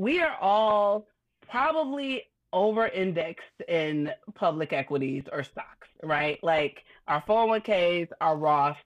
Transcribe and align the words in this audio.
we 0.00 0.18
are 0.18 0.34
all 0.40 1.06
probably 1.50 2.22
over 2.54 2.88
indexed 2.88 3.60
in 3.68 4.10
public 4.34 4.72
equities 4.72 5.24
or 5.30 5.42
stocks, 5.42 5.88
right? 6.02 6.42
Like 6.42 6.84
our 7.06 7.22
401ks, 7.28 8.08
our 8.22 8.38
Roth, 8.38 8.78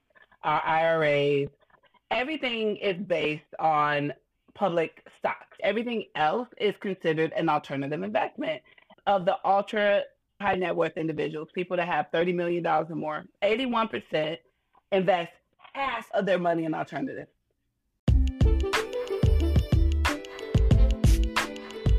our 0.43 0.61
IRAs, 0.65 1.47
everything 2.11 2.75
is 2.75 2.97
based 2.97 3.43
on 3.59 4.11
public 4.55 5.07
stocks. 5.17 5.55
Everything 5.63 6.03
else 6.15 6.49
is 6.59 6.73
considered 6.81 7.31
an 7.37 7.47
alternative 7.47 8.03
investment. 8.03 8.61
Of 9.07 9.23
the 9.23 9.37
ultra 9.45 10.01
high 10.41 10.55
net 10.55 10.75
worth 10.75 10.97
individuals, 10.97 11.47
people 11.55 11.77
that 11.77 11.87
have 11.87 12.07
$30 12.13 12.35
million 12.35 12.67
or 12.67 12.83
more, 12.89 13.23
81% 13.41 14.37
invest 14.91 15.31
half 15.71 16.11
of 16.11 16.25
their 16.25 16.39
money 16.39 16.65
in 16.65 16.73
alternatives. 16.73 17.29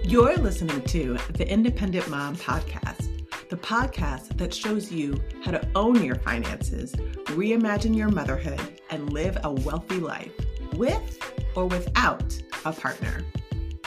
You're 0.06 0.36
listening 0.36 0.82
to 0.82 1.18
the 1.32 1.50
Independent 1.50 2.08
Mom 2.08 2.36
Podcast, 2.36 3.10
the 3.48 3.56
podcast 3.56 4.38
that 4.38 4.54
shows 4.54 4.92
you 4.92 5.20
how 5.44 5.50
to 5.50 5.68
own 5.74 6.04
your 6.04 6.14
finances, 6.14 6.92
reimagine 7.34 7.96
your 7.96 8.10
motherhood, 8.10 8.60
and 8.90 9.12
live 9.12 9.36
a 9.42 9.50
wealthy 9.50 9.98
life 9.98 10.30
with 10.74 11.18
or 11.56 11.66
without 11.66 12.40
a 12.64 12.72
partner. 12.72 13.24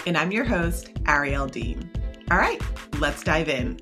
And 0.05 0.17
I'm 0.17 0.33
your 0.33 0.43
host, 0.43 0.89
Ariel 1.07 1.47
Dean. 1.47 1.89
All 2.29 2.37
right, 2.37 2.61
let's 2.99 3.23
dive 3.23 3.47
in. 3.47 3.79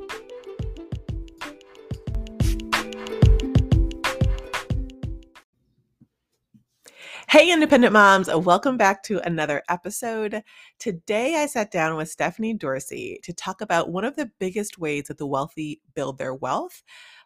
Hey, 7.29 7.51
independent 7.51 7.91
moms, 7.91 8.29
welcome 8.33 8.77
back 8.77 9.03
to 9.03 9.19
another 9.19 9.61
episode. 9.67 10.43
Today, 10.79 11.35
I 11.35 11.45
sat 11.45 11.71
down 11.71 11.97
with 11.97 12.09
Stephanie 12.09 12.53
Dorsey 12.53 13.19
to 13.23 13.33
talk 13.33 13.59
about 13.59 13.91
one 13.91 14.05
of 14.05 14.15
the 14.15 14.31
biggest 14.39 14.77
ways 14.79 15.03
that 15.07 15.17
the 15.17 15.27
wealthy 15.27 15.81
build 15.93 16.17
their 16.17 16.33
wealth, 16.33 16.83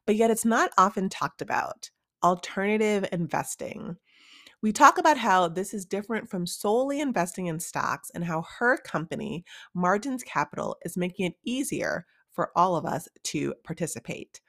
but 0.08 0.16
yet 0.16 0.32
it's 0.32 0.44
not 0.44 0.72
often 0.76 1.08
talked 1.08 1.40
about 1.40 1.92
alternative 2.24 3.08
investing. 3.12 3.96
We 4.64 4.72
talk 4.72 4.98
about 4.98 5.20
how 5.20 5.48
this 5.50 5.72
is 5.72 5.86
different 5.86 6.32
from 6.32 6.48
solely 6.48 7.00
investing 7.00 7.46
in 7.46 7.60
stocks 7.60 8.10
and 8.16 8.26
how 8.26 8.46
her 8.58 8.78
company, 8.78 9.46
Margins 9.76 10.24
Capital, 10.24 10.78
is 10.84 10.98
making 10.98 11.28
it 11.28 11.36
easier 11.46 12.08
for 12.32 12.52
all 12.56 12.76
of 12.76 12.86
us 12.86 13.08
to 13.26 13.54
participate. 13.64 14.42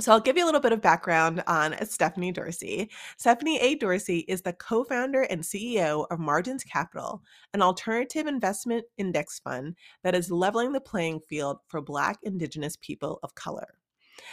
So, 0.00 0.12
I'll 0.12 0.20
give 0.20 0.36
you 0.36 0.44
a 0.44 0.46
little 0.46 0.60
bit 0.60 0.72
of 0.72 0.80
background 0.80 1.42
on 1.46 1.76
Stephanie 1.86 2.32
Dorsey. 2.32 2.90
Stephanie 3.16 3.60
A. 3.60 3.76
Dorsey 3.76 4.24
is 4.26 4.42
the 4.42 4.52
co 4.52 4.82
founder 4.82 5.22
and 5.22 5.42
CEO 5.42 6.06
of 6.10 6.18
Margins 6.18 6.64
Capital, 6.64 7.22
an 7.52 7.62
alternative 7.62 8.26
investment 8.26 8.84
index 8.98 9.38
fund 9.38 9.76
that 10.02 10.16
is 10.16 10.30
leveling 10.30 10.72
the 10.72 10.80
playing 10.80 11.20
field 11.28 11.58
for 11.68 11.80
Black, 11.80 12.18
Indigenous 12.24 12.76
people 12.76 13.20
of 13.22 13.34
color. 13.36 13.78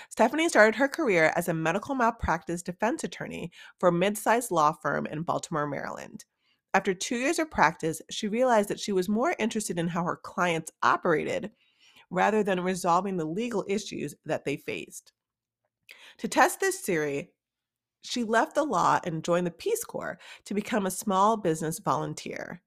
Stephanie 0.09 0.49
started 0.49 0.75
her 0.75 0.87
career 0.87 1.31
as 1.35 1.47
a 1.47 1.53
medical 1.53 1.95
malpractice 1.95 2.61
defense 2.61 3.03
attorney 3.03 3.51
for 3.79 3.89
a 3.89 3.93
mid 3.93 4.17
sized 4.17 4.51
law 4.51 4.71
firm 4.71 5.05
in 5.05 5.21
Baltimore, 5.21 5.67
Maryland. 5.67 6.25
After 6.73 6.93
two 6.93 7.17
years 7.17 7.37
of 7.37 7.51
practice, 7.51 8.01
she 8.09 8.27
realized 8.27 8.69
that 8.69 8.79
she 8.79 8.93
was 8.93 9.09
more 9.09 9.35
interested 9.37 9.77
in 9.77 9.89
how 9.89 10.03
her 10.03 10.15
clients 10.15 10.71
operated 10.81 11.51
rather 12.09 12.43
than 12.43 12.61
resolving 12.61 13.17
the 13.17 13.25
legal 13.25 13.65
issues 13.67 14.15
that 14.25 14.45
they 14.45 14.57
faced. 14.57 15.11
To 16.19 16.27
test 16.27 16.59
this 16.59 16.79
theory, 16.79 17.31
she 18.03 18.23
left 18.23 18.55
the 18.55 18.63
law 18.63 18.99
and 19.03 19.23
joined 19.23 19.47
the 19.47 19.51
Peace 19.51 19.83
Corps 19.83 20.17
to 20.45 20.53
become 20.53 20.85
a 20.85 20.91
small 20.91 21.37
business 21.37 21.79
volunteer. 21.79 22.61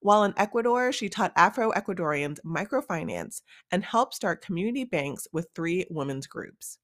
While 0.00 0.24
in 0.24 0.34
Ecuador, 0.36 0.92
she 0.92 1.08
taught 1.08 1.32
Afro 1.36 1.72
Ecuadorians 1.72 2.38
microfinance 2.44 3.42
and 3.70 3.82
helped 3.82 4.14
start 4.14 4.44
community 4.44 4.84
banks 4.84 5.26
with 5.32 5.48
three 5.54 5.86
women's 5.90 6.26
groups. 6.26 6.78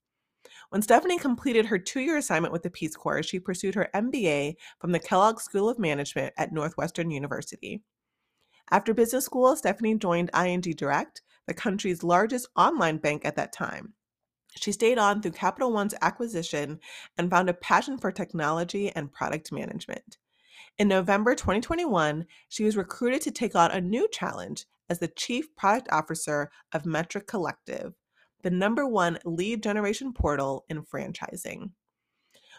When 0.70 0.82
Stephanie 0.82 1.18
completed 1.18 1.66
her 1.66 1.78
two 1.78 2.00
year 2.00 2.16
assignment 2.16 2.52
with 2.52 2.62
the 2.62 2.70
Peace 2.70 2.97
Corps, 2.97 3.22
she 3.22 3.38
pursued 3.38 3.75
her 3.75 3.91
MBA 3.94 4.54
from 4.81 4.92
the 4.92 4.98
Kellogg 4.98 5.41
School 5.41 5.69
of 5.69 5.78
Management 5.78 6.32
at 6.36 6.52
Northwestern 6.52 7.10
University. 7.10 7.82
After 8.70 8.94
business 8.94 9.26
school, 9.26 9.54
Stephanie 9.54 9.98
joined 9.98 10.31
ING 10.34 10.62
Direct, 10.62 11.22
the 11.47 11.54
country's 11.54 12.02
largest 12.02 12.48
online 12.56 12.97
bank 12.97 13.25
at 13.25 13.36
that 13.36 13.52
time. 13.52 13.94
She 14.56 14.72
stayed 14.72 14.98
on 14.98 15.22
through 15.22 15.32
Capital 15.32 15.72
One's 15.72 15.94
acquisition 16.02 16.80
and 17.16 17.30
found 17.30 17.48
a 17.48 17.54
passion 17.54 17.98
for 17.98 18.12
technology 18.12 18.90
and 18.90 19.12
product 19.12 19.50
management. 19.50 20.18
In 20.78 20.88
November 20.88 21.34
2021, 21.34 22.26
she 22.48 22.64
was 22.64 22.76
recruited 22.76 23.22
to 23.22 23.30
take 23.30 23.54
on 23.54 23.70
a 23.70 23.80
new 23.80 24.08
challenge 24.08 24.66
as 24.88 24.98
the 24.98 25.08
Chief 25.08 25.54
Product 25.56 25.88
Officer 25.90 26.50
of 26.72 26.86
Metric 26.86 27.26
Collective, 27.26 27.94
the 28.42 28.50
number 28.50 28.86
one 28.86 29.18
lead 29.24 29.62
generation 29.62 30.12
portal 30.12 30.64
in 30.69 30.82
franchising. 30.82 31.70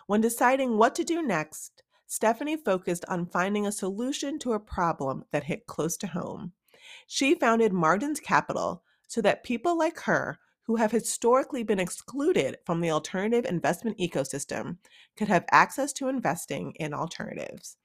When 0.08 0.22
deciding 0.22 0.78
what 0.78 0.96
to 0.96 1.04
do 1.04 1.22
next, 1.22 1.84
Stephanie 2.06 2.58
focused 2.58 3.06
on 3.08 3.26
finding 3.26 3.66
a 3.66 3.72
solution 3.72 4.38
to 4.40 4.54
a 4.54 4.60
problem 4.60 5.26
that 5.32 5.46
hit 5.46 5.66
close 5.66 5.98
to 5.98 6.08
home. 6.08 6.54
She 7.08 7.36
founded 7.36 7.74
Margins 7.74 8.20
Capital 8.20 8.84
so 9.08 9.22
that 9.22 9.44
people 9.44 9.78
like 9.78 10.00
her 10.02 10.40
who 10.66 10.76
have 10.78 10.92
historically 10.92 11.64
been 11.64 11.80
excluded 11.80 12.58
from 12.66 12.82
the 12.82 12.92
alternative 12.92 13.46
investment 13.46 13.98
ecosystem 13.98 14.78
could 15.18 15.28
have 15.28 15.46
access 15.52 15.94
to 15.94 16.08
investing 16.08 16.72
in 16.80 16.94
alternatives. 16.94 17.78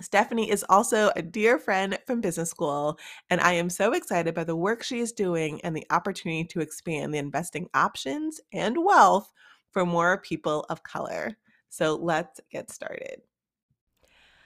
Stephanie 0.00 0.50
is 0.50 0.64
also 0.68 1.10
a 1.14 1.22
dear 1.22 1.58
friend 1.58 1.98
from 2.06 2.20
business 2.20 2.50
school, 2.50 2.98
and 3.28 3.40
I 3.40 3.52
am 3.52 3.68
so 3.68 3.92
excited 3.92 4.34
by 4.34 4.44
the 4.44 4.56
work 4.56 4.82
she 4.82 5.00
is 5.00 5.12
doing 5.12 5.60
and 5.62 5.76
the 5.76 5.86
opportunity 5.90 6.44
to 6.44 6.60
expand 6.60 7.12
the 7.12 7.18
investing 7.18 7.68
options 7.74 8.40
and 8.52 8.82
wealth 8.82 9.30
for 9.70 9.84
more 9.84 10.18
people 10.18 10.64
of 10.70 10.82
color. 10.82 11.36
So 11.68 11.96
let's 11.96 12.40
get 12.50 12.70
started. 12.70 13.20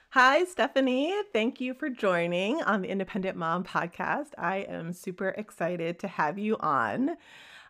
Hi, 0.09 0.45
Stephanie. 0.45 1.13
Thank 1.33 1.59
you 1.59 1.73
for 1.73 1.89
joining 1.89 2.61
on 2.61 2.81
the 2.81 2.89
Independent 2.89 3.35
Mom 3.37 3.63
podcast. 3.63 4.29
I 4.37 4.59
am 4.59 4.93
super 4.93 5.29
excited 5.29 5.99
to 5.99 6.07
have 6.07 6.37
you 6.37 6.57
on. 6.59 7.17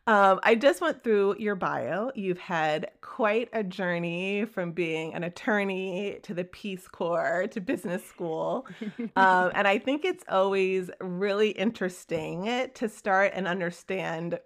Um, 0.08 0.40
I 0.44 0.54
just 0.54 0.82
went 0.82 1.04
through 1.04 1.38
your 1.40 1.56
bio. 1.56 2.12
You've 2.14 2.38
had 2.38 2.92
quite 3.02 3.50
a 3.54 3.64
journey 3.64 4.46
from 4.46 4.72
being 4.72 5.16
an 5.16 5.24
attorney 5.24 6.20
to 6.24 6.34
the 6.36 6.44
Peace 6.44 6.88
Corps 6.88 7.48
to 7.52 7.60
business 7.60 8.06
school. 8.06 8.68
um, 9.16 9.52
and 9.56 9.68
I 9.68 9.80
think 9.80 10.06
it's 10.06 10.24
always 10.30 10.92
really 11.02 11.50
interesting 11.50 12.70
to 12.76 12.88
start 12.88 13.32
and 13.34 13.48
understand 13.48 14.40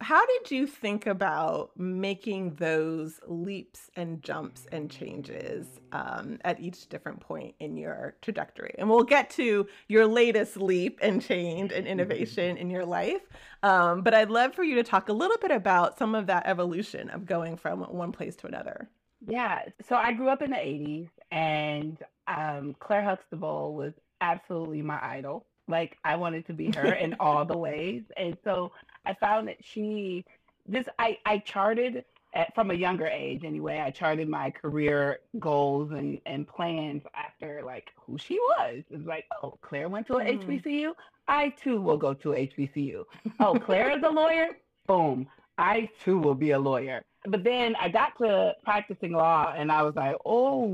how 0.00 0.24
did 0.26 0.50
you 0.50 0.66
think 0.66 1.06
about 1.06 1.70
making 1.76 2.54
those 2.56 3.18
leaps 3.26 3.90
and 3.96 4.22
jumps 4.22 4.66
and 4.70 4.90
changes 4.90 5.66
um, 5.92 6.38
at 6.44 6.60
each 6.60 6.88
different 6.88 7.20
point 7.20 7.54
in 7.60 7.76
your 7.76 8.14
trajectory? 8.20 8.74
And 8.78 8.90
we'll 8.90 9.04
get 9.04 9.30
to 9.30 9.66
your 9.88 10.06
latest 10.06 10.58
leap 10.58 10.98
and 11.00 11.22
change 11.22 11.72
and 11.72 11.86
innovation 11.86 12.56
in 12.58 12.68
your 12.68 12.84
life. 12.84 13.22
Um, 13.62 14.02
but 14.02 14.12
I'd 14.12 14.30
love 14.30 14.54
for 14.54 14.64
you 14.64 14.74
to 14.76 14.82
talk 14.82 15.08
a 15.08 15.14
little 15.14 15.38
bit 15.38 15.50
about 15.50 15.98
some 15.98 16.14
of 16.14 16.26
that 16.26 16.46
evolution 16.46 17.08
of 17.10 17.24
going 17.24 17.56
from 17.56 17.80
one 17.80 18.12
place 18.12 18.36
to 18.36 18.46
another. 18.46 18.88
Yeah. 19.26 19.62
So 19.88 19.96
I 19.96 20.12
grew 20.12 20.28
up 20.28 20.42
in 20.42 20.50
the 20.50 20.56
80s, 20.56 21.08
and 21.30 21.96
um, 22.28 22.76
Claire 22.80 23.02
Huxtable 23.02 23.74
was 23.74 23.94
absolutely 24.20 24.82
my 24.82 24.98
idol. 25.02 25.46
Like 25.68 25.96
I 26.04 26.16
wanted 26.16 26.46
to 26.46 26.52
be 26.52 26.70
her 26.76 26.92
in 26.92 27.16
all 27.20 27.44
the 27.44 27.56
ways. 27.56 28.02
And 28.16 28.36
so 28.44 28.72
I 29.06 29.14
found 29.14 29.48
that 29.48 29.64
she 29.64 30.24
this 30.68 30.86
I, 30.98 31.18
I 31.24 31.38
charted 31.38 32.04
at, 32.34 32.54
from 32.54 32.70
a 32.70 32.74
younger 32.74 33.06
age 33.06 33.44
anyway, 33.44 33.80
I 33.80 33.90
charted 33.90 34.28
my 34.28 34.50
career 34.50 35.20
goals 35.38 35.92
and, 35.92 36.20
and 36.26 36.46
plans 36.46 37.02
after 37.14 37.62
like 37.64 37.92
who 37.96 38.18
she 38.18 38.38
was. 38.38 38.82
It's 38.90 39.06
like, 39.06 39.24
oh, 39.42 39.58
Claire 39.62 39.88
went 39.88 40.06
to 40.08 40.16
an 40.16 40.26
mm. 40.26 40.62
HBCU. 40.62 40.92
I 41.28 41.48
too 41.50 41.80
will 41.80 41.96
go 41.96 42.14
to 42.14 42.28
HBCU. 42.30 43.04
Oh, 43.40 43.58
Claire 43.64 43.96
is 43.96 44.02
a 44.04 44.10
lawyer. 44.10 44.48
Boom. 44.86 45.26
I 45.58 45.88
too 46.04 46.18
will 46.18 46.34
be 46.34 46.50
a 46.50 46.58
lawyer. 46.58 47.02
But 47.26 47.42
then 47.42 47.74
I 47.80 47.88
got 47.88 48.16
to 48.18 48.54
practicing 48.62 49.12
law 49.12 49.54
and 49.56 49.72
I 49.72 49.82
was 49.82 49.96
like, 49.96 50.16
oh, 50.24 50.70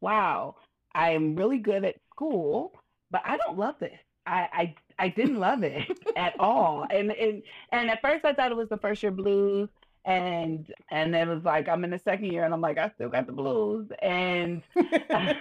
wow, 0.00 0.54
I'm 0.94 1.34
really 1.34 1.58
good 1.58 1.84
at 1.84 1.96
school, 2.10 2.72
but 3.10 3.22
I 3.24 3.36
don't 3.36 3.58
love 3.58 3.74
this. 3.80 3.98
I, 4.26 4.48
I 4.52 4.74
I 4.98 5.08
didn't 5.08 5.40
love 5.40 5.62
it 5.62 5.86
at 6.16 6.38
all. 6.38 6.86
And, 6.90 7.12
and 7.12 7.42
and 7.72 7.90
at 7.90 8.00
first 8.00 8.24
I 8.24 8.32
thought 8.32 8.50
it 8.50 8.56
was 8.56 8.68
the 8.68 8.78
first 8.78 9.02
year 9.02 9.12
blues 9.12 9.68
and 10.04 10.70
and 10.90 11.14
it 11.14 11.26
was 11.26 11.42
like 11.44 11.68
I'm 11.68 11.84
in 11.84 11.90
the 11.90 11.98
second 11.98 12.26
year 12.32 12.44
and 12.44 12.52
I'm 12.52 12.60
like 12.60 12.78
I 12.78 12.90
still 12.94 13.08
got 13.08 13.26
the 13.26 13.32
blues. 13.32 13.88
And 14.02 14.62
and 14.76 15.36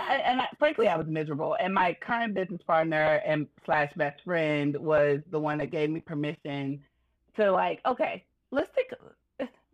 I, 0.00 0.14
and 0.24 0.40
I, 0.40 0.48
frankly 0.58 0.88
I 0.88 0.96
was 0.96 1.06
miserable. 1.06 1.56
And 1.60 1.74
my 1.74 1.94
current 1.94 2.34
business 2.34 2.62
partner 2.66 3.20
and 3.24 3.46
slash 3.64 3.92
best 3.94 4.22
friend 4.24 4.76
was 4.76 5.20
the 5.30 5.38
one 5.38 5.58
that 5.58 5.70
gave 5.70 5.90
me 5.90 6.00
permission 6.00 6.82
to 7.36 7.52
like 7.52 7.80
okay 7.86 8.24
let's 8.50 8.70
take 8.74 8.90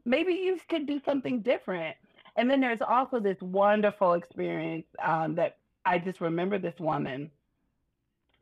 maybe 0.04 0.34
you 0.34 0.58
could 0.68 0.86
do 0.86 1.00
something 1.04 1.40
different. 1.40 1.96
And 2.36 2.50
then 2.50 2.60
there's 2.60 2.80
also 2.86 3.20
this 3.20 3.40
wonderful 3.40 4.14
experience 4.14 4.86
um, 5.02 5.34
that 5.36 5.58
I 5.84 5.98
just 5.98 6.20
remember 6.20 6.58
this 6.58 6.78
woman 6.78 7.30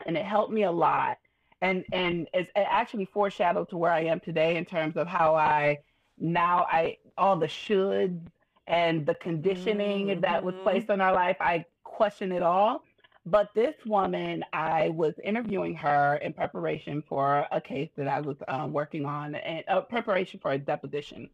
and 0.07 0.17
it 0.17 0.25
helped 0.25 0.53
me 0.53 0.65
a 0.65 0.73
lot. 0.73 1.19
And 1.61 1.85
and 1.93 2.29
it's 2.35 2.51
it 2.57 2.67
actually 2.69 3.05
foreshadowed 3.07 3.69
to 3.71 3.77
where 3.77 3.93
I 3.93 4.05
am 4.05 4.21
today 4.21 4.57
in 4.57 4.65
terms 4.65 4.97
of 4.97 5.07
how 5.07 5.35
I 5.35 5.79
now 6.19 6.67
I 6.71 6.99
all 7.17 7.37
the 7.37 7.47
shoulds 7.47 8.21
and 8.67 9.05
the 9.07 9.15
conditioning 9.15 10.09
mm-hmm. 10.09 10.21
that 10.21 10.43
was 10.43 10.55
mm-hmm. 10.55 10.65
placed 10.65 10.91
on 10.91 11.01
our 11.01 11.13
life, 11.13 11.37
I 11.41 11.65
question 11.85 12.33
it 12.33 12.43
all. 12.43 12.83
But 13.25 13.51
this 13.55 13.75
woman, 13.87 14.45
I 14.53 14.89
was 14.89 15.15
interviewing 15.23 15.77
her 15.77 16.17
in 16.17 16.33
preparation 16.33 17.05
for 17.09 17.47
a 17.53 17.61
case 17.61 17.91
that 17.97 18.09
I 18.09 18.21
was 18.21 18.37
um, 18.49 18.73
working 18.73 19.05
on, 19.05 19.37
and 19.37 19.65
uh, 19.69 19.83
preparation 19.83 20.41
for 20.41 20.51
a 20.51 20.59
deposition. 20.59 21.31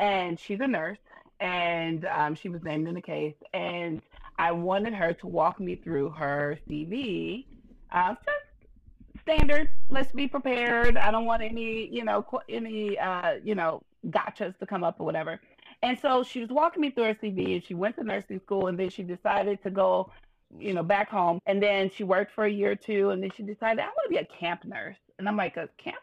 And 0.00 0.40
she's 0.40 0.58
a 0.60 0.66
nurse, 0.66 0.98
and 1.38 2.04
um, 2.06 2.34
she 2.34 2.48
was 2.48 2.64
named 2.64 2.88
in 2.88 2.94
the 2.94 3.00
case. 3.00 3.36
And 3.54 4.02
I 4.38 4.50
wanted 4.50 4.94
her 4.94 5.12
to 5.12 5.26
walk 5.28 5.60
me 5.60 5.76
through 5.76 6.10
her 6.10 6.58
CV, 6.68 7.44
uh, 7.92 8.14
just 8.14 9.22
standard. 9.22 9.70
Let's 9.88 10.12
be 10.12 10.26
prepared. 10.26 10.96
I 10.96 11.10
don't 11.10 11.24
want 11.24 11.42
any, 11.42 11.88
you 11.88 12.04
know, 12.04 12.26
any, 12.48 12.98
uh, 12.98 13.34
you 13.42 13.54
know, 13.54 13.82
gotchas 14.08 14.58
to 14.58 14.66
come 14.66 14.84
up 14.84 15.00
or 15.00 15.04
whatever. 15.04 15.40
And 15.82 15.98
so 15.98 16.22
she 16.22 16.40
was 16.40 16.50
walking 16.50 16.82
me 16.82 16.90
through 16.90 17.04
her 17.04 17.14
CV 17.14 17.54
and 17.54 17.64
she 17.64 17.74
went 17.74 17.96
to 17.96 18.04
nursing 18.04 18.40
school 18.40 18.66
and 18.66 18.78
then 18.78 18.90
she 18.90 19.02
decided 19.02 19.62
to 19.62 19.70
go, 19.70 20.10
you 20.58 20.74
know, 20.74 20.82
back 20.82 21.08
home. 21.08 21.40
And 21.46 21.62
then 21.62 21.90
she 21.90 22.04
worked 22.04 22.34
for 22.34 22.44
a 22.44 22.50
year 22.50 22.72
or 22.72 22.76
two 22.76 23.10
and 23.10 23.22
then 23.22 23.30
she 23.34 23.42
decided, 23.42 23.80
I 23.80 23.86
want 23.86 23.96
to 24.04 24.10
be 24.10 24.16
a 24.16 24.24
camp 24.24 24.64
nurse. 24.64 24.98
And 25.18 25.28
I'm 25.28 25.36
like, 25.36 25.56
a 25.56 25.68
camp? 25.78 25.96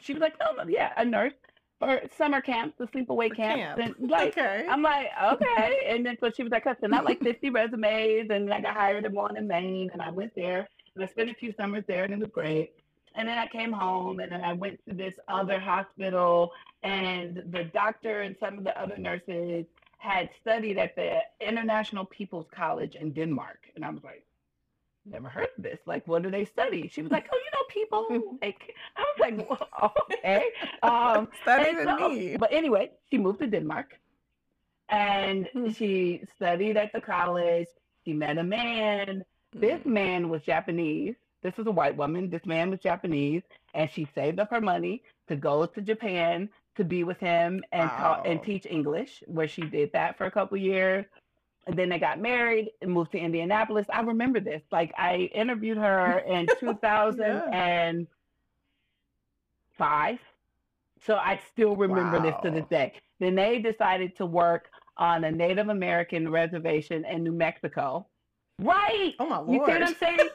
She 0.00 0.14
was 0.14 0.20
like, 0.20 0.34
no, 0.40 0.52
no, 0.52 0.68
yeah, 0.68 0.92
a 0.96 1.04
nurse 1.04 1.34
or 1.80 2.02
summer 2.16 2.40
camps, 2.40 2.76
the 2.78 2.86
sleepaway 2.86 3.34
camps. 3.34 3.80
Camp. 3.80 3.96
And 3.98 4.10
like, 4.10 4.38
okay. 4.38 4.66
I'm 4.68 4.82
like, 4.82 5.08
okay. 5.22 5.80
And 5.88 6.04
then 6.04 6.16
so 6.20 6.30
she 6.30 6.42
was 6.42 6.52
like, 6.52 6.66
I 6.66 6.74
sent 6.80 6.94
out 6.94 7.04
like 7.04 7.20
50 7.22 7.50
resumes 7.50 8.30
and 8.30 8.52
I 8.52 8.60
got 8.60 8.74
hired 8.74 9.04
at 9.04 9.12
one 9.12 9.36
in 9.36 9.46
Maine 9.48 9.90
and 9.92 10.00
I 10.00 10.10
went 10.10 10.34
there 10.34 10.68
and 10.94 11.04
I 11.04 11.08
spent 11.08 11.30
a 11.30 11.34
few 11.34 11.52
summers 11.56 11.84
there 11.86 12.04
and 12.04 12.12
it 12.12 12.18
was 12.18 12.28
great. 12.30 12.72
And 13.14 13.28
then 13.28 13.38
I 13.38 13.46
came 13.46 13.72
home 13.72 14.20
and 14.20 14.30
then 14.30 14.42
I 14.42 14.52
went 14.52 14.80
to 14.88 14.94
this 14.94 15.14
other 15.28 15.58
hospital 15.58 16.52
and 16.82 17.42
the 17.50 17.64
doctor 17.64 18.22
and 18.22 18.36
some 18.38 18.58
of 18.58 18.64
the 18.64 18.80
other 18.80 18.96
nurses 18.96 19.66
had 19.98 20.30
studied 20.40 20.78
at 20.78 20.96
the 20.96 21.18
International 21.40 22.04
People's 22.04 22.46
College 22.54 22.94
in 22.94 23.12
Denmark. 23.12 23.68
And 23.74 23.84
I 23.84 23.90
was 23.90 24.02
like, 24.02 24.24
never 25.04 25.28
heard 25.28 25.48
of 25.56 25.62
this. 25.62 25.78
Like, 25.86 26.06
what 26.06 26.22
do 26.22 26.30
they 26.30 26.44
study? 26.44 26.88
She 26.92 27.02
was 27.02 27.10
like, 27.10 27.28
oh, 27.32 27.36
you 27.36 27.50
know, 27.52 27.64
people. 27.68 28.36
Like, 28.42 28.74
I 28.96 29.00
was 29.00 29.18
like, 29.18 29.50
well, 29.50 29.92
okay. 30.12 30.46
Um, 30.82 31.28
so, 31.44 32.08
me. 32.08 32.36
But 32.38 32.52
anyway, 32.52 32.90
she 33.10 33.18
moved 33.18 33.40
to 33.40 33.46
Denmark 33.46 33.98
and 34.88 35.46
hmm. 35.52 35.70
she 35.70 36.22
studied 36.36 36.76
at 36.76 36.92
the 36.92 37.00
college. 37.00 37.68
She 38.04 38.12
met 38.12 38.38
a 38.38 38.42
man. 38.42 39.24
This 39.52 39.82
hmm. 39.82 39.92
man 39.92 40.28
was 40.28 40.42
Japanese. 40.42 41.14
This 41.42 41.56
was 41.56 41.66
a 41.66 41.70
white 41.70 41.96
woman. 41.96 42.28
This 42.28 42.44
man 42.44 42.70
was 42.70 42.80
Japanese, 42.80 43.42
and 43.74 43.90
she 43.90 44.06
saved 44.14 44.38
up 44.38 44.50
her 44.50 44.60
money 44.60 45.02
to 45.28 45.36
go 45.36 45.64
to 45.64 45.80
Japan 45.80 46.50
to 46.76 46.84
be 46.84 47.02
with 47.02 47.18
him 47.18 47.62
and 47.72 47.88
wow. 47.88 48.22
and 48.24 48.42
teach 48.42 48.66
English, 48.66 49.22
where 49.26 49.48
she 49.48 49.62
did 49.62 49.92
that 49.92 50.18
for 50.18 50.26
a 50.26 50.30
couple 50.30 50.56
years. 50.58 51.06
And 51.66 51.78
then 51.78 51.88
they 51.88 51.98
got 51.98 52.20
married 52.20 52.70
and 52.80 52.90
moved 52.90 53.12
to 53.12 53.18
Indianapolis. 53.18 53.86
I 53.92 54.00
remember 54.00 54.40
this. 54.40 54.62
Like 54.72 54.92
I 54.96 55.30
interviewed 55.34 55.78
her 55.78 56.20
in 56.20 56.46
2005. 56.60 58.06
yeah. 59.78 60.16
So 61.06 61.14
I 61.14 61.40
still 61.52 61.76
remember 61.76 62.18
wow. 62.18 62.24
this 62.24 62.34
to 62.44 62.50
this 62.50 62.66
day. 62.70 62.92
Then 63.20 63.34
they 63.34 63.58
decided 63.58 64.16
to 64.16 64.26
work 64.26 64.70
on 64.96 65.24
a 65.24 65.30
Native 65.30 65.68
American 65.68 66.30
reservation 66.30 67.04
in 67.04 67.24
New 67.24 67.32
Mexico. 67.32 68.06
Right. 68.60 69.14
Oh 69.18 69.26
my 69.26 69.38
lord. 69.38 69.50
You 69.52 69.66
see 69.66 69.72
what 69.72 69.82
I'm 69.82 69.94
saying? 69.94 70.28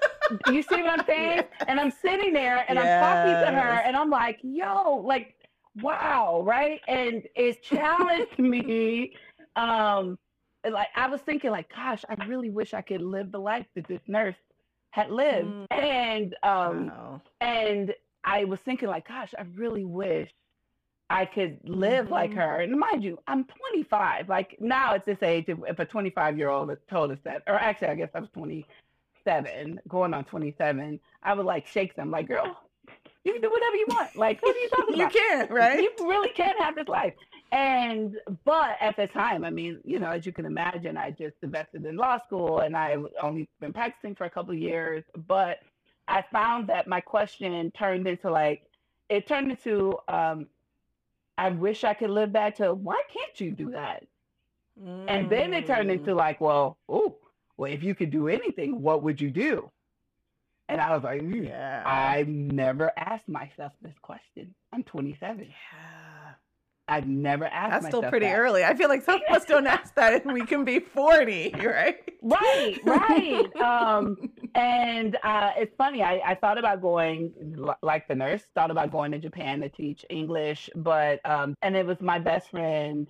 you 0.47 0.61
see 0.61 0.81
what 0.81 0.99
I'm 0.99 1.05
saying? 1.07 1.37
Yeah. 1.37 1.65
And 1.67 1.79
I'm 1.79 1.91
sitting 1.91 2.33
there 2.33 2.65
and 2.67 2.77
yes. 2.77 3.03
I'm 3.03 3.25
talking 3.25 3.53
to 3.53 3.61
her 3.61 3.81
and 3.85 3.95
I'm 3.95 4.09
like, 4.09 4.39
yo, 4.41 4.95
like, 5.05 5.35
wow, 5.81 6.41
right? 6.45 6.81
And 6.87 7.23
it 7.35 7.61
challenged 7.63 8.39
me. 8.39 9.13
Um, 9.55 10.17
like 10.69 10.87
I 10.95 11.07
was 11.07 11.21
thinking, 11.21 11.51
like, 11.51 11.71
gosh, 11.73 12.03
I 12.09 12.15
really 12.25 12.49
wish 12.49 12.73
I 12.73 12.81
could 12.81 13.01
live 13.01 13.31
the 13.31 13.39
life 13.39 13.65
that 13.75 13.87
this 13.87 14.01
nurse 14.07 14.35
had 14.91 15.11
lived. 15.11 15.47
Mm. 15.47 15.65
And 15.71 16.35
um 16.43 16.87
wow. 16.87 17.21
and 17.41 17.93
I 18.23 18.45
was 18.45 18.59
thinking, 18.61 18.89
like, 18.89 19.07
gosh, 19.07 19.33
I 19.37 19.43
really 19.55 19.85
wish 19.85 20.31
I 21.09 21.25
could 21.25 21.59
live 21.63 22.05
mm-hmm. 22.05 22.13
like 22.13 22.33
her. 22.33 22.61
And 22.61 22.77
mind 22.79 23.03
you, 23.03 23.19
I'm 23.27 23.45
25. 23.45 24.29
Like 24.29 24.57
now 24.59 24.93
at 24.93 25.05
this 25.05 25.21
age, 25.21 25.45
if, 25.47 25.59
if 25.67 25.79
a 25.79 25.85
25 25.85 26.37
year 26.37 26.49
old 26.49 26.75
told 26.89 27.11
us 27.11 27.19
that, 27.23 27.43
or 27.47 27.55
actually, 27.55 27.89
I 27.89 27.95
guess 27.95 28.09
I 28.15 28.19
was 28.21 28.29
27, 28.33 29.81
going 29.87 30.13
on 30.13 30.25
27, 30.25 30.99
I 31.23 31.33
would 31.33 31.45
like 31.45 31.67
shake 31.67 31.95
them, 31.95 32.11
like, 32.11 32.27
girl, 32.27 32.57
you 33.23 33.33
can 33.33 33.41
do 33.41 33.49
whatever 33.49 33.75
you 33.75 33.85
want. 33.89 34.15
Like, 34.15 34.41
what 34.41 34.55
are 34.55 34.59
you 34.59 34.69
talking 34.69 34.95
about? 35.01 35.13
you 35.13 35.19
can, 35.19 35.47
right? 35.49 35.79
You 35.79 35.91
really 36.07 36.29
can 36.29 36.55
have 36.57 36.75
this 36.75 36.87
life. 36.87 37.13
And, 37.51 38.17
but 38.43 38.77
at 38.81 38.95
the 38.97 39.07
time, 39.07 39.43
I 39.45 39.49
mean, 39.49 39.79
you 39.83 39.99
know, 39.99 40.09
as 40.09 40.25
you 40.25 40.31
can 40.31 40.45
imagine, 40.45 40.97
I 40.97 41.11
just 41.11 41.35
invested 41.41 41.85
in 41.85 41.95
law 41.97 42.19
school 42.25 42.59
and 42.59 42.75
I 42.75 42.97
only 43.21 43.47
been 43.59 43.73
practicing 43.73 44.15
for 44.15 44.25
a 44.25 44.29
couple 44.29 44.53
of 44.53 44.59
years. 44.59 45.03
But 45.27 45.59
I 46.07 46.23
found 46.31 46.67
that 46.67 46.87
my 46.87 47.01
question 47.01 47.71
turned 47.71 48.07
into 48.07 48.31
like, 48.31 48.63
it 49.09 49.27
turned 49.27 49.51
into, 49.51 49.97
um, 50.07 50.47
I 51.37 51.49
wish 51.49 51.83
I 51.83 51.93
could 51.93 52.09
live 52.09 52.31
back 52.31 52.55
to 52.57 52.73
why 52.73 53.01
can't 53.13 53.39
you 53.39 53.51
do 53.51 53.71
that? 53.71 54.05
Mm. 54.81 55.05
And 55.07 55.29
then 55.29 55.53
it 55.53 55.67
turned 55.67 55.91
into 55.91 56.11
mm. 56.11 56.17
like, 56.17 56.41
well, 56.41 56.77
oh, 56.89 57.15
well, 57.57 57.71
if 57.71 57.83
you 57.83 57.95
could 57.95 58.11
do 58.11 58.27
anything, 58.27 58.81
what 58.81 59.03
would 59.03 59.19
you 59.19 59.31
do? 59.31 59.71
And 60.67 60.81
I 60.81 60.93
was 60.95 61.03
like, 61.03 61.21
hmm, 61.21 61.43
yeah. 61.43 61.83
I've 61.85 62.27
never 62.27 62.91
asked 62.97 63.29
myself 63.29 63.73
this 63.81 63.93
question. 64.01 64.53
I'm 64.73 64.83
27. 64.83 65.45
Yeah. 65.45 66.04
I've 66.87 67.07
never 67.07 67.45
asked 67.45 67.83
That's 67.83 67.87
still 67.87 68.03
pretty 68.03 68.27
that. 68.27 68.37
early. 68.37 68.63
I 68.63 68.75
feel 68.75 68.89
like 68.89 69.01
some 69.01 69.19
of 69.27 69.35
us 69.35 69.45
don't 69.45 69.65
ask 69.65 69.95
that 69.95 70.23
and 70.23 70.33
we 70.33 70.45
can 70.45 70.63
be 70.63 70.79
40, 70.93 71.55
right? 71.63 71.97
Right, 72.21 72.79
right. 72.85 73.55
um, 73.61 74.29
and 74.53 75.17
uh, 75.23 75.51
it's 75.57 75.75
funny. 75.75 76.03
I, 76.03 76.21
I 76.25 76.35
thought 76.35 76.57
about 76.57 76.81
going, 76.81 77.33
like 77.81 78.07
the 78.07 78.15
nurse, 78.15 78.43
thought 78.53 78.69
about 78.71 78.91
going 78.91 79.11
to 79.13 79.17
Japan 79.17 79.61
to 79.61 79.69
teach 79.69 80.05
English, 80.09 80.69
but, 80.75 81.19
um, 81.27 81.55
and 81.61 81.75
it 81.75 81.85
was 81.85 81.99
my 82.01 82.19
best 82.19 82.51
friend 82.51 83.07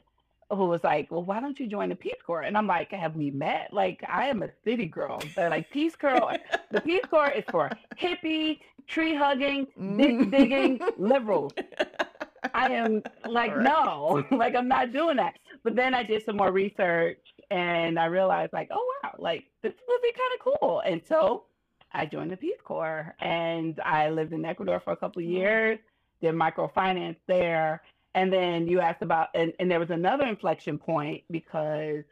who 0.51 0.65
was 0.65 0.83
like, 0.83 1.09
"Well, 1.09 1.23
why 1.23 1.39
don't 1.39 1.59
you 1.59 1.65
join 1.67 1.89
the 1.89 1.95
Peace 1.95 2.21
Corps?" 2.25 2.43
And 2.43 2.55
I'm 2.55 2.67
like, 2.67 2.91
"Have 2.91 3.15
we 3.15 3.31
met? 3.31 3.73
Like, 3.73 4.03
I 4.07 4.27
am 4.27 4.43
a 4.43 4.49
city 4.63 4.85
girl. 4.85 5.19
They're 5.35 5.49
like 5.49 5.71
Peace 5.71 5.95
Corps. 5.95 6.37
the 6.71 6.81
Peace 6.81 7.01
Corps 7.09 7.31
is 7.31 7.43
for 7.49 7.71
hippie, 7.99 8.59
tree 8.87 9.15
hugging, 9.15 9.65
dig 9.97 10.29
digging 10.29 10.79
liberals. 10.97 11.51
I 12.53 12.71
am 12.71 13.03
like, 13.29 13.55
right. 13.55 13.63
no, 13.63 14.23
like 14.37 14.55
I'm 14.55 14.67
not 14.67 14.93
doing 14.93 15.17
that. 15.17 15.35
But 15.63 15.75
then 15.75 15.93
I 15.93 16.03
did 16.03 16.23
some 16.23 16.37
more 16.37 16.51
research 16.51 17.19
and 17.51 17.99
I 17.99 18.05
realized, 18.05 18.53
like, 18.53 18.69
oh 18.71 18.93
wow, 19.03 19.15
like 19.17 19.45
this 19.61 19.73
would 19.87 20.01
be 20.01 20.11
kind 20.11 20.31
of 20.39 20.59
cool. 20.59 20.79
And 20.85 21.01
so 21.07 21.45
I 21.91 22.05
joined 22.05 22.31
the 22.31 22.37
Peace 22.37 22.61
Corps 22.63 23.15
and 23.19 23.79
I 23.83 24.09
lived 24.09 24.33
in 24.33 24.45
Ecuador 24.45 24.79
for 24.79 24.93
a 24.93 24.97
couple 24.97 25.21
of 25.21 25.27
years, 25.27 25.79
did 26.21 26.35
microfinance 26.35 27.17
there 27.27 27.81
and 28.15 28.31
then 28.31 28.65
you 28.65 28.79
asked 28.79 29.01
about, 29.01 29.27
and, 29.35 29.51
and 29.59 29.69
there 29.69 29.79
was 29.79 29.89
another 29.89 30.25
inflection 30.25 30.79
point 30.79 31.23
because 31.29 32.05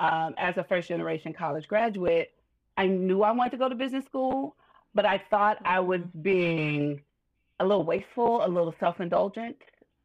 um, 0.00 0.34
as 0.36 0.56
a 0.56 0.64
first 0.64 0.88
generation 0.88 1.32
college 1.32 1.68
graduate, 1.68 2.32
I 2.76 2.88
knew 2.88 3.22
I 3.22 3.30
wanted 3.30 3.50
to 3.52 3.56
go 3.58 3.68
to 3.68 3.76
business 3.76 4.04
school, 4.04 4.56
but 4.94 5.06
I 5.06 5.22
thought 5.30 5.58
I 5.64 5.78
was 5.78 6.00
mm-hmm. 6.00 6.22
being 6.22 7.02
a 7.60 7.64
little 7.64 7.84
wasteful, 7.84 8.44
a 8.44 8.48
little 8.48 8.74
self 8.80 9.00
indulgent 9.00 9.56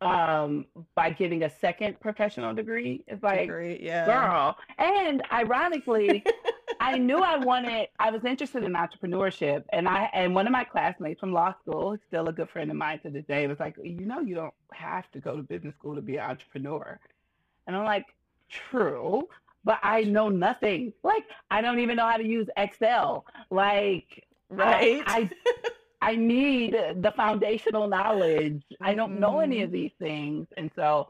um, 0.02 0.66
by 0.96 1.10
getting 1.10 1.44
a 1.44 1.50
second 1.50 2.00
professional 2.00 2.54
degree. 2.54 3.04
It's 3.08 3.22
like, 3.22 3.42
degree, 3.42 3.80
yeah. 3.82 4.06
girl. 4.06 4.58
And 4.78 5.22
ironically, 5.32 6.24
I 6.80 6.98
knew 6.98 7.20
I 7.20 7.38
wanted. 7.38 7.90
I 8.00 8.10
was 8.12 8.24
interested 8.24 8.64
in 8.64 8.74
entrepreneurship, 8.74 9.64
and 9.74 9.88
I 9.88 10.10
and 10.14 10.34
one 10.34 10.48
of 10.48 10.54
my 10.54 10.64
classmates 10.64 11.20
from 11.20 11.34
law 11.34 11.54
school, 11.62 11.98
still 12.08 12.28
a 12.30 12.34
good 12.34 12.50
friend 12.50 12.72
of 12.72 12.78
mine 12.78 13.00
to 13.00 13.10
this 13.10 13.26
day, 13.26 13.46
was 13.48 13.60
like, 13.60 13.76
you 13.84 14.06
know, 14.06 14.22
you 14.22 14.36
don't 14.36 14.54
have 14.72 15.12
to 15.12 15.20
go 15.20 15.36
to 15.36 15.44
business 15.44 15.76
school 15.76 15.96
to 15.96 16.02
be 16.02 16.18
an 16.18 16.30
entrepreneur. 16.30 17.00
And 17.68 17.76
I'm 17.76 17.86
like, 17.86 18.06
true, 18.50 19.28
but 19.66 19.80
I 19.84 20.04
know 20.04 20.30
nothing. 20.30 20.94
Like, 21.04 21.26
I 21.52 21.62
don't 21.62 21.80
even 21.80 21.98
know 21.98 22.08
how 22.08 22.18
to 22.18 22.26
use 22.26 22.48
Excel. 22.58 23.26
Like, 23.50 24.26
right? 24.50 25.04
I, 25.06 25.22
I 25.22 25.30
I 26.02 26.16
need 26.16 26.74
the 26.74 27.14
foundational 27.16 27.88
knowledge. 27.88 28.64
I 28.82 28.94
don't 28.94 29.20
know 29.20 29.40
any 29.40 29.62
of 29.62 29.70
mm-hmm. 29.70 29.76
these 29.76 29.92
things. 30.00 30.48
And 30.56 30.72
so 30.76 31.10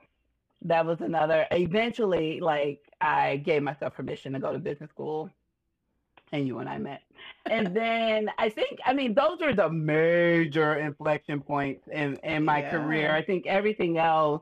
that 0.63 0.85
was 0.85 0.99
another 1.01 1.45
eventually 1.51 2.39
like 2.39 2.81
I 2.99 3.37
gave 3.37 3.63
myself 3.63 3.95
permission 3.95 4.33
to 4.33 4.39
go 4.39 4.51
to 4.51 4.59
business 4.59 4.89
school 4.89 5.29
and 6.31 6.45
you 6.45 6.59
and 6.59 6.69
I 6.69 6.77
met. 6.77 7.01
And 7.45 7.67
then 7.75 8.29
I 8.37 8.49
think 8.49 8.79
I 8.85 8.93
mean 8.93 9.13
those 9.13 9.41
are 9.41 9.53
the 9.53 9.69
major 9.69 10.75
inflection 10.75 11.41
points 11.41 11.87
in, 11.91 12.15
in 12.23 12.43
my 12.43 12.59
yeah. 12.59 12.71
career. 12.71 13.15
I 13.15 13.21
think 13.21 13.45
everything 13.45 13.97
else 13.97 14.41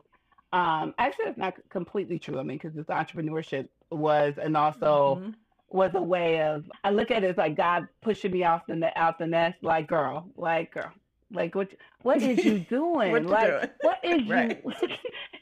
um 0.53 0.95
actually 0.97 1.25
it's 1.25 1.37
not 1.37 1.55
completely 1.69 2.19
true. 2.19 2.39
I 2.39 2.43
mean 2.43 2.57
because 2.57 2.73
this 2.73 2.85
entrepreneurship 2.85 3.67
was 3.91 4.35
and 4.41 4.55
also 4.57 5.19
mm-hmm. 5.21 5.29
Was 5.69 5.91
a 5.95 6.01
way 6.01 6.41
of 6.41 6.65
I 6.83 6.91
look 6.91 7.11
at 7.11 7.23
it 7.23 7.31
as 7.31 7.37
like 7.37 7.55
God 7.57 7.87
pushing 8.01 8.31
me 8.31 8.43
off 8.43 8.63
the 8.67 8.91
out 8.95 9.19
the 9.19 9.27
nest, 9.27 9.57
like 9.63 9.87
girl, 9.87 10.27
like 10.37 10.73
girl, 10.73 10.91
like 11.31 11.55
what 11.55 11.69
what 12.03 12.21
is 12.21 12.43
you 12.43 12.59
doing? 12.69 13.11
what 13.11 13.25
like 13.25 13.47
doing? 13.47 13.69
what 13.81 13.99
is 14.03 14.27
Right. 14.27 14.63
you? 14.81 14.87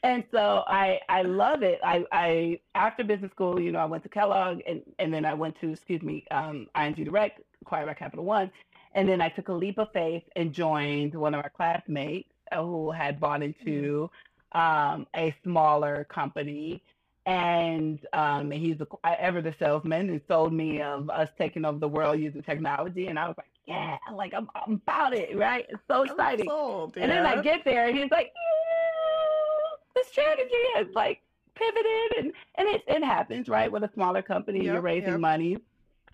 and 0.02 0.24
so 0.32 0.64
I 0.66 1.00
I 1.08 1.22
love 1.22 1.62
it. 1.62 1.80
I 1.84 2.04
I 2.12 2.60
after 2.74 3.04
business 3.04 3.30
school, 3.32 3.60
you 3.60 3.72
know, 3.72 3.78
I 3.78 3.84
went 3.86 4.02
to 4.04 4.08
Kellogg 4.08 4.60
and 4.66 4.82
and 4.98 5.12
then 5.12 5.24
I 5.24 5.34
went 5.34 5.60
to 5.60 5.70
excuse 5.72 6.02
me, 6.02 6.24
um, 6.30 6.66
ING 6.80 6.94
Direct, 6.94 7.40
acquired 7.62 7.86
by 7.86 7.94
Capital 7.94 8.24
One, 8.24 8.50
and 8.94 9.08
then 9.08 9.20
I 9.20 9.28
took 9.28 9.48
a 9.48 9.52
leap 9.52 9.78
of 9.78 9.92
faith 9.92 10.24
and 10.34 10.52
joined 10.52 11.14
one 11.14 11.34
of 11.34 11.42
our 11.42 11.50
classmates 11.50 12.28
uh, 12.52 12.62
who 12.62 12.90
had 12.90 13.20
bought 13.20 13.42
into 13.42 14.10
um, 14.52 15.06
a 15.14 15.34
smaller 15.44 16.04
company. 16.10 16.82
And 17.26 17.98
um, 18.12 18.50
he's 18.50 18.76
a, 18.80 18.86
ever 19.20 19.42
the 19.42 19.54
salesman 19.58 20.08
who 20.08 20.20
sold 20.28 20.52
me 20.52 20.80
of 20.80 21.10
us 21.10 21.28
taking 21.36 21.64
over 21.64 21.78
the 21.78 21.88
world 21.88 22.20
using 22.20 22.42
technology. 22.42 23.08
And 23.08 23.18
I 23.18 23.26
was 23.26 23.36
like, 23.36 23.50
yeah, 23.66 23.98
like 24.14 24.32
I'm, 24.32 24.48
I'm 24.54 24.74
about 24.74 25.12
it, 25.12 25.36
right? 25.36 25.66
It's 25.68 25.82
so 25.88 26.04
exciting. 26.04 26.46
sold, 26.48 26.94
yeah. 26.96 27.02
And 27.02 27.12
then 27.12 27.26
I 27.26 27.42
get 27.42 27.64
there 27.64 27.88
and 27.88 27.96
he's 27.98 28.10
like, 28.12 28.32
yeah, 28.34 30.02
the 30.02 30.08
strategy 30.08 30.54
has 30.76 30.86
like 30.94 31.20
pivoted 31.56 32.16
and, 32.18 32.32
and 32.54 32.68
it, 32.68 32.84
it 32.86 33.02
happens, 33.02 33.48
right? 33.48 33.70
With 33.70 33.82
a 33.82 33.90
smaller 33.92 34.22
company, 34.22 34.64
you're 34.64 34.80
raising 34.80 35.10
yep. 35.10 35.20
money. 35.20 35.58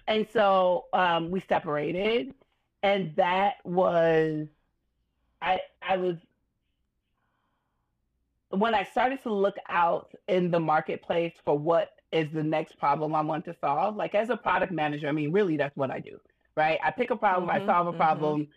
And 0.09 0.26
so 0.33 0.87
um, 0.95 1.31
we 1.31 1.40
separated 1.40 2.33
and 2.83 3.14
that 3.16 3.54
was 3.64 4.47
I 5.40 5.61
I 5.87 5.97
was 5.97 6.16
when 8.52 8.75
I 8.75 8.85
started 8.85 9.23
to 9.23 9.32
look 9.32 9.56
out 9.68 10.12
in 10.28 10.50
the 10.50 10.61
marketplace 10.61 11.32
for 11.44 11.59
what 11.59 11.90
is 12.12 12.28
the 12.32 12.42
next 12.42 12.78
problem 12.78 13.14
I 13.14 13.23
want 13.23 13.44
to 13.47 13.56
solve, 13.61 13.97
like 13.97 14.14
as 14.14 14.28
a 14.30 14.37
product 14.37 14.73
manager, 14.73 15.09
I 15.09 15.12
mean, 15.12 15.32
really 15.32 15.56
that's 15.56 15.76
what 15.76 15.90
I 15.90 16.00
do, 16.00 16.21
right? 16.56 16.78
I 16.85 16.90
pick 16.90 17.11
a 17.11 17.16
problem, 17.16 17.49
I 17.49 17.61
Mhm, 17.61 17.66
solve 17.66 17.87
a 17.88 17.92
mhm. 17.92 17.97
problem, 17.97 18.49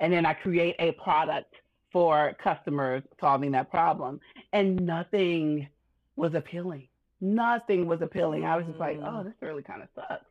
and 0.00 0.12
then 0.12 0.24
I 0.24 0.32
create 0.34 0.76
a 0.78 0.92
product 0.92 1.54
for 1.90 2.34
customers 2.42 3.02
solving 3.20 3.50
that 3.52 3.70
problem. 3.70 4.20
And 4.54 4.80
nothing 4.80 5.68
was 6.16 6.34
appealing. 6.34 6.88
Nothing 7.20 7.86
was 7.86 8.00
appealing. 8.00 8.44
I 8.46 8.56
was 8.56 8.66
just 8.66 8.78
like, 8.80 8.98
Mm. 8.98 9.20
oh, 9.20 9.22
this 9.22 9.34
really 9.42 9.62
kind 9.62 9.82
of 9.82 9.88
sucks. 9.94 10.24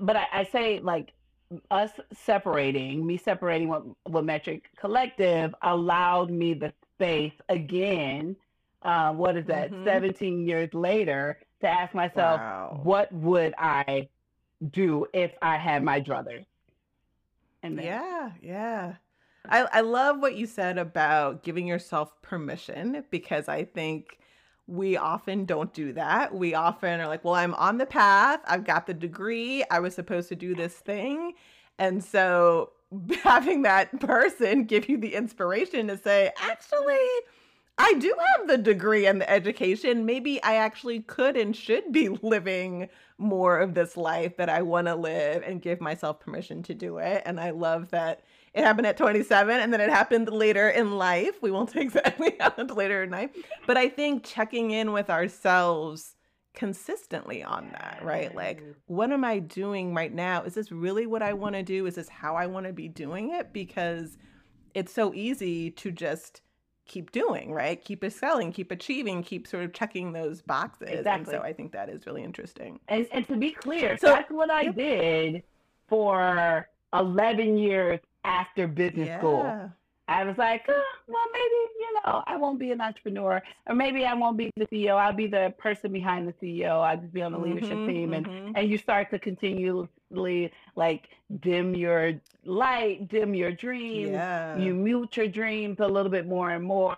But 0.00 0.16
I, 0.16 0.26
I 0.32 0.44
say 0.44 0.80
like 0.80 1.12
us 1.70 1.92
separating, 2.12 3.06
me 3.06 3.16
separating 3.16 3.68
with, 3.68 3.84
with 4.08 4.24
Metric 4.24 4.64
Collective 4.76 5.54
allowed 5.62 6.30
me 6.30 6.54
the 6.54 6.72
space 6.96 7.32
again. 7.48 8.36
Uh, 8.86 9.12
what 9.12 9.36
is 9.36 9.44
that? 9.46 9.72
Mhm. 9.72 9.84
17 9.84 10.46
years 10.46 10.72
later 10.72 11.38
to 11.60 11.68
ask 11.68 11.92
myself, 11.92 12.40
Wow. 12.40 12.80
what 12.84 13.12
would 13.12 13.52
I 13.58 14.08
do 14.70 15.06
if 15.12 15.32
I 15.42 15.56
had 15.56 15.82
my 15.82 16.00
druthers? 16.00 16.46
And 17.62 17.76
then, 17.76 17.84
Yeah, 17.84 18.30
yeah. 18.40 18.94
I, 19.48 19.66
I 19.72 19.80
love 19.80 20.20
what 20.20 20.36
you 20.36 20.46
said 20.46 20.78
about 20.78 21.42
giving 21.42 21.66
yourself 21.66 22.20
permission 22.22 23.04
because 23.10 23.48
I 23.48 23.64
think 23.64 24.18
we 24.68 24.96
often 24.96 25.44
don't 25.44 25.72
do 25.72 25.92
that. 25.92 26.34
We 26.34 26.54
often 26.54 27.00
are 27.00 27.06
like, 27.08 27.24
well, 27.24 27.34
I'm 27.34 27.54
on 27.54 27.78
the 27.78 27.86
path, 27.86 28.40
I've 28.46 28.64
got 28.64 28.86
the 28.86 28.94
degree, 28.94 29.64
I 29.70 29.80
was 29.80 29.94
supposed 29.94 30.28
to 30.30 30.36
do 30.36 30.54
this 30.54 30.74
thing. 30.74 31.34
And 31.78 32.02
so 32.04 32.72
having 33.24 33.62
that 33.62 33.98
person 34.00 34.64
give 34.64 34.88
you 34.88 34.96
the 34.98 35.14
inspiration 35.14 35.88
to 35.88 35.96
say, 35.96 36.30
actually, 36.40 37.06
I 37.78 37.94
do 37.94 38.14
have 38.36 38.48
the 38.48 38.58
degree 38.58 39.06
and 39.06 39.20
the 39.20 39.30
education. 39.30 40.06
Maybe 40.06 40.42
I 40.42 40.56
actually 40.56 41.00
could 41.00 41.36
and 41.36 41.54
should 41.54 41.92
be 41.92 42.08
living 42.22 42.88
more 43.18 43.58
of 43.58 43.74
this 43.74 43.96
life 43.96 44.36
that 44.36 44.48
I 44.48 44.62
want 44.62 44.86
to 44.86 44.94
live 44.94 45.42
and 45.42 45.60
give 45.60 45.80
myself 45.80 46.20
permission 46.20 46.62
to 46.64 46.74
do 46.74 46.98
it. 46.98 47.22
And 47.26 47.38
I 47.38 47.50
love 47.50 47.90
that 47.90 48.22
it 48.54 48.64
happened 48.64 48.86
at 48.86 48.96
27 48.96 49.60
and 49.60 49.72
then 49.72 49.80
it 49.80 49.90
happened 49.90 50.30
later 50.30 50.68
in 50.68 50.96
life. 50.96 51.42
We 51.42 51.50
won't 51.50 51.70
say 51.70 51.80
exactly 51.80 52.36
how 52.40 52.52
much 52.56 52.70
later 52.70 53.02
in 53.02 53.10
life, 53.10 53.30
but 53.66 53.76
I 53.76 53.88
think 53.88 54.24
checking 54.24 54.70
in 54.70 54.92
with 54.92 55.10
ourselves 55.10 56.16
consistently 56.54 57.44
on 57.44 57.68
that, 57.72 58.00
right? 58.02 58.34
Like, 58.34 58.62
what 58.86 59.12
am 59.12 59.24
I 59.24 59.38
doing 59.40 59.94
right 59.94 60.12
now? 60.12 60.42
Is 60.42 60.54
this 60.54 60.72
really 60.72 61.06
what 61.06 61.22
I 61.22 61.34
want 61.34 61.54
to 61.54 61.62
do? 61.62 61.84
Is 61.84 61.96
this 61.96 62.08
how 62.08 62.34
I 62.34 62.46
want 62.46 62.64
to 62.66 62.72
be 62.72 62.88
doing 62.88 63.34
it? 63.34 63.52
Because 63.52 64.16
it's 64.74 64.92
so 64.92 65.12
easy 65.12 65.70
to 65.72 65.90
just 65.90 66.40
keep 66.86 67.10
doing, 67.12 67.52
right? 67.52 67.82
Keep 67.84 68.04
excelling, 68.04 68.52
keep 68.52 68.70
achieving, 68.70 69.22
keep 69.22 69.46
sort 69.46 69.64
of 69.64 69.72
checking 69.72 70.12
those 70.12 70.40
boxes. 70.42 70.88
And 70.88 70.98
Exactly. 71.00 71.34
so 71.34 71.40
I 71.42 71.52
think 71.52 71.72
that 71.72 71.88
is 71.88 72.06
really 72.06 72.22
interesting. 72.22 72.78
And, 72.88 73.06
and 73.12 73.26
to 73.28 73.36
be 73.36 73.50
clear, 73.52 73.96
So- 73.98 74.08
that's 74.08 74.30
what 74.30 74.50
I 74.50 74.62
Yep. 74.62 74.74
did 74.76 75.42
for 75.88 76.66
11 76.92 77.58
years 77.58 78.00
after 78.24 78.66
business 78.66 79.16
school. 79.18 79.70
I 80.08 80.22
was 80.22 80.38
like, 80.38 80.64
oh, 80.68 80.84
well, 81.08 81.24
maybe, 81.32 81.44
you 81.80 81.92
know, 81.94 82.22
I 82.28 82.36
won't 82.36 82.60
be 82.60 82.70
an 82.70 82.80
entrepreneur, 82.80 83.42
or 83.66 83.74
maybe 83.74 84.04
I 84.06 84.14
won't 84.14 84.36
be 84.36 84.50
the 84.56 84.66
CEO. 84.66 84.96
I'll 84.96 85.12
be 85.12 85.26
the 85.26 85.52
person 85.58 85.92
behind 85.92 86.28
the 86.28 86.32
CEO. 86.34 86.80
I'll 86.80 86.96
just 86.96 87.12
be 87.12 87.22
on 87.22 87.32
the 87.32 87.38
leadership 87.38 87.78
Mhm, 87.78 87.86
team. 87.86 88.14
And, 88.14 88.26
mhm. 88.26 88.52
and 88.54 88.70
you 88.70 88.78
start 88.78 89.10
to 89.10 89.18
like 90.10 91.08
dim 91.40 91.74
your 91.74 92.14
light, 92.44 93.08
dim 93.08 93.34
your 93.34 93.52
dreams. 93.52 94.10
yeah. 94.10 94.56
You 94.56 94.74
mute 94.74 95.16
your 95.16 95.28
dreams 95.28 95.78
a 95.80 95.86
little 95.86 96.10
bit 96.10 96.26
more 96.26 96.50
and 96.50 96.64
more 96.64 96.96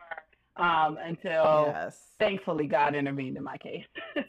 um, 0.57 0.99
until 1.03 1.67
yes. 1.69 1.99
thankfully 2.19 2.67
God 2.67 2.95
intervened 2.95 3.37
in 3.37 3.45
my 3.45 3.57
case. 3.57 3.87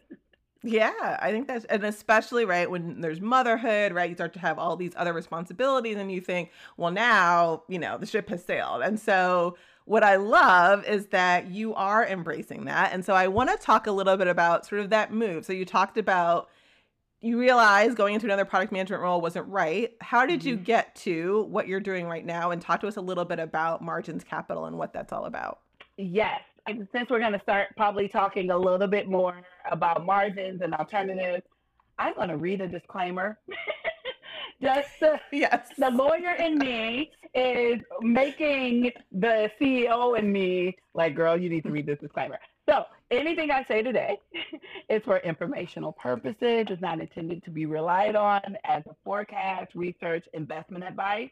Yeah, 0.61 1.17
I 1.21 1.31
think 1.31 1.47
that's, 1.47 1.63
and 1.65 1.85
especially 1.85 2.43
right 2.43 2.69
when 2.69 2.99
there's 2.99 3.21
motherhood, 3.21 3.93
right? 3.93 4.09
You 4.09 4.15
start 4.15 4.33
to 4.33 4.39
have 4.39 4.59
all 4.59 4.75
these 4.75 4.91
other 4.97 5.13
responsibilities, 5.13 5.95
and 5.95 6.11
you 6.11 6.19
think, 6.19 6.51
well, 6.75 6.91
now, 6.91 7.63
you 7.69 7.79
know, 7.79 7.97
the 7.97 8.05
ship 8.05 8.27
has 8.29 8.43
sailed. 8.43 8.81
And 8.81 8.99
so, 8.99 9.55
what 9.85 10.03
I 10.03 10.17
love 10.17 10.85
is 10.85 11.07
that 11.07 11.49
you 11.49 11.73
are 11.75 12.05
embracing 12.05 12.65
that. 12.65 12.91
And 12.91 13.05
so, 13.05 13.13
I 13.13 13.29
want 13.29 13.49
to 13.49 13.55
talk 13.55 13.87
a 13.87 13.91
little 13.91 14.17
bit 14.17 14.27
about 14.27 14.65
sort 14.65 14.81
of 14.81 14.89
that 14.89 15.13
move. 15.13 15.45
So, 15.45 15.53
you 15.53 15.63
talked 15.63 15.97
about 15.97 16.49
you 17.21 17.37
realize 17.39 17.93
going 17.95 18.13
into 18.13 18.25
another 18.25 18.45
product 18.45 18.71
management 18.71 19.01
role 19.01 19.19
wasn't 19.21 19.47
right. 19.47 19.91
How 20.01 20.25
did 20.25 20.43
you 20.43 20.57
Mhm. 20.57 20.63
get 20.63 20.95
to 20.95 21.43
what 21.49 21.67
you're 21.67 21.79
doing 21.81 22.07
right 22.07 22.25
now? 22.25 22.51
And 22.51 22.61
talk 22.61 22.79
to 22.81 22.87
us 22.87 22.95
a 22.97 23.01
little 23.01 23.25
bit 23.25 23.39
about 23.39 23.81
Margins 23.81 24.23
Capital 24.23 24.65
and 24.65 24.77
what 24.77 24.93
that's 24.93 25.11
all 25.11 25.25
about. 25.25 25.59
Yes. 25.97 26.41
And 26.67 26.87
since 26.93 27.09
we're 27.09 27.19
going 27.19 27.33
to 27.33 27.39
start 27.41 27.69
probably 27.75 28.07
talking 28.07 28.51
a 28.51 28.57
little 28.57 28.87
bit 28.87 29.07
more 29.09 29.41
about 29.69 30.05
margins 30.05 30.61
and 30.61 30.73
alternatives, 30.75 31.43
I'm 31.97 32.13
going 32.15 32.29
to 32.29 32.37
read 32.37 32.61
a 32.61 32.67
disclaimer. 32.67 33.37
Just 34.61 34.99
the, 34.99 35.19
Yes. 35.31 35.69
the 35.77 35.89
lawyer 35.89 36.33
in 36.35 36.57
me 36.57 37.11
is 37.33 37.81
making 38.01 38.91
the 39.11 39.51
CEO 39.59 40.17
in 40.17 40.31
me 40.31 40.77
like, 40.93 41.15
girl, 41.15 41.37
you 41.37 41.49
need 41.49 41.63
to 41.63 41.71
read 41.71 41.85
this 41.85 41.99
disclaimer. 41.99 42.39
So 42.69 42.85
anything 43.11 43.51
I 43.51 43.63
say 43.63 43.81
today 43.81 44.19
is 44.89 45.03
for 45.03 45.17
informational 45.17 45.91
purposes. 45.91 46.67
It's 46.69 46.81
not 46.81 46.99
intended 46.99 47.43
to 47.43 47.49
be 47.49 47.65
relied 47.65 48.15
on 48.15 48.57
as 48.63 48.83
a 48.87 48.95
forecast, 49.03 49.73
research, 49.75 50.27
investment 50.33 50.83
advice, 50.83 51.31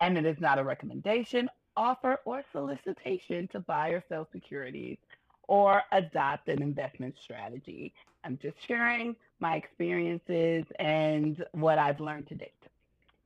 and 0.00 0.16
it 0.18 0.24
is 0.24 0.40
not 0.40 0.58
a 0.58 0.64
recommendation, 0.64 1.48
offer, 1.76 2.18
or 2.24 2.42
solicitation 2.52 3.48
to 3.48 3.60
buy 3.60 3.90
or 3.90 4.02
sell 4.08 4.28
securities 4.32 4.98
or 5.48 5.82
adopt 5.92 6.48
an 6.48 6.62
investment 6.62 7.14
strategy. 7.20 7.92
I'm 8.24 8.38
just 8.40 8.56
sharing 8.66 9.16
my 9.40 9.56
experiences 9.56 10.64
and 10.78 11.44
what 11.52 11.78
I've 11.78 12.00
learned 12.00 12.28
to 12.28 12.34
date. 12.34 12.52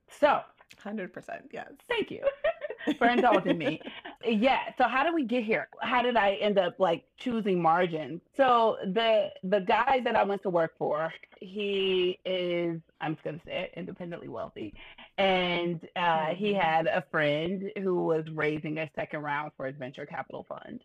So, 0.09 0.41
100%. 0.83 1.11
Yes. 1.53 1.69
thank 1.89 2.11
you 2.11 2.23
for 2.99 3.09
indulging 3.09 3.59
me. 3.59 3.83
Yeah. 4.29 4.61
So 4.77 4.85
how 4.89 5.05
did 5.05 5.15
we 5.15 5.25
get 5.25 5.45
here? 5.45 5.69
How 5.83 6.03
did 6.03 6.17
I 6.17 6.33
end 6.35 6.59
up 6.59 6.81
like 6.81 7.05
choosing 7.17 7.63
margins? 7.63 8.21
So 8.37 8.77
the 8.83 9.29
the 9.45 9.61
guy 9.61 10.01
that 10.05 10.17
I 10.17 10.25
went 10.25 10.43
to 10.43 10.51
work 10.51 10.73
for, 10.79 11.13
he 11.41 12.19
is 12.25 12.81
I'm 13.01 13.15
just 13.15 13.25
gonna 13.25 13.41
say 13.47 13.65
it, 13.71 13.79
independently 13.79 14.27
wealthy, 14.29 14.75
and 15.19 15.87
uh, 15.95 16.35
he 16.35 16.53
Mhm. 16.53 16.61
had 16.61 16.87
a 16.89 17.03
friend 17.11 17.71
who 17.79 18.03
was 18.05 18.25
raising 18.33 18.79
a 18.79 18.91
second 18.97 19.23
round 19.23 19.53
for 19.57 19.67
his 19.67 19.77
venture 19.77 20.07
capital 20.07 20.45
fund. 20.49 20.81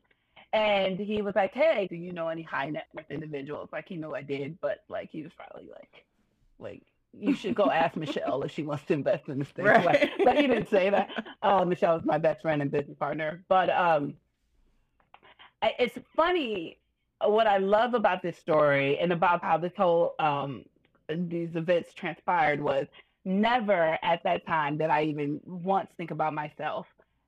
And 0.54 1.00
he 1.00 1.22
was 1.22 1.34
like, 1.36 1.54
"Hey, 1.54 1.88
do 1.90 1.96
you 1.96 2.12
know 2.12 2.28
any 2.28 2.44
high 2.44 2.70
net 2.70 2.88
worth 2.94 3.10
individuals?" 3.10 3.70
Like 3.72 3.88
he 3.88 3.96
knew 3.96 4.14
I 4.14 4.22
did, 4.22 4.60
but 4.62 4.84
like 4.90 5.10
he 5.10 5.24
was 5.24 5.32
probably 5.36 5.70
like, 5.70 6.06
like 6.60 6.84
you 7.18 7.34
should 7.36 7.56
go 7.56 7.70
ask 7.70 7.96
Michelle 7.96 8.42
if 8.44 8.52
she 8.52 8.64
wants 8.64 8.84
to 8.86 8.94
invest 8.94 9.28
in 9.30 9.40
this 9.40 9.48
thing. 9.56 9.66
Right. 9.66 10.10
but 10.24 10.38
he 10.38 10.48
didn't 10.48 10.70
say 10.70 10.90
that. 10.90 11.10
Oh, 11.44 11.66
Michelle 11.66 11.98
is 11.98 12.06
my 12.06 12.18
best 12.18 12.42
friend 12.42 12.62
and 12.62 12.70
business 12.72 12.98
partner. 12.98 13.44
But 13.50 13.70
um, 13.72 14.14
I- 15.62 15.76
it's 15.80 15.98
funny 16.16 16.78
what 17.24 17.48
I 17.48 17.58
love 17.58 17.94
about 17.94 18.22
this 18.22 18.38
story 18.38 18.98
and 19.00 19.12
about 19.12 19.44
how 19.44 19.58
this 19.58 19.74
whole 19.78 20.16
um 20.20 20.66
these 21.10 21.56
events 21.56 21.94
transpired 21.94 22.62
was 22.62 22.88
never 23.26 23.98
at 24.02 24.24
that 24.24 24.46
time 24.48 24.78
did 24.78 24.90
I 24.90 25.04
even 25.04 25.40
once 25.46 25.90
think 25.98 26.12
about 26.12 26.34
myself 26.34 26.88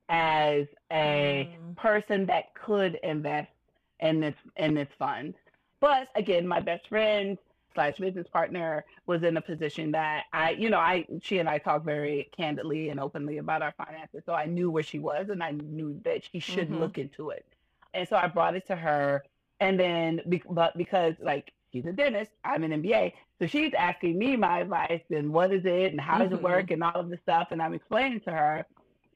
as 0.10 0.66
a 0.92 1.48
Mm. 1.52 1.76
person 1.76 2.26
that 2.28 2.54
could 2.56 2.96
invest 3.04 3.52
in 4.00 4.20
this 4.20 4.36
in 4.58 4.74
this 4.74 4.90
fund. 4.98 5.34
But 5.80 6.08
again, 6.16 6.48
my 6.48 6.60
best 6.60 6.88
friend 6.88 7.38
slash 7.74 7.98
business 7.98 8.28
partner 8.28 8.86
was 9.06 9.24
in 9.24 9.38
a 9.38 9.42
position 9.42 9.92
that 9.92 10.26
I, 10.34 10.52
you 10.52 10.70
know, 10.70 10.80
I 10.80 11.06
she 11.22 11.40
and 11.40 11.50
I 11.50 11.58
talk 11.58 11.84
very 11.84 12.30
candidly 12.36 12.90
and 12.90 13.00
openly 13.00 13.38
about 13.38 13.62
our 13.62 13.74
finances. 13.78 14.24
So 14.26 14.34
I 14.34 14.46
knew 14.46 14.72
where 14.72 14.84
she 14.84 15.00
was 15.00 15.30
and 15.30 15.44
I 15.44 15.52
knew 15.52 16.00
that 16.04 16.24
she 16.32 16.40
should 16.40 16.70
mm-hmm. 16.70 16.80
look 16.80 16.98
into 16.98 17.30
it. 17.30 17.46
And 17.94 18.08
so 18.08 18.16
I 18.16 18.28
brought 18.28 18.56
it 18.56 18.68
to 18.68 18.76
her. 18.76 19.24
And 19.60 19.80
then, 19.80 20.22
but 20.50 20.78
because 20.78 21.16
like 21.22 21.52
she's 21.72 21.86
a 21.86 21.92
dentist, 21.94 22.32
I'm 22.44 22.64
an 22.64 22.72
MBA. 22.82 23.14
So 23.40 23.48
she's 23.48 23.74
asking 23.78 24.18
me 24.18 24.36
my 24.36 24.60
advice 24.60 25.04
and 25.10 25.32
what 25.32 25.54
is 25.54 25.66
it 25.66 25.92
and 25.92 26.00
how 26.00 26.18
does 26.18 26.28
mm-hmm. 26.28 26.38
it 26.38 26.44
work 26.44 26.72
and 26.72 26.84
all 26.84 26.96
of 26.96 27.10
this 27.10 27.20
stuff. 27.22 27.50
And 27.52 27.62
I'm 27.62 27.74
explaining 27.74 28.22
to 28.22 28.32
her. 28.32 28.66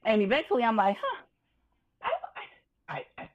And 0.04 0.22
eventually 0.22 0.62
I'm 0.62 0.76
like, 0.76 0.96
huh, 1.00 1.22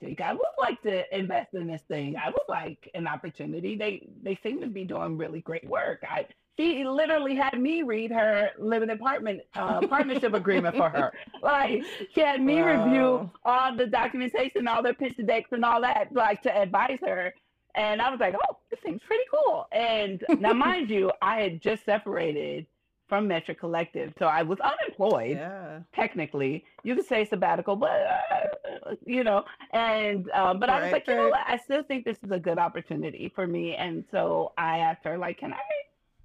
I, 0.03 0.07
I 0.07 0.07
think 0.07 0.21
I 0.21 0.33
would 0.33 0.41
like 0.57 0.81
to 0.83 1.17
invest 1.17 1.53
in 1.53 1.67
this 1.67 1.81
thing. 1.87 2.15
I 2.17 2.29
would 2.29 2.49
like 2.49 2.89
an 2.93 3.07
opportunity. 3.07 3.75
They 3.75 4.07
they 4.21 4.37
seem 4.43 4.61
to 4.61 4.67
be 4.67 4.83
doing 4.83 5.17
really 5.17 5.41
great 5.41 5.67
work. 5.67 6.03
I 6.09 6.27
she 6.57 6.83
literally 6.85 7.35
had 7.35 7.59
me 7.59 7.81
read 7.81 8.11
her 8.11 8.51
living 8.59 8.91
apartment 8.91 9.41
uh, 9.55 9.87
partnership 9.87 10.33
agreement 10.33 10.75
for 10.77 10.89
her. 10.89 11.13
Like 11.41 11.83
she 12.13 12.21
had 12.21 12.41
me 12.41 12.61
wow. 12.61 12.85
review 12.85 13.31
all 13.43 13.75
the 13.75 13.87
documentation, 13.87 14.67
all 14.67 14.83
the 14.83 14.93
pitch 14.93 15.15
decks, 15.25 15.49
and 15.51 15.65
all 15.65 15.81
that, 15.81 16.13
like 16.13 16.41
to 16.43 16.55
advise 16.55 16.99
her. 17.05 17.33
And 17.75 18.01
I 18.01 18.09
was 18.11 18.19
like, 18.19 18.35
oh, 18.35 18.57
this 18.69 18.79
seems 18.85 19.01
pretty 19.07 19.23
cool. 19.33 19.67
And 19.71 20.23
now, 20.39 20.53
mind 20.53 20.91
you, 20.91 21.11
I 21.21 21.41
had 21.41 21.61
just 21.61 21.85
separated 21.85 22.67
from 23.07 23.27
Metric 23.27 23.59
Collective. 23.59 24.13
So 24.17 24.25
I 24.25 24.43
was 24.43 24.59
unemployed, 24.59 25.37
yeah. 25.37 25.79
technically. 25.93 26.65
You 26.83 26.95
could 26.95 27.05
say 27.05 27.25
sabbatical, 27.25 27.75
but 27.75 27.91
uh, 27.91 28.95
you 29.05 29.23
know, 29.23 29.43
and 29.71 30.29
um, 30.31 30.59
but 30.59 30.69
right, 30.69 30.81
I 30.81 30.83
was 30.83 30.91
like, 30.91 31.07
you 31.07 31.15
know 31.15 31.29
what? 31.29 31.45
I 31.45 31.57
still 31.57 31.83
think 31.83 32.05
this 32.05 32.17
is 32.23 32.31
a 32.31 32.39
good 32.39 32.57
opportunity 32.57 33.31
for 33.33 33.45
me. 33.47 33.75
And 33.75 34.03
so 34.11 34.53
I 34.57 34.79
asked 34.79 35.03
her, 35.05 35.17
like, 35.17 35.39
can 35.39 35.53
I 35.53 35.59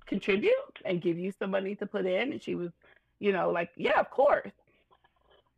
contribute 0.07 0.79
and 0.85 1.01
give 1.01 1.19
you 1.19 1.33
some 1.39 1.51
money 1.51 1.75
to 1.77 1.87
put 1.87 2.07
in? 2.07 2.33
And 2.33 2.43
she 2.43 2.55
was, 2.55 2.71
you 3.19 3.33
know, 3.33 3.51
like, 3.51 3.71
yeah, 3.77 3.99
of 3.99 4.11
course. 4.11 4.53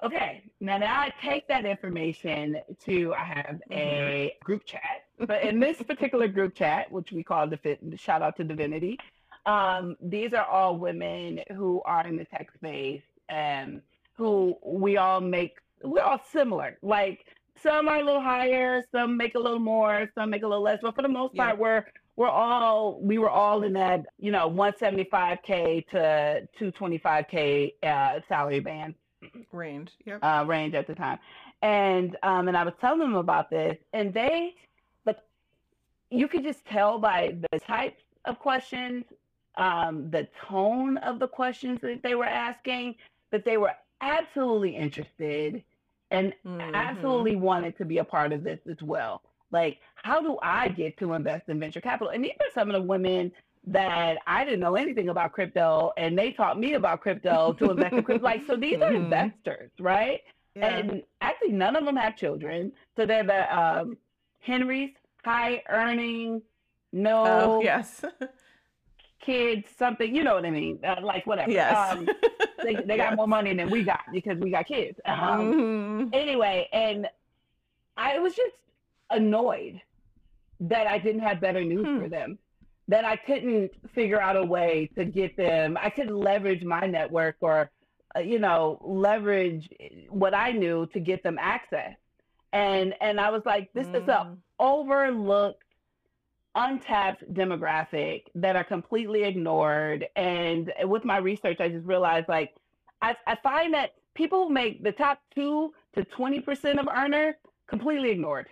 Okay, 0.03 0.43
now, 0.61 0.79
now 0.79 0.99
I 0.99 1.13
take 1.23 1.47
that 1.49 1.67
information 1.67 2.57
to 2.87 3.13
I 3.13 3.25
have 3.25 3.61
mm-hmm. 3.71 3.73
a 3.73 4.35
group 4.43 4.65
chat, 4.65 5.05
but 5.19 5.43
in 5.45 5.61
this 5.61 5.83
particular 5.83 6.27
group 6.27 6.55
chat, 6.55 6.91
which 6.91 7.13
we 7.13 7.23
call 7.23 7.47
the 7.47 7.59
fit, 7.59 7.81
shout 7.97 8.23
out 8.23 8.37
to 8.39 8.45
Divinity, 8.45 8.99
um, 9.47 9.97
these 10.01 10.33
are 10.33 10.45
all 10.45 10.77
women 10.77 11.41
who 11.55 11.83
are 11.85 12.07
in 12.07 12.17
the 12.17 12.25
tech 12.25 12.53
space 12.55 13.03
and 13.29 13.81
who 14.17 14.57
we 14.65 14.97
all 14.97 15.21
make, 15.21 15.57
we're 15.83 16.03
all 16.03 16.21
similar. 16.31 16.79
Like 16.83 17.27
some 17.63 17.89
are 17.89 17.99
a 17.99 18.05
little 18.05 18.21
higher, 18.21 18.83
some 18.93 19.17
make 19.17 19.35
a 19.35 19.39
little 19.39 19.59
more, 19.59 20.11
some 20.15 20.31
make 20.31 20.43
a 20.43 20.47
little 20.47 20.63
less, 20.63 20.79
but 20.83 20.95
for 20.95 21.03
the 21.03 21.09
most 21.09 21.35
part, 21.35 21.57
yeah. 21.57 21.61
we're 21.61 21.85
we're 22.21 22.29
all 22.29 23.01
we 23.01 23.17
were 23.17 23.31
all 23.31 23.63
in 23.63 23.73
that 23.73 24.05
you 24.19 24.31
know 24.31 24.51
175k 24.51 25.87
to 25.89 26.47
225k 26.61 27.73
uh, 27.83 28.21
salary 28.29 28.61
band 28.61 28.95
range 29.53 29.91
yep. 30.05 30.19
uh, 30.23 30.45
range 30.47 30.75
at 30.75 30.87
the 30.87 30.95
time 30.95 31.19
and 31.63 32.19
um 32.23 32.49
and 32.49 32.59
i 32.59 32.63
was 32.63 32.75
telling 32.79 32.99
them 32.99 33.15
about 33.15 33.49
this 33.49 33.77
and 33.95 34.13
they 34.13 34.55
but 35.07 35.25
you 36.11 36.29
could 36.29 36.43
just 36.43 36.65
tell 36.67 36.99
by 36.99 37.35
the 37.53 37.59
types 37.59 38.03
of 38.27 38.39
questions 38.39 39.05
um, 39.57 40.11
the 40.11 40.29
tone 40.49 40.97
of 40.99 41.19
the 41.19 41.29
questions 41.29 41.81
that 41.83 42.03
they 42.03 42.15
were 42.15 42.25
asking, 42.25 42.95
that 43.31 43.45
they 43.45 43.57
were 43.57 43.73
absolutely 44.01 44.77
interested 44.77 45.63
and 46.11 46.33
mm-hmm. 46.45 46.75
absolutely 46.75 47.37
wanted 47.37 47.77
to 47.79 47.85
be 47.85 47.99
a 47.99 48.05
part 48.05 48.33
of 48.33 48.43
this 48.43 48.61
as 48.69 48.81
well. 48.83 49.23
Like, 49.53 49.79
how 49.97 50.21
do 50.21 50.39
I 50.43 50.69
get 50.69 50.97
to 50.99 51.13
invest 51.15 51.49
in 51.49 51.59
venture 51.59 51.81
capital? 51.81 52.13
And 52.13 52.25
these 52.25 52.33
are 52.41 52.53
some 52.55 52.69
of 52.69 52.75
the 52.75 52.83
women 52.83 53.33
that 53.67 54.19
I 54.27 54.45
didn't 54.45 54.61
know 54.61 54.77
anything 54.77 55.09
about 55.09 55.33
crypto, 55.33 55.93
and 55.97 56.19
they 56.19 56.33
taught 56.33 56.59
me 56.59 56.75
about 56.75 57.01
crypto 57.01 57.53
to 57.55 57.71
invest 57.73 57.95
in 57.95 58.03
crypto. 58.03 58.25
Like, 58.25 58.47
so 58.47 58.57
these 58.57 58.75
mm-hmm. 58.75 58.83
are 58.83 58.95
investors, 58.95 59.71
right? 59.79 60.21
Yeah. 60.55 60.77
And 60.77 61.03
actually, 61.21 61.53
none 61.53 61.77
of 61.77 61.85
them 61.85 61.97
have 61.97 62.17
children. 62.17 62.73
So 62.97 63.07
they're 63.07 63.25
the 63.25 63.57
um, 63.57 63.97
HENRYs 64.47 64.95
high 65.25 65.63
earning, 65.69 66.43
no 66.93 67.25
oh, 67.27 67.63
yes 67.63 68.05
kids 69.21 69.69
something, 69.79 70.15
you 70.15 70.25
know 70.25 70.35
what 70.35 70.45
I 70.45 70.51
mean? 70.51 70.79
Uh, 70.85 70.97
like 71.03 71.27
whatever. 71.27 71.51
Yes. 71.51 71.93
Um, 71.93 72.09
they 72.63 72.75
they 72.87 72.97
yes. 72.97 73.11
got 73.11 73.17
more 73.17 73.29
money 73.29 73.55
than 73.55 73.71
we 73.71 73.83
got 73.83 74.01
because 74.13 74.39
we 74.39 74.51
got 74.51 74.67
kids. 74.67 74.99
Um, 75.05 75.17
mm-hmm. 75.19 76.09
Anyway, 76.13 76.69
and 76.73 77.07
I 77.97 78.19
was 78.19 78.35
just 78.35 78.55
annoyed 79.11 79.81
that 80.61 80.87
I 80.87 80.99
didn't 80.99 81.23
have 81.23 81.41
better 81.41 81.65
news 81.65 81.87
hmm. 81.87 82.01
for 82.01 82.09
them. 82.09 82.39
That 82.89 83.05
I 83.05 83.17
couldn't 83.17 83.71
figure 83.95 84.21
out 84.21 84.37
a 84.37 84.45
way 84.45 84.91
to 84.97 85.05
get 85.05 85.37
them. 85.37 85.79
I 85.81 85.91
couldn't 85.91 86.17
leverage 86.17 86.65
my 86.65 86.87
network 86.87 87.37
or, 87.41 87.71
uh, 88.17 88.21
you 88.21 88.41
know, 88.41 88.81
leverage 88.83 89.69
what 90.09 90.35
I 90.35 90.51
knew 90.53 90.87
to 90.93 91.01
get 91.01 91.23
them 91.23 91.39
access. 91.41 91.95
And 92.53 92.95
and 93.01 93.21
I 93.21 93.31
was 93.31 93.43
like, 93.47 93.73
this 93.75 93.87
mm. 93.87 94.03
is 94.03 94.09
a 94.09 94.27
mm. 94.27 94.37
overlooked 94.59 95.63
untapped 96.55 97.33
demographic 97.33 98.25
that 98.35 98.57
are 98.57 98.65
completely 98.65 99.25
ignored. 99.25 100.07
And 100.17 100.73
with 100.85 101.05
my 101.05 101.19
research, 101.19 101.61
I 101.61 101.69
just 101.69 101.87
realized 101.87 102.29
like 102.29 102.55
I, 103.03 103.17
I 103.27 103.37
find 103.37 103.75
that 103.75 103.95
people 104.15 104.47
who 104.47 104.53
make 104.53 104.83
the 104.83 104.93
top 104.93 105.21
two 105.35 105.73
to 105.95 106.05
20% 106.05 106.79
of 106.79 106.89
earners 106.89 107.35
completely 107.67 108.11
ignored. 108.11 108.49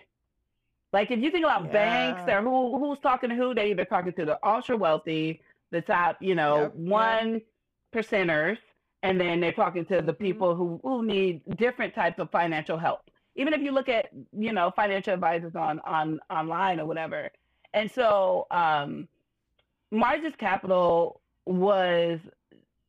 Like 0.92 1.10
if 1.10 1.18
you 1.20 1.30
think 1.30 1.44
about 1.44 1.66
yeah. 1.66 1.72
banks 1.72 2.32
or 2.32 2.40
who 2.40 2.78
who's 2.78 2.98
talking 3.00 3.30
to 3.30 3.36
who, 3.36 3.54
they 3.54 3.70
either 3.70 3.84
talking 3.84 4.12
to 4.14 4.24
the 4.24 4.38
ultra 4.46 4.76
wealthy, 4.76 5.42
the 5.70 5.82
top, 5.82 6.16
you 6.20 6.34
know, 6.34 6.62
yep, 6.62 6.74
one 6.74 7.32
yep. 7.34 7.42
percenters, 7.94 8.58
and 9.02 9.20
then 9.20 9.40
they're 9.40 9.52
talking 9.52 9.84
to 9.86 9.96
the 9.96 10.12
mm-hmm. 10.12 10.24
people 10.24 10.54
who, 10.54 10.80
who 10.82 11.04
need 11.04 11.42
different 11.56 11.94
types 11.94 12.18
of 12.18 12.30
financial 12.30 12.78
help. 12.78 13.10
Even 13.36 13.52
if 13.52 13.60
you 13.60 13.70
look 13.70 13.88
at, 13.88 14.08
you 14.32 14.52
know, 14.52 14.72
financial 14.74 15.12
advisors 15.12 15.54
on 15.54 15.78
on 15.80 16.20
online 16.30 16.80
or 16.80 16.86
whatever, 16.86 17.30
and 17.74 17.90
so 17.90 18.46
um, 18.50 19.08
Margins 19.90 20.34
Capital 20.36 21.20
was 21.46 22.20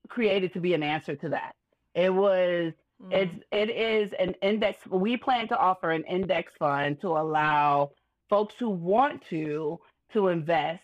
created 0.08 0.54
to 0.54 0.60
be 0.60 0.74
an 0.74 0.84
answer 0.84 1.16
to 1.16 1.30
that. 1.30 1.56
It 1.96 2.14
was 2.14 2.74
mm. 3.02 3.12
it's 3.12 3.36
it 3.52 3.70
is 3.70 4.14
an 4.20 4.34
index. 4.42 4.86
We 4.88 5.18
plan 5.18 5.48
to 5.50 5.58
offer 5.58 5.92
an 5.92 6.04
index 6.04 6.54
fund 6.58 7.00
to 7.02 7.10
allow 7.10 7.92
folks 8.30 8.56
who 8.60 8.70
want 8.70 9.24
to 9.30 9.80
to 10.14 10.28
invest 10.28 10.84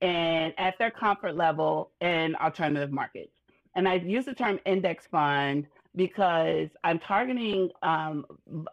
and 0.00 0.54
at 0.58 0.78
their 0.78 0.90
comfort 0.90 1.36
level 1.36 1.90
in 2.00 2.36
alternative 2.36 2.92
markets. 2.92 3.32
And 3.74 3.88
I 3.88 3.94
use 3.94 4.24
the 4.24 4.34
term 4.34 4.58
index 4.64 5.06
fund 5.06 5.66
because 5.96 6.68
I'm 6.84 6.98
targeting 6.98 7.70
um, 7.82 8.24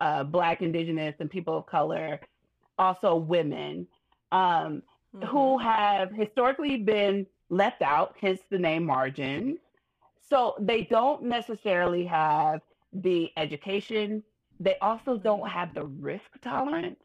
uh, 0.02 0.24
Black, 0.24 0.62
Indigenous, 0.62 1.16
and 1.20 1.30
people 1.30 1.58
of 1.58 1.66
color, 1.66 2.20
also 2.78 3.16
women, 3.16 3.88
um, 4.36 4.84
mm-hmm. 5.16 5.26
who 5.28 5.58
have 5.58 6.12
historically 6.12 6.78
been 6.78 7.26
left 7.50 7.82
out, 7.82 8.16
hence 8.20 8.42
the 8.50 8.60
name 8.60 8.86
margins. 8.86 9.58
So 10.30 10.56
they 10.60 10.82
don't 10.84 11.24
necessarily 11.24 12.06
have 12.06 12.62
the 12.92 13.32
education. 13.38 14.24
They 14.60 14.78
also 14.82 15.18
don't 15.18 15.48
have 15.48 15.74
the 15.74 15.86
risk 15.86 16.30
tolerance. 16.42 17.00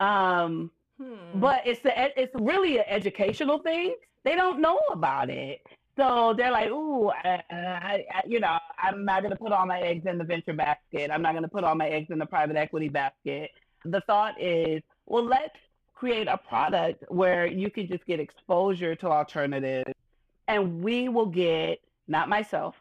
Um, 0.00 0.70
hmm. 0.98 1.40
But 1.40 1.62
it's 1.66 1.82
the, 1.82 1.92
it's 2.20 2.34
really 2.40 2.78
an 2.78 2.84
educational 2.88 3.58
thing. 3.58 3.96
They 4.24 4.34
don't 4.36 4.60
know 4.60 4.80
about 4.90 5.28
it. 5.30 5.60
So 5.96 6.32
they're 6.36 6.52
like, 6.52 6.70
ooh, 6.70 7.10
I, 7.10 7.42
I, 7.50 8.04
I, 8.14 8.22
you 8.26 8.40
know, 8.40 8.56
I'm 8.78 9.04
not 9.04 9.22
going 9.22 9.32
to 9.32 9.36
put 9.36 9.52
all 9.52 9.66
my 9.66 9.80
eggs 9.80 10.06
in 10.06 10.16
the 10.16 10.24
venture 10.24 10.54
basket. 10.54 11.10
I'm 11.12 11.20
not 11.20 11.32
going 11.32 11.42
to 11.42 11.50
put 11.50 11.64
all 11.64 11.74
my 11.74 11.88
eggs 11.88 12.08
in 12.10 12.18
the 12.18 12.26
private 12.26 12.56
equity 12.56 12.88
basket. 12.88 13.50
The 13.84 14.00
thought 14.06 14.40
is, 14.40 14.82
well, 15.06 15.24
let's 15.24 15.58
create 16.02 16.26
a 16.26 16.36
product 16.36 17.04
where 17.10 17.46
you 17.46 17.70
can 17.70 17.86
just 17.86 18.04
get 18.06 18.18
exposure 18.18 18.96
to 18.96 19.06
alternatives 19.06 19.92
and 20.48 20.82
we 20.82 21.08
will 21.08 21.26
get 21.26 21.78
not 22.08 22.28
myself 22.28 22.74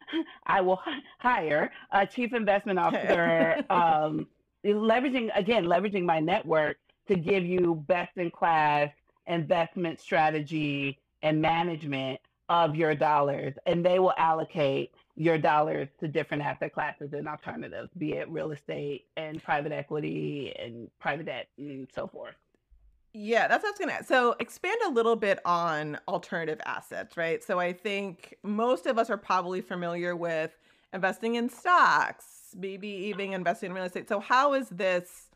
i 0.46 0.60
will 0.60 0.80
hire 1.18 1.72
a 1.90 2.06
chief 2.06 2.32
investment 2.32 2.78
officer 2.78 3.56
um, 3.70 4.28
leveraging 4.64 5.28
again 5.34 5.64
leveraging 5.64 6.04
my 6.04 6.20
network 6.20 6.76
to 7.08 7.16
give 7.16 7.44
you 7.44 7.84
best 7.88 8.16
in 8.16 8.30
class 8.30 8.90
investment 9.26 10.00
strategy 10.00 11.00
and 11.22 11.42
management 11.42 12.20
of 12.48 12.74
your 12.74 12.94
dollars. 12.94 13.54
And 13.66 13.84
they 13.84 13.98
will 13.98 14.14
allocate 14.16 14.92
your 15.16 15.38
dollars 15.38 15.88
to 16.00 16.08
different 16.08 16.42
asset 16.42 16.72
classes 16.72 17.12
and 17.12 17.26
alternatives 17.26 17.90
be 17.98 18.12
it 18.12 18.30
real 18.30 18.52
estate 18.52 19.06
and 19.16 19.42
private 19.42 19.72
equity 19.72 20.54
and 20.56 20.88
private 21.00 21.26
debt 21.26 21.48
and 21.58 21.88
so 21.92 22.06
forth 22.06 22.36
yeah, 23.20 23.48
that's 23.48 23.64
what 23.64 23.70
I 23.70 23.72
was 23.72 23.78
gonna. 23.80 24.04
So 24.04 24.36
expand 24.38 24.78
a 24.86 24.90
little 24.90 25.16
bit 25.16 25.40
on 25.44 25.98
alternative 26.06 26.60
assets, 26.64 27.16
right? 27.16 27.42
So 27.42 27.58
I 27.58 27.72
think 27.72 28.36
most 28.44 28.86
of 28.86 28.96
us 28.96 29.10
are 29.10 29.16
probably 29.16 29.60
familiar 29.60 30.14
with 30.14 30.52
investing 30.92 31.34
in 31.34 31.48
stocks, 31.48 32.54
maybe 32.56 32.86
even 32.86 33.32
investing 33.32 33.70
in 33.70 33.74
real 33.74 33.84
estate. 33.84 34.08
So 34.08 34.20
how 34.20 34.54
is 34.54 34.68
this 34.68 35.30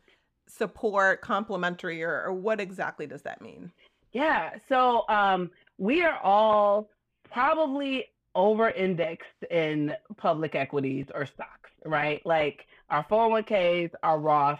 support 0.47 1.21
complementary, 1.21 2.01
or, 2.03 2.23
or 2.23 2.33
what 2.33 2.61
exactly 2.61 3.05
does 3.05 3.21
that 3.23 3.41
mean? 3.41 3.69
Yeah. 4.13 4.51
So 4.69 5.03
um, 5.09 5.51
we 5.77 6.03
are 6.03 6.19
all 6.19 6.89
probably 7.29 8.05
over 8.33 8.69
indexed 8.69 9.43
in 9.51 9.93
public 10.15 10.55
equities 10.55 11.07
or 11.13 11.25
stocks, 11.25 11.71
right? 11.85 12.21
Like 12.25 12.65
our 12.89 13.03
401ks, 13.03 13.91
our 14.03 14.19
Roth, 14.19 14.59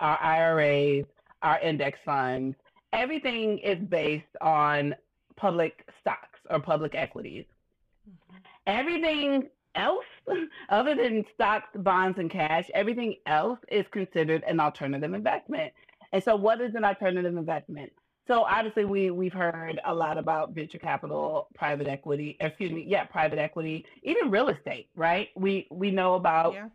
our 0.00 0.18
IRAs, 0.22 1.04
our 1.42 1.60
index 1.60 1.98
funds, 2.04 2.56
everything 2.92 3.58
is 3.58 3.78
based 3.88 4.36
on 4.40 4.94
public 5.36 5.86
stocks 6.00 6.38
or 6.50 6.60
public 6.60 6.94
equities. 6.94 7.44
Mm-hmm. 8.08 8.36
Everything 8.66 9.48
else, 9.74 10.04
other 10.68 10.94
than 10.94 11.24
stocks, 11.34 11.68
bonds, 11.76 12.18
and 12.18 12.30
cash, 12.30 12.70
everything 12.74 13.16
else 13.26 13.58
is 13.70 13.86
considered 13.90 14.42
an 14.46 14.60
alternative 14.60 15.14
investment. 15.14 15.72
And 16.12 16.22
so, 16.22 16.36
what 16.36 16.60
is 16.60 16.74
an 16.74 16.84
alternative 16.84 17.36
investment? 17.36 17.92
So 18.28 18.44
obviously 18.44 18.84
we 18.84 19.10
we've 19.10 19.32
heard 19.32 19.80
a 19.84 19.92
lot 19.92 20.16
about 20.16 20.54
venture 20.54 20.78
capital, 20.78 21.48
private 21.54 21.88
equity, 21.88 22.36
excuse 22.40 22.70
me, 22.70 22.84
yeah, 22.86 23.04
private 23.04 23.38
equity, 23.38 23.84
even 24.04 24.30
real 24.30 24.48
estate, 24.48 24.88
right? 24.94 25.28
We 25.34 25.66
we 25.70 25.90
know 25.90 26.14
about 26.14 26.54
yeah. 26.54 26.68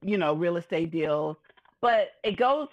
you 0.00 0.16
know 0.16 0.32
real 0.34 0.56
estate 0.56 0.90
deals, 0.90 1.36
but 1.82 2.12
it 2.24 2.36
goes 2.38 2.68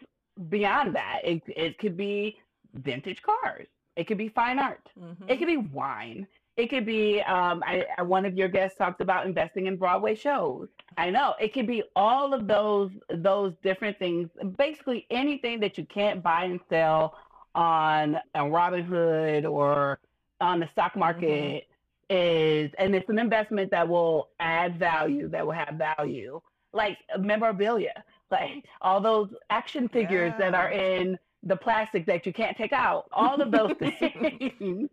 beyond 0.49 0.95
that. 0.95 1.19
It 1.25 1.41
it 1.47 1.77
could 1.77 1.97
be 1.97 2.37
vintage 2.75 3.21
cars, 3.21 3.67
it 3.95 4.05
could 4.07 4.17
be 4.17 4.29
fine 4.29 4.59
art, 4.59 4.89
mm-hmm. 4.99 5.29
it 5.29 5.37
could 5.37 5.47
be 5.47 5.57
wine, 5.57 6.27
it 6.57 6.69
could 6.69 6.85
be 6.85 7.21
um, 7.21 7.63
I, 7.65 8.01
one 8.03 8.25
of 8.25 8.35
your 8.35 8.47
guests 8.47 8.77
talked 8.77 9.01
about 9.01 9.25
investing 9.25 9.67
in 9.67 9.75
Broadway 9.75 10.15
shows. 10.15 10.69
I 10.97 11.09
know 11.09 11.35
it 11.39 11.53
could 11.53 11.67
be 11.67 11.83
all 11.95 12.33
of 12.33 12.47
those 12.47 12.91
those 13.09 13.53
different 13.61 13.99
things. 13.99 14.29
Basically 14.57 15.05
anything 15.09 15.59
that 15.59 15.77
you 15.77 15.85
can't 15.85 16.23
buy 16.23 16.45
and 16.45 16.59
sell 16.69 17.15
on 17.55 18.15
a 18.35 18.39
Robinhood 18.39 19.49
or 19.49 19.99
on 20.39 20.59
the 20.59 20.69
stock 20.71 20.95
market 20.95 21.63
mm-hmm. 22.09 22.15
is, 22.15 22.71
and 22.77 22.95
it's 22.95 23.09
an 23.09 23.19
investment 23.19 23.71
that 23.71 23.87
will 23.87 24.29
add 24.39 24.79
value, 24.79 25.27
that 25.29 25.45
will 25.45 25.53
have 25.53 25.75
value, 25.75 26.39
like 26.73 26.97
memorabilia, 27.19 28.03
like 28.31 28.63
all 28.81 29.01
those 29.01 29.29
action 29.49 29.89
figures 29.89 30.33
yeah. 30.39 30.51
that 30.51 30.55
are 30.55 30.71
in 30.71 31.17
the 31.45 31.55
plastic 31.55 32.05
that 32.07 32.25
you 32.25 32.33
can't 32.33 32.57
take 32.57 32.73
out. 32.73 33.07
All 33.11 33.39
of 33.39 33.51
those 33.51 33.73
things 33.79 34.89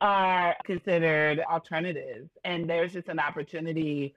are 0.00 0.56
considered 0.64 1.40
alternatives, 1.40 2.30
and 2.44 2.70
there's 2.70 2.92
just 2.92 3.08
an 3.08 3.18
opportunity. 3.18 4.14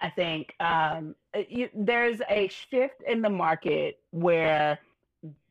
I 0.00 0.08
think 0.08 0.54
um, 0.58 1.14
you, 1.48 1.68
there's 1.74 2.20
a 2.30 2.48
shift 2.48 3.02
in 3.06 3.20
the 3.20 3.28
market 3.28 4.00
where 4.10 4.78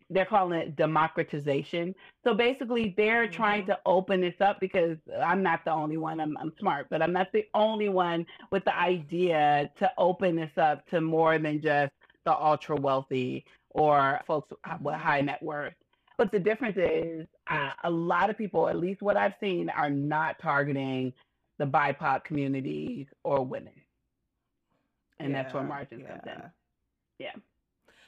they're 0.10 0.26
calling 0.26 0.60
it 0.60 0.76
democratization. 0.76 1.96
So 2.24 2.34
basically, 2.34 2.94
they're 2.98 3.26
mm-hmm. 3.26 3.34
trying 3.34 3.66
to 3.68 3.80
open 3.86 4.22
this 4.22 4.42
up 4.42 4.60
because 4.60 4.98
I'm 5.24 5.44
not 5.44 5.64
the 5.64 5.72
only 5.72 5.98
one. 5.98 6.20
I'm, 6.20 6.36
I'm 6.38 6.52
smart, 6.60 6.88
but 6.90 7.02
I'm 7.02 7.14
not 7.14 7.32
the 7.32 7.46
only 7.54 7.90
one 7.90 8.26
with 8.52 8.66
the 8.66 8.78
idea 8.78 9.70
to 9.80 9.92
open 9.98 10.36
this 10.36 10.52
up 10.58 10.88
to 10.90 11.00
more 11.00 11.38
than 11.38 11.62
just 11.62 11.94
the 12.26 12.34
ultra 12.36 12.76
wealthy 12.76 13.46
or 13.72 14.20
folks 14.28 14.52
with 14.82 14.96
high 14.96 15.22
net 15.22 15.42
worth. 15.42 15.74
But 16.18 16.32
the 16.32 16.40
difference 16.40 16.78
is, 16.78 17.28
uh, 17.50 17.72
a 17.84 17.90
lot 17.90 18.30
of 18.30 18.38
people, 18.38 18.68
at 18.68 18.78
least 18.78 19.02
what 19.02 19.18
I've 19.18 19.34
seen, 19.40 19.70
are 19.70 19.90
not 19.90 20.38
targeting 20.40 21.14
the 21.58 21.66
BIPOC 21.66 22.24
communities 22.24 23.08
or 23.24 23.44
women, 23.44 23.74
and 25.20 25.32
yeah, 25.32 25.42
that's 25.42 25.54
where 25.54 25.64
margins 25.64 26.04
yeah. 26.04 26.10
comes 26.10 26.22
in. 26.26 26.42
Yeah. 27.20 27.34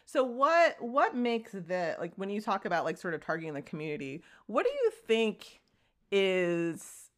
So 0.06 0.24
what 0.24 0.76
what 0.80 1.16
makes 1.16 1.54
the 1.54 1.96
like 2.00 2.14
when 2.16 2.30
you 2.30 2.42
talk 2.42 2.66
about 2.66 2.84
like 2.84 2.98
sort 2.98 3.14
of 3.14 3.22
targeting 3.22 3.54
the 3.54 3.62
community, 3.62 4.24
what 4.48 4.66
do 4.66 4.72
you 4.72 4.92
think 5.08 5.62
is 6.12 7.10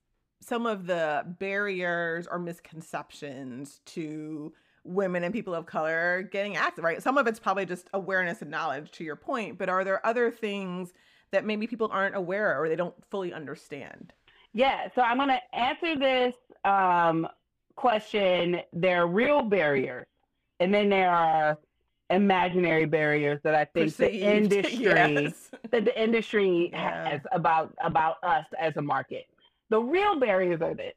some 0.42 0.66
of 0.66 0.86
the 0.86 1.26
barriers 1.40 2.28
or 2.28 2.38
misconceptions 2.38 3.82
to 3.86 4.54
women 4.86 5.24
and 5.24 5.34
people 5.34 5.54
of 5.54 5.66
color 5.66 6.28
getting 6.32 6.56
active, 6.56 6.84
right? 6.84 7.02
Some 7.02 7.18
of 7.18 7.28
it's 7.28 7.40
probably 7.40 7.66
just 7.66 7.90
awareness 7.94 8.42
and 8.42 8.52
knowledge 8.52 8.92
to 8.92 9.04
your 9.04 9.16
point, 9.16 9.58
but 9.58 9.68
are 9.68 9.84
there 9.84 10.06
other 10.06 10.32
things 10.32 10.94
that 11.32 11.46
maybe 11.46 11.68
people 11.68 11.90
aren't 11.92 12.16
aware 12.16 12.60
or 12.62 12.70
they 12.70 12.76
don't 12.76 12.96
fully 13.10 13.34
understand? 13.34 14.14
Yeah, 14.54 14.88
so 14.96 15.02
I'm 15.02 15.18
going 15.18 15.30
to 15.30 15.56
answer 15.58 15.98
this 15.98 16.36
um, 16.64 17.28
question. 17.76 18.62
There 18.72 19.04
are 19.04 19.08
real 19.08 19.42
barriers, 19.42 20.08
and 20.60 20.74
then 20.74 20.90
there 20.90 21.12
are 21.12 21.58
imaginary 22.10 22.86
barriers 22.86 23.42
that 23.44 23.56
I 23.56 23.66
think 23.66 23.88
Perceived, 23.96 24.14
the 24.14 24.22
industry 24.22 24.84
yes. 24.84 25.52
that 25.72 25.86
the 25.86 26.02
industry 26.02 26.70
yeah. 26.72 27.10
has 27.10 27.22
about 27.32 27.74
about 27.84 28.24
us 28.24 28.46
as 28.60 28.78
a 28.78 28.82
market. 28.82 29.26
The 29.70 29.80
real 29.80 30.20
barriers 30.20 30.62
are 30.62 30.74
this. 30.74 30.94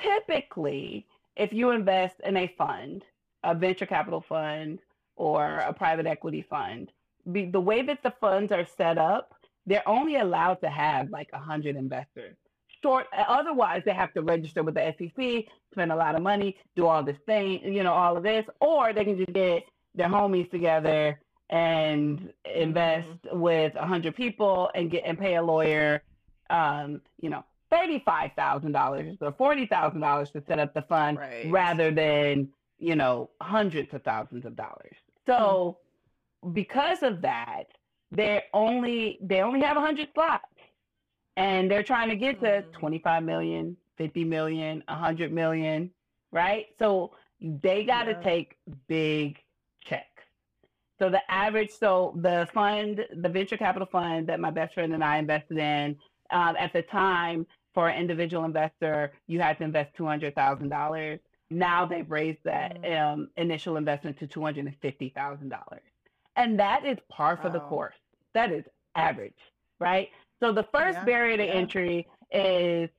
Typically, 0.00 1.06
if 1.38 1.52
you 1.52 1.70
invest 1.70 2.16
in 2.24 2.36
a 2.36 2.52
fund, 2.58 3.04
a 3.44 3.54
venture 3.54 3.86
capital 3.86 4.20
fund 4.28 4.80
or 5.16 5.58
a 5.58 5.72
private 5.72 6.06
equity 6.06 6.42
fund, 6.42 6.90
be, 7.30 7.46
the 7.46 7.60
way 7.60 7.82
that 7.82 8.02
the 8.02 8.12
funds 8.20 8.52
are 8.52 8.66
set 8.76 8.98
up, 8.98 9.34
they're 9.64 9.88
only 9.88 10.16
allowed 10.16 10.60
to 10.62 10.68
have 10.68 11.10
like 11.10 11.32
100 11.32 11.76
investors. 11.76 12.36
Short, 12.82 13.06
otherwise 13.16 13.82
they 13.84 13.92
have 13.92 14.12
to 14.14 14.22
register 14.22 14.62
with 14.62 14.74
the 14.74 14.94
SEC, 14.98 15.52
spend 15.72 15.92
a 15.92 15.96
lot 15.96 16.14
of 16.14 16.22
money, 16.22 16.56
do 16.76 16.86
all 16.86 17.02
this 17.02 17.16
thing, 17.26 17.60
you 17.72 17.82
know, 17.82 17.92
all 17.92 18.16
of 18.16 18.22
this, 18.22 18.44
or 18.60 18.92
they 18.92 19.04
can 19.04 19.18
just 19.18 19.32
get 19.32 19.64
their 19.94 20.08
homies 20.08 20.50
together 20.50 21.20
and 21.50 22.32
invest 22.54 23.08
mm-hmm. 23.08 23.40
with 23.40 23.74
a 23.74 23.86
hundred 23.86 24.14
people 24.14 24.70
and 24.74 24.90
get 24.90 25.04
and 25.04 25.18
pay 25.18 25.36
a 25.36 25.42
lawyer, 25.42 26.02
um, 26.50 27.00
you 27.20 27.30
know, 27.30 27.44
thirty-five 27.70 28.32
thousand 28.36 28.72
dollars 28.72 29.16
or 29.20 29.32
forty 29.32 29.66
thousand 29.66 30.00
dollars 30.00 30.30
to 30.30 30.42
set 30.46 30.58
up 30.58 30.74
the 30.74 30.82
fund, 30.82 31.18
right. 31.18 31.50
rather 31.50 31.90
than 31.90 32.48
you 32.78 32.96
know 32.96 33.30
hundreds 33.40 33.92
of 33.94 34.02
thousands 34.02 34.44
of 34.44 34.56
dollars. 34.56 34.96
So, 35.26 35.78
mm-hmm. 36.44 36.52
because 36.52 37.02
of 37.02 37.22
that, 37.22 37.64
they 38.10 38.42
only 38.54 39.18
they 39.22 39.40
only 39.40 39.60
have 39.60 39.76
a 39.76 39.80
hundred 39.80 40.08
slots, 40.14 40.44
and 41.36 41.70
they're 41.70 41.82
trying 41.82 42.08
to 42.08 42.16
get 42.16 42.40
to 42.40 42.46
mm-hmm. 42.46 42.78
25 42.78 43.22
million, 43.22 43.76
50 43.96 44.24
million, 44.24 44.82
100 44.88 45.32
million, 45.32 45.90
right? 46.32 46.66
So 46.78 47.12
they 47.40 47.84
got 47.84 48.04
to 48.04 48.12
yeah. 48.12 48.22
take 48.22 48.56
big 48.88 49.38
checks. 49.84 50.04
So 50.98 51.08
the 51.08 51.20
average, 51.30 51.70
so 51.70 52.14
the 52.16 52.48
fund, 52.52 53.04
the 53.14 53.28
venture 53.28 53.56
capital 53.56 53.86
fund 53.90 54.26
that 54.28 54.40
my 54.40 54.50
best 54.50 54.74
friend 54.74 54.92
and 54.92 55.04
I 55.04 55.18
invested 55.18 55.58
in, 55.58 55.96
um, 56.30 56.56
at 56.58 56.72
the 56.72 56.82
time 56.82 57.46
for 57.74 57.88
an 57.88 57.98
individual 57.98 58.44
investor, 58.44 59.12
you 59.26 59.40
had 59.40 59.58
to 59.58 59.64
invest 59.64 59.94
two 59.96 60.06
hundred 60.06 60.34
thousand 60.34 60.68
dollars. 60.68 61.20
Now 61.50 61.86
they've 61.86 62.10
raised 62.10 62.40
that 62.44 62.82
mm. 62.82 63.00
um, 63.00 63.28
initial 63.36 63.76
investment 63.76 64.18
to 64.18 64.26
two 64.26 64.42
hundred 64.42 64.66
and 64.66 64.76
fifty 64.80 65.10
thousand 65.10 65.48
dollars, 65.48 65.82
and 66.36 66.58
that 66.58 66.84
is 66.84 66.98
par 67.10 67.36
for 67.36 67.48
wow. 67.48 67.54
the 67.54 67.60
course. 67.60 67.96
That 68.34 68.52
is 68.52 68.64
average, 68.94 69.38
right? 69.78 70.08
So 70.40 70.52
the 70.52 70.66
first 70.72 70.98
yeah, 70.98 71.04
barrier 71.04 71.36
to 71.36 71.44
yeah. 71.44 71.52
entry 71.52 72.06
is 72.32 72.90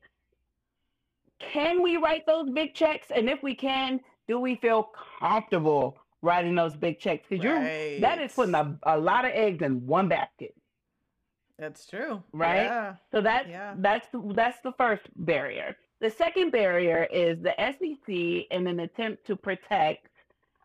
can 1.39 1.81
we 1.81 1.97
write 1.97 2.25
those 2.25 2.49
big 2.49 2.73
checks? 2.73 3.07
And 3.15 3.29
if 3.29 3.41
we 3.41 3.55
can, 3.55 3.99
do 4.27 4.39
we 4.39 4.55
feel 4.57 4.91
comfortable 5.19 5.97
writing 6.21 6.55
those 6.55 6.75
big 6.75 6.99
checks 6.99 7.25
because 7.29 7.43
right. 7.45 7.91
you're 7.91 8.01
that 8.01 8.19
is 8.19 8.33
putting 8.33 8.55
a, 8.55 8.77
a 8.83 8.97
lot 8.97 9.25
of 9.25 9.31
eggs 9.31 9.61
in 9.61 9.85
one 9.85 10.09
basket. 10.09 10.53
That's 11.59 11.85
true. 11.85 12.23
Right? 12.31 12.63
Yeah. 12.63 12.95
So 13.11 13.21
that's 13.21 13.49
yeah. 13.49 13.75
that's 13.77 14.07
the, 14.11 14.21
that's 14.33 14.59
the 14.63 14.71
first 14.77 15.03
barrier. 15.15 15.75
The 15.99 16.09
second 16.09 16.51
barrier 16.51 17.07
is 17.11 17.37
the 17.41 17.53
SEC 17.57 18.47
in 18.51 18.67
an 18.67 18.79
attempt 18.79 19.27
to 19.27 19.35
protect 19.35 20.07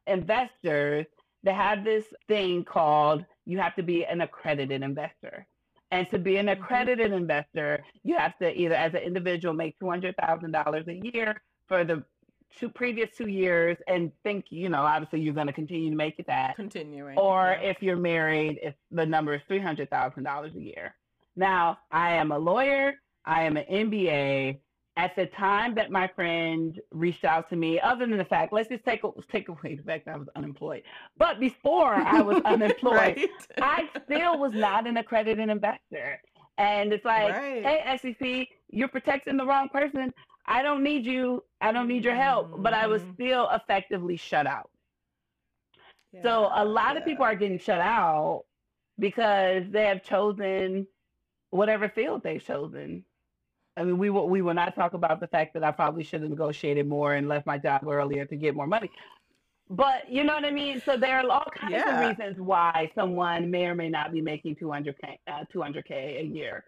investors 0.06 1.06
they 1.44 1.52
have 1.52 1.84
this 1.84 2.06
thing 2.26 2.64
called 2.64 3.24
you 3.44 3.58
have 3.58 3.76
to 3.76 3.82
be 3.82 4.04
an 4.06 4.22
accredited 4.22 4.82
investor. 4.82 5.46
And 5.90 6.10
to 6.10 6.18
be 6.18 6.38
an 6.38 6.46
mm-hmm. 6.46 6.62
accredited 6.62 7.12
investor, 7.12 7.84
you 8.02 8.16
have 8.16 8.36
to 8.38 8.58
either 8.58 8.74
as 8.74 8.94
an 8.94 9.02
individual 9.02 9.54
make 9.54 9.78
$200,000 9.78 10.88
a 10.88 11.14
year 11.14 11.40
for 11.68 11.84
the 11.84 12.02
two 12.58 12.68
previous 12.68 13.08
two 13.16 13.28
years 13.28 13.76
and 13.88 14.12
think 14.22 14.46
you 14.50 14.68
know 14.68 14.82
obviously 14.82 15.20
you're 15.20 15.34
going 15.34 15.46
to 15.46 15.52
continue 15.52 15.90
to 15.90 15.96
make 15.96 16.18
it 16.18 16.26
that 16.26 16.56
continuing 16.56 17.18
or 17.18 17.56
yeah. 17.60 17.68
if 17.68 17.82
you're 17.82 17.96
married 17.96 18.58
if 18.62 18.74
the 18.90 19.04
number 19.04 19.34
is 19.34 19.42
$300000 19.50 20.56
a 20.56 20.60
year 20.60 20.94
now 21.36 21.78
i 21.90 22.12
am 22.12 22.32
a 22.32 22.38
lawyer 22.38 22.94
i 23.24 23.42
am 23.42 23.56
an 23.56 23.64
mba 23.90 24.58
at 24.96 25.16
the 25.16 25.26
time 25.26 25.74
that 25.74 25.90
my 25.90 26.06
friend 26.14 26.80
reached 26.92 27.24
out 27.24 27.48
to 27.50 27.56
me 27.56 27.80
other 27.80 28.06
than 28.06 28.18
the 28.18 28.24
fact 28.24 28.52
let's 28.52 28.68
just 28.68 28.84
take 28.84 29.02
take 29.30 29.48
away 29.48 29.74
the 29.74 29.82
fact 29.82 30.06
that 30.06 30.14
i 30.14 30.18
was 30.18 30.28
unemployed 30.36 30.82
but 31.16 31.40
before 31.40 31.94
i 31.94 32.20
was 32.20 32.40
unemployed 32.44 32.96
right. 32.96 33.28
i 33.60 33.88
still 34.04 34.38
was 34.38 34.52
not 34.52 34.86
an 34.86 34.96
accredited 34.96 35.48
investor 35.48 36.20
and 36.58 36.92
it's 36.92 37.04
like 37.04 37.32
right. 37.32 37.64
hey 37.64 38.14
sec 38.18 38.48
you're 38.70 38.88
protecting 38.88 39.36
the 39.36 39.44
wrong 39.44 39.68
person 39.68 40.12
I 40.46 40.62
don't 40.62 40.82
need 40.82 41.06
you. 41.06 41.44
I 41.60 41.72
don't 41.72 41.88
need 41.88 42.04
your 42.04 42.14
help. 42.14 42.50
Mm-hmm. 42.50 42.62
But 42.62 42.74
I 42.74 42.86
was 42.86 43.02
mm-hmm. 43.02 43.14
still 43.14 43.50
effectively 43.50 44.16
shut 44.16 44.46
out. 44.46 44.70
Yeah, 46.12 46.22
so 46.22 46.50
a 46.54 46.64
lot 46.64 46.94
yeah. 46.94 47.00
of 47.00 47.04
people 47.04 47.24
are 47.24 47.34
getting 47.34 47.58
shut 47.58 47.80
out 47.80 48.44
because 48.98 49.64
they 49.70 49.86
have 49.86 50.02
chosen 50.02 50.86
whatever 51.50 51.88
field 51.88 52.22
they've 52.22 52.44
chosen. 52.44 53.04
I 53.76 53.82
mean, 53.82 53.98
we 53.98 54.10
will 54.10 54.28
we 54.28 54.42
will 54.42 54.54
not 54.54 54.74
talk 54.74 54.94
about 54.94 55.20
the 55.20 55.26
fact 55.26 55.54
that 55.54 55.64
I 55.64 55.72
probably 55.72 56.04
should 56.04 56.20
have 56.20 56.30
negotiated 56.30 56.86
more 56.86 57.14
and 57.14 57.28
left 57.28 57.46
my 57.46 57.58
job 57.58 57.86
earlier 57.86 58.24
to 58.24 58.36
get 58.36 58.54
more 58.54 58.66
money. 58.66 58.90
But 59.70 60.08
you 60.10 60.24
know 60.24 60.34
what 60.34 60.44
I 60.44 60.50
mean. 60.50 60.80
So 60.84 60.96
there 60.96 61.18
are 61.18 61.30
all 61.30 61.50
kinds 61.52 61.72
Yeah. 61.72 62.02
of 62.02 62.08
reasons 62.08 62.38
why 62.38 62.90
someone 62.94 63.50
may 63.50 63.66
or 63.66 63.74
may 63.74 63.88
not 63.88 64.12
be 64.12 64.20
making 64.20 64.56
200k 64.56 65.18
uh, 65.26 65.44
200k 65.52 66.20
a 66.20 66.24
year. 66.24 66.64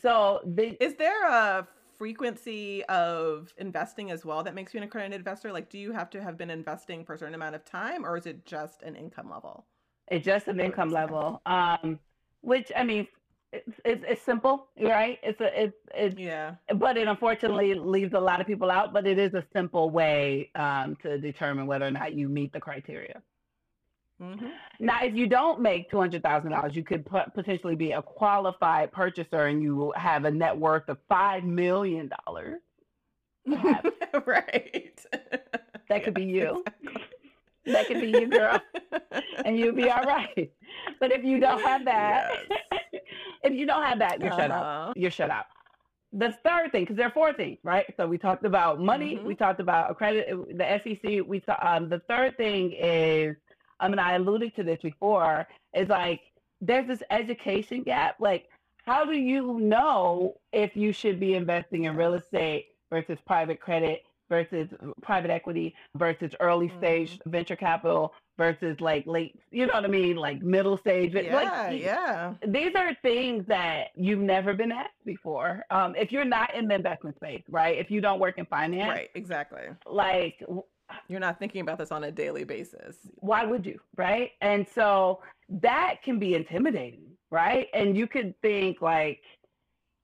So 0.00 0.40
the 0.44 0.82
Is 0.82 0.94
there 0.96 1.26
a 1.28 1.68
frequency 2.02 2.84
of 2.86 3.54
investing 3.58 4.10
as 4.10 4.24
well 4.24 4.42
that 4.42 4.56
makes 4.56 4.74
you 4.74 4.78
an 4.78 4.84
accredited 4.84 5.20
investor? 5.20 5.52
Like, 5.52 5.70
do 5.70 5.78
you 5.78 5.92
have 5.92 6.10
to 6.10 6.20
have 6.20 6.36
been 6.36 6.50
investing 6.50 7.04
for 7.04 7.14
a 7.14 7.18
certain 7.18 7.36
amount 7.36 7.54
of 7.54 7.64
time, 7.64 8.04
or 8.04 8.16
is 8.16 8.26
it 8.26 8.44
just 8.44 8.82
an 8.82 8.96
income 8.96 9.30
level? 9.30 9.66
it's 10.08 10.24
just 10.24 10.48
an 10.48 10.58
income 10.58 10.90
level, 10.90 11.40
um, 11.46 12.00
which 12.40 12.72
I 12.76 12.82
mean, 12.82 13.06
it's, 13.52 13.78
it's 13.84 14.04
it's 14.08 14.22
simple, 14.22 14.66
right? 14.80 15.20
It's 15.22 15.40
a 15.40 15.62
it's 15.62 15.76
it's 15.94 16.16
Yeah. 16.18 16.56
but 16.74 16.96
it 16.96 17.06
unfortunately 17.06 17.74
leaves 17.74 18.14
a 18.14 18.20
lot 18.20 18.40
of 18.40 18.48
people 18.48 18.68
out. 18.68 18.92
But 18.92 19.06
it 19.06 19.18
is 19.18 19.32
a 19.34 19.44
simple 19.52 19.90
way 19.90 20.50
um, 20.56 20.96
to 21.02 21.18
determine 21.18 21.68
whether 21.68 21.86
or 21.86 21.92
not 21.92 22.14
you 22.14 22.28
meet 22.28 22.52
the 22.52 22.60
criteria. 22.60 23.22
Hmm 24.22 24.46
Now, 24.78 24.98
if 25.02 25.14
you 25.14 25.26
don't 25.26 25.60
make 25.60 25.90
two 25.90 25.98
hundred 25.98 26.22
thousand 26.22 26.52
dollars, 26.52 26.76
you 26.76 26.84
could 26.84 27.04
pot- 27.04 27.34
potentially 27.34 27.74
be 27.76 27.92
a 27.92 28.02
qualified 28.02 28.92
purchaser, 28.92 29.46
and 29.46 29.62
you 29.62 29.74
will 29.76 29.92
have 29.96 30.24
a 30.24 30.30
net 30.30 30.56
worth 30.56 30.88
of 30.88 30.98
five 31.08 31.44
million 31.44 32.10
dollars. 32.26 32.60
Right. 34.26 34.98
That 35.88 36.04
could 36.04 36.14
be 36.14 36.24
you. 36.24 36.64
exactly. 36.80 37.02
That 37.66 37.86
could 37.86 38.00
be 38.00 38.06
you, 38.08 38.26
girl, 38.28 38.58
and 39.44 39.58
you'll 39.58 39.74
be 39.74 39.90
all 39.90 40.04
right. 40.04 40.50
But 41.00 41.12
if 41.12 41.22
you 41.22 41.38
don't 41.38 41.60
have 41.60 41.84
that, 41.84 42.30
if 43.42 43.52
you 43.52 43.66
don't 43.66 43.82
have 43.82 43.98
that, 43.98 44.20
you're 44.20 44.30
shut 44.30 44.50
out. 44.50 44.64
Uh-huh. 44.64 44.92
You're 44.96 45.10
shut 45.10 45.30
out. 45.30 45.44
The 46.14 46.34
third 46.44 46.72
thing, 46.72 46.82
because 46.84 46.96
there 46.96 47.06
are 47.06 47.12
four 47.12 47.34
things, 47.34 47.58
right? 47.62 47.84
So 47.98 48.06
we 48.06 48.16
talked 48.16 48.44
about 48.46 48.80
money, 48.80 49.16
Mhm. 49.16 49.24
we 49.24 49.34
talked 49.34 49.60
about 49.60 49.90
accredited. 49.90 50.56
the 50.58 50.80
SEC. 50.82 51.20
We 51.26 51.40
saw 51.44 51.56
um, 51.62 51.88
the 51.90 52.00
third 52.08 52.36
thing 52.38 52.72
is, 52.72 53.36
I 53.82 53.88
mean, 53.88 53.98
I 53.98 54.14
alluded 54.14 54.54
to 54.56 54.62
this 54.62 54.80
before. 54.82 55.46
Is 55.74 55.88
like 55.88 56.20
there's 56.60 56.86
this 56.86 57.02
education 57.10 57.82
gap. 57.82 58.16
Like, 58.20 58.48
how 58.86 59.04
do 59.04 59.12
you 59.12 59.58
know 59.60 60.34
if 60.52 60.76
you 60.76 60.92
should 60.92 61.20
be 61.20 61.34
investing 61.34 61.84
in 61.84 61.96
real 61.96 62.14
estate 62.14 62.68
versus 62.90 63.18
private 63.26 63.60
credit 63.60 64.02
versus 64.28 64.68
private 65.02 65.30
equity 65.30 65.74
versus 65.96 66.34
early 66.40 66.72
stage 66.78 67.20
venture 67.26 67.56
capital 67.56 68.14
versus 68.38 68.80
like 68.80 69.06
late, 69.06 69.38
you 69.50 69.66
know 69.66 69.74
what 69.74 69.84
I 69.84 69.88
mean, 69.88 70.16
like 70.16 70.40
middle 70.40 70.78
stage. 70.78 71.12
Yeah, 71.12 71.34
like, 71.34 71.80
yeah. 71.80 72.32
these 72.46 72.74
are 72.74 72.96
things 73.02 73.44
that 73.46 73.88
you've 73.94 74.20
never 74.20 74.54
been 74.54 74.72
asked 74.72 75.04
before. 75.04 75.64
Um, 75.70 75.94
if 75.96 76.10
you're 76.10 76.24
not 76.24 76.54
in 76.54 76.66
the 76.66 76.76
investment 76.76 77.16
space, 77.16 77.42
right? 77.50 77.76
If 77.76 77.90
you 77.90 78.00
don't 78.00 78.20
work 78.20 78.38
in 78.38 78.46
finance, 78.46 78.88
Right, 78.88 79.10
exactly. 79.14 79.64
like 79.86 80.42
You're 81.08 81.20
not 81.20 81.38
thinking 81.38 81.60
about 81.60 81.78
this 81.78 81.92
on 81.92 82.04
a 82.04 82.10
daily 82.10 82.44
basis. 82.44 82.96
why 83.16 83.44
would 83.44 83.64
you, 83.66 83.80
right? 83.96 84.32
And 84.40 84.66
so 84.68 85.20
that 85.48 86.02
can 86.02 86.18
be 86.18 86.34
intimidating, 86.34 87.04
right? 87.30 87.68
And 87.74 87.96
you 87.96 88.06
could 88.06 88.34
think 88.42 88.80
like, 88.82 89.22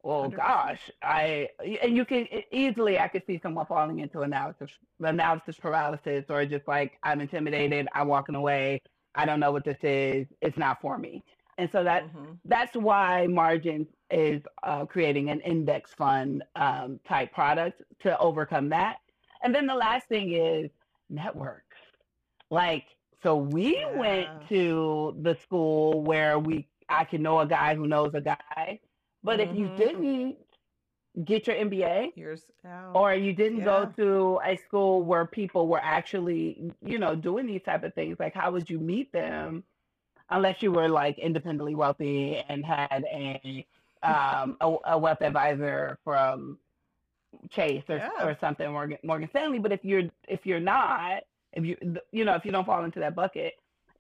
well, 0.03 0.31
100%. 0.31 0.37
gosh, 0.37 0.91
I 1.03 1.49
and 1.83 1.97
you 1.97 2.05
can 2.05 2.27
easily 2.53 2.99
I 2.99 3.09
could 3.09 3.25
see 3.27 3.39
someone 3.43 3.67
falling 3.67 3.99
into 4.01 4.21
analysis 4.23 4.71
analysis 5.01 5.57
paralysis 5.59 6.25
or 6.29 6.47
just 6.47 6.69
like 6.69 6.99
I'm 7.03 7.21
intimidated, 7.21 7.89
I'm 7.95 8.09
walking 8.09 8.35
away, 8.37 8.81
I 9.15 9.27
don't 9.27 9.41
know 9.41 9.51
what 9.53 9.65
this 9.65 9.79
is, 9.83 10.27
it's 10.41 10.57
not 10.57 10.81
for 10.81 10.99
me. 10.99 11.25
And 11.59 11.69
so 11.73 11.83
that 11.83 12.05
Mhm. 12.15 12.39
that's 12.45 12.77
why 12.77 13.27
Margins 13.27 13.89
is 14.11 14.41
uh, 14.63 14.87
creating 14.87 15.29
an 15.31 15.41
index 15.41 15.93
fund 15.93 16.45
um, 16.55 17.01
type 17.07 17.33
product 17.33 17.83
to 18.01 18.17
overcome 18.19 18.69
that. 18.71 18.99
And 19.43 19.55
then 19.55 19.67
the 19.67 19.75
last 19.75 20.07
thing 20.09 20.33
is 20.33 20.71
networks. 21.11 21.77
Like, 22.51 22.87
so 23.23 23.37
we 23.37 23.77
Yeah. 23.77 23.99
went 23.99 24.31
to 24.49 25.17
the 25.23 25.35
school 25.35 26.03
where 26.03 26.39
we 26.39 26.69
I 26.89 27.05
can 27.05 27.23
know 27.23 27.41
a 27.41 27.47
guy 27.47 27.75
who 27.75 27.87
knows 27.87 28.15
a 28.15 28.21
guy, 28.21 28.81
but 29.23 29.41
if 29.41 29.53
you 29.53 29.69
Mhm. 29.69 29.75
didn't 29.77 30.39
get 31.25 31.47
your 31.47 31.57
MBA 31.57 32.13
Years 32.15 32.51
out. 32.65 32.95
or 32.95 33.15
you 33.15 33.33
didn't 33.33 33.63
go 33.63 33.87
to 33.97 34.41
a 34.45 34.57
school 34.57 35.03
where 35.03 35.27
people 35.27 35.69
were 35.69 35.81
actually, 35.83 36.73
you 36.85 36.99
know, 36.99 37.15
doing 37.15 37.47
these 37.47 37.63
type 37.63 37.83
of 37.85 37.95
things, 37.95 38.19
like 38.19 38.35
how 38.35 38.51
would 38.53 38.69
you 38.71 38.79
meet 38.79 39.13
them 39.13 39.65
unless 40.31 40.63
you 40.63 40.73
were 40.73 40.89
like 40.89 41.19
independently 41.19 41.75
wealthy 41.75 42.37
and 42.49 42.65
had 42.65 43.05
a 43.11 43.67
um 44.03 44.57
a, 44.61 44.77
a 44.87 44.99
wealth 44.99 45.23
advisor 45.23 45.99
from 46.05 46.59
Chase 47.51 47.85
or 47.89 47.97
Yeah. 47.97 48.11
or 48.27 48.37
something 48.41 48.71
Morgan 48.73 48.99
Morgan 49.03 49.29
Stanley. 49.31 49.59
But 49.59 49.73
if 49.73 49.85
you're 49.85 50.05
if 50.29 50.45
you're 50.47 50.61
not, 50.61 51.23
if 51.53 51.65
you 51.65 51.77
you 52.13 52.25
know 52.25 52.35
if 52.35 52.45
you 52.45 52.53
don't 52.53 52.65
fall 52.67 52.85
into 52.85 53.01
that 53.01 53.15
bucket, 53.15 53.55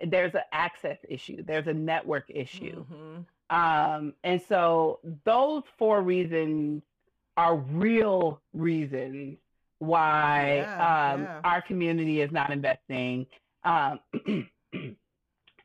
there's 0.04 0.34
an 0.34 0.42
access 0.52 0.98
issue. 1.08 1.42
There's 1.42 1.66
a 1.66 1.72
network 1.74 2.24
issue. 2.28 2.84
Mhm. 2.86 3.24
Um, 3.50 4.14
and 4.24 4.40
so 4.42 5.00
those 5.24 5.62
four 5.78 6.02
reasons 6.02 6.82
are 7.36 7.56
real 7.56 8.40
reasons 8.52 9.38
why 9.78 10.56
Yeah, 10.56 11.12
um, 11.14 11.22
yeah. 11.22 11.40
our 11.44 11.62
community 11.62 12.20
is 12.20 12.30
not 12.32 12.50
investing 12.50 13.26
um, 13.64 14.00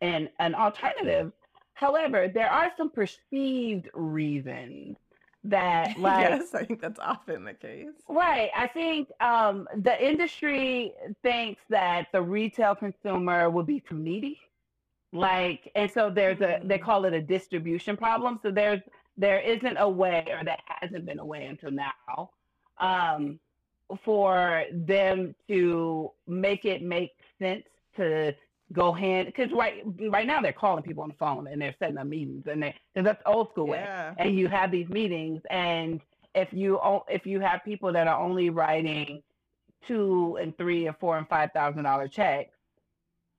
in 0.01 0.29
an 0.39 0.55
alternative. 0.55 1.31
However, 1.73 2.27
there 2.27 2.49
are 2.49 2.71
some 2.77 2.89
perceived 2.89 3.89
reasons 3.93 4.97
that, 5.45 5.97
like, 5.99 6.29
yes, 6.29 6.53
I 6.53 6.63
think 6.65 6.81
that's 6.81 6.99
often 6.99 7.43
the 7.45 7.53
case. 7.53 7.87
Right. 8.07 8.49
I 8.55 8.67
think 8.67 9.09
um, 9.21 9.67
the 9.75 10.03
industry 10.05 10.93
thinks 11.21 11.61
that 11.69 12.07
the 12.11 12.21
retail 12.21 12.75
consumer 12.75 13.49
will 13.49 13.63
be 13.63 13.79
too 13.81 13.97
needy. 13.97 14.39
Like, 15.11 15.71
and 15.75 15.91
so 15.91 16.09
there's 16.09 16.41
a, 16.41 16.59
they 16.63 16.79
Mm. 16.79 16.83
call 16.83 17.05
it 17.05 17.13
a 17.13 17.21
distribution 17.21 17.95
problem. 17.97 18.39
So 18.41 18.51
there's, 18.51 18.81
there 19.15 19.39
isn't 19.39 19.77
a 19.77 19.87
way, 19.87 20.25
or 20.31 20.43
there 20.43 20.57
hasn't 20.65 21.05
been 21.05 21.19
a 21.19 21.25
way 21.25 21.45
until 21.45 21.71
now, 21.71 22.31
um, 22.79 23.39
for 24.03 24.63
them 24.71 25.35
to 25.47 26.11
make 26.27 26.65
it 26.65 26.81
make 26.81 27.11
sense 27.37 27.65
to 27.97 28.33
go 28.73 28.91
hand, 28.91 29.27
because 29.27 29.51
right, 29.53 29.83
right 30.09 30.27
now 30.27 30.41
they're 30.41 30.53
calling 30.53 30.83
people 30.83 31.03
on 31.03 31.09
the 31.09 31.15
phone 31.15 31.47
and 31.47 31.61
they're 31.61 31.75
setting 31.79 31.97
up 31.97 32.07
meetings 32.07 32.43
and 32.49 32.63
they, 32.63 32.75
and 32.95 33.05
that's 33.05 33.21
old 33.25 33.49
school 33.51 33.67
way 33.67 33.79
Yeah. 33.83 34.15
and 34.17 34.37
you 34.37 34.47
have 34.47 34.71
these 34.71 34.89
meetings 34.89 35.41
and 35.49 36.01
if 36.35 36.49
you 36.51 36.79
if 37.07 37.25
you 37.25 37.39
have 37.39 37.61
people 37.63 37.93
that 37.93 38.07
are 38.07 38.19
only 38.19 38.49
writing 38.49 39.21
two 39.87 40.37
and 40.41 40.57
three 40.57 40.87
and 40.87 40.97
four 40.97 41.17
and 41.17 41.27
five 41.27 41.51
thousand 41.53 41.83
dollar 41.83 42.07
checks 42.07 42.55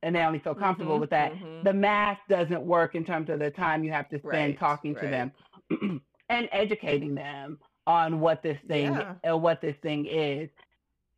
and 0.03 0.15
they 0.15 0.21
only 0.21 0.39
feel 0.39 0.55
comfortable 0.55 0.97
Mhm, 0.97 1.01
with 1.01 1.11
that 1.11 1.33
mhm. 1.33 1.65
the 1.65 1.73
math 1.73 2.19
doesn't 2.29 2.63
work 2.63 2.95
in 2.95 3.05
terms 3.05 3.31
of 3.31 3.39
the 3.39 3.51
time 3.51 3.83
you 3.85 3.91
have 3.93 4.09
to 4.11 4.19
spend 4.19 4.55
Right, 4.55 4.59
talking 4.59 4.95
to 4.97 5.09
them 5.09 5.33
and 6.29 6.49
educating 6.53 7.15
them 7.15 7.59
on 7.87 8.21
what 8.21 8.43
this 8.43 8.59
thing 8.69 8.95
Yeah. 8.95 9.15
uh, 9.29 9.37
what 9.37 9.61
this 9.61 9.77
thing 9.83 10.07
is 10.07 10.49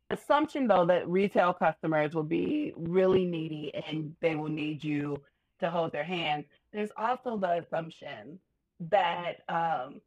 assumption 0.09 0.67
though 0.67 0.85
that 0.85 1.07
retail 1.07 1.53
customers 1.53 2.13
will 2.13 2.23
be 2.23 2.73
really 2.75 3.25
needy 3.25 3.71
and 3.87 4.15
they 4.21 4.35
will 4.35 4.49
need 4.49 4.83
you 4.83 5.21
to 5.59 5.69
hold 5.69 5.91
their 5.91 6.03
hand 6.03 6.45
there's 6.71 6.91
also 6.97 7.37
the 7.37 7.59
assumption 7.59 8.39
that 8.79 9.37
um, 9.49 10.01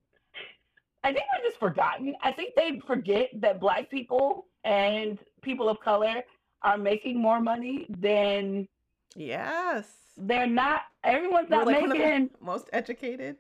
I 1.03 1.13
think 1.13 1.25
we're 1.37 1.49
just 1.49 1.59
forgotten. 1.59 2.15
I 2.23 2.31
think 2.33 2.55
they 2.55 2.81
forget 2.87 3.31
that 3.41 3.59
black 3.61 3.91
people 3.91 4.47
and 4.65 5.19
people 5.43 5.69
of 5.69 5.81
color 5.81 6.23
are 6.63 6.77
making 6.77 7.19
more 7.21 7.41
money 7.41 7.87
than 7.89 8.69
Yes. 9.17 9.89
they're 10.17 10.47
not. 10.47 10.83
Everyone's 11.03 11.49
not 11.49 11.67
like 11.67 11.87
making. 11.89 12.31
the 12.39 12.45
most 12.45 12.69
educated. 12.73 13.37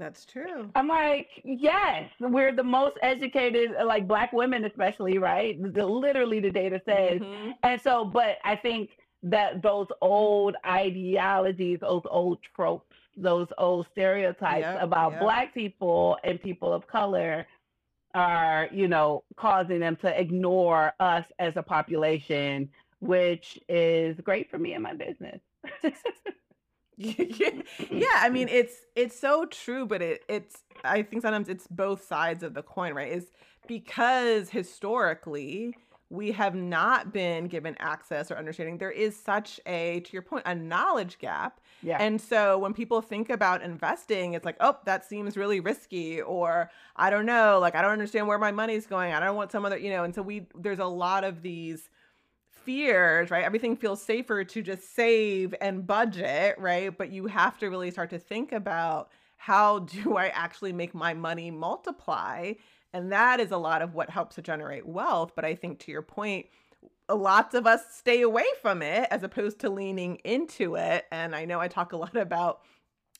That's 0.00 0.24
true. 0.24 0.70
I'm 0.74 0.88
like, 0.88 1.28
yes, 1.44 2.10
we're 2.20 2.52
the 2.56 2.64
most 2.64 2.96
educated, 3.02 3.72
like 3.84 4.08
black 4.08 4.32
women, 4.32 4.64
especially, 4.64 5.18
right? 5.18 5.62
The, 5.74 5.86
literally, 5.86 6.40
the 6.40 6.50
data 6.50 6.80
says. 6.86 7.20
Mhm. 7.20 7.52
And 7.62 7.78
so, 7.82 8.06
but 8.06 8.38
I 8.42 8.56
think 8.56 8.96
that 9.22 9.60
those 9.62 9.88
old 10.00 10.56
ideologies, 10.66 11.80
those 11.80 12.00
old 12.10 12.38
tropes, 12.56 12.96
those 13.14 13.48
old 13.58 13.88
stereotypes 13.92 14.62
Yep, 14.62 14.82
about 14.82 15.12
yep. 15.12 15.20
black 15.20 15.52
people 15.52 16.16
and 16.24 16.40
people 16.40 16.72
of 16.72 16.86
color 16.86 17.46
are, 18.14 18.70
you 18.72 18.88
know, 18.88 19.22
causing 19.36 19.80
them 19.80 19.96
to 19.96 20.18
ignore 20.18 20.94
us 20.98 21.26
as 21.38 21.52
a 21.56 21.62
population, 21.62 22.70
which 23.00 23.58
is 23.68 24.18
great 24.22 24.50
for 24.50 24.56
me 24.58 24.72
and 24.72 24.82
my 24.82 24.94
business. 24.94 25.42
yeah, 27.00 28.12
I 28.16 28.28
mean 28.30 28.48
it's 28.48 28.74
it's 28.94 29.18
so 29.18 29.46
true, 29.46 29.86
but 29.86 30.02
it 30.02 30.24
it's 30.28 30.62
I 30.84 31.02
think 31.02 31.22
sometimes 31.22 31.48
it's 31.48 31.66
both 31.66 32.04
sides 32.04 32.42
of 32.42 32.54
the 32.54 32.62
coin, 32.62 32.94
right? 32.94 33.10
Is 33.12 33.26
because 33.66 34.50
historically 34.50 35.74
we 36.10 36.32
have 36.32 36.56
not 36.56 37.12
been 37.12 37.46
given 37.46 37.76
access 37.78 38.32
or 38.32 38.36
understanding. 38.36 38.78
There 38.78 38.90
is 38.90 39.16
such 39.16 39.60
a, 39.64 40.00
to 40.00 40.12
your 40.12 40.22
point, 40.22 40.42
a 40.44 40.56
knowledge 40.56 41.18
gap. 41.18 41.60
Yeah. 41.84 41.98
And 42.00 42.20
so 42.20 42.58
when 42.58 42.74
people 42.74 43.00
think 43.00 43.30
about 43.30 43.62
investing, 43.62 44.34
it's 44.34 44.44
like, 44.44 44.56
oh, 44.58 44.76
that 44.86 45.04
seems 45.04 45.36
really 45.36 45.60
risky, 45.60 46.20
or 46.20 46.68
I 46.96 47.10
don't 47.10 47.26
know, 47.26 47.60
like 47.60 47.76
I 47.76 47.82
don't 47.82 47.92
understand 47.92 48.26
where 48.26 48.38
my 48.38 48.50
money's 48.50 48.86
going. 48.86 49.12
I 49.12 49.20
don't 49.20 49.36
want 49.36 49.52
some 49.52 49.64
other, 49.64 49.78
you 49.78 49.90
know. 49.90 50.02
And 50.02 50.12
so 50.12 50.20
we, 50.20 50.48
there's 50.56 50.80
a 50.80 50.84
lot 50.84 51.22
of 51.22 51.42
these 51.42 51.88
fears, 52.70 53.32
right? 53.32 53.42
Everything 53.42 53.74
feels 53.74 54.00
safer 54.00 54.44
to 54.44 54.62
just 54.62 54.94
save 54.94 55.52
and 55.60 55.84
budget, 55.84 56.54
right? 56.56 56.96
But 56.96 57.10
you 57.10 57.26
have 57.26 57.58
to 57.58 57.68
really 57.68 57.90
start 57.90 58.10
to 58.10 58.18
think 58.20 58.52
about 58.52 59.10
how 59.38 59.78
do 59.96 60.16
I 60.16 60.28
actually 60.28 60.72
make 60.72 60.94
my 60.94 61.12
money 61.12 61.50
multiply? 61.50 62.52
And 62.92 63.10
that 63.10 63.40
is 63.40 63.50
a 63.50 63.56
lot 63.56 63.82
of 63.82 63.94
what 63.94 64.08
helps 64.08 64.36
to 64.36 64.42
generate 64.42 64.86
wealth. 64.86 65.32
But 65.34 65.44
I 65.44 65.56
think 65.56 65.80
to 65.80 65.90
your 65.90 66.02
point, 66.02 66.46
lots 67.12 67.56
of 67.56 67.66
us 67.66 67.80
stay 67.92 68.20
away 68.22 68.46
from 68.62 68.82
it 68.82 69.08
as 69.10 69.24
opposed 69.24 69.58
to 69.60 69.70
leaning 69.70 70.16
into 70.18 70.76
it. 70.76 71.06
And 71.10 71.34
I 71.34 71.46
know 71.46 71.58
I 71.58 71.66
talk 71.66 71.92
a 71.92 71.96
lot 71.96 72.16
about 72.16 72.60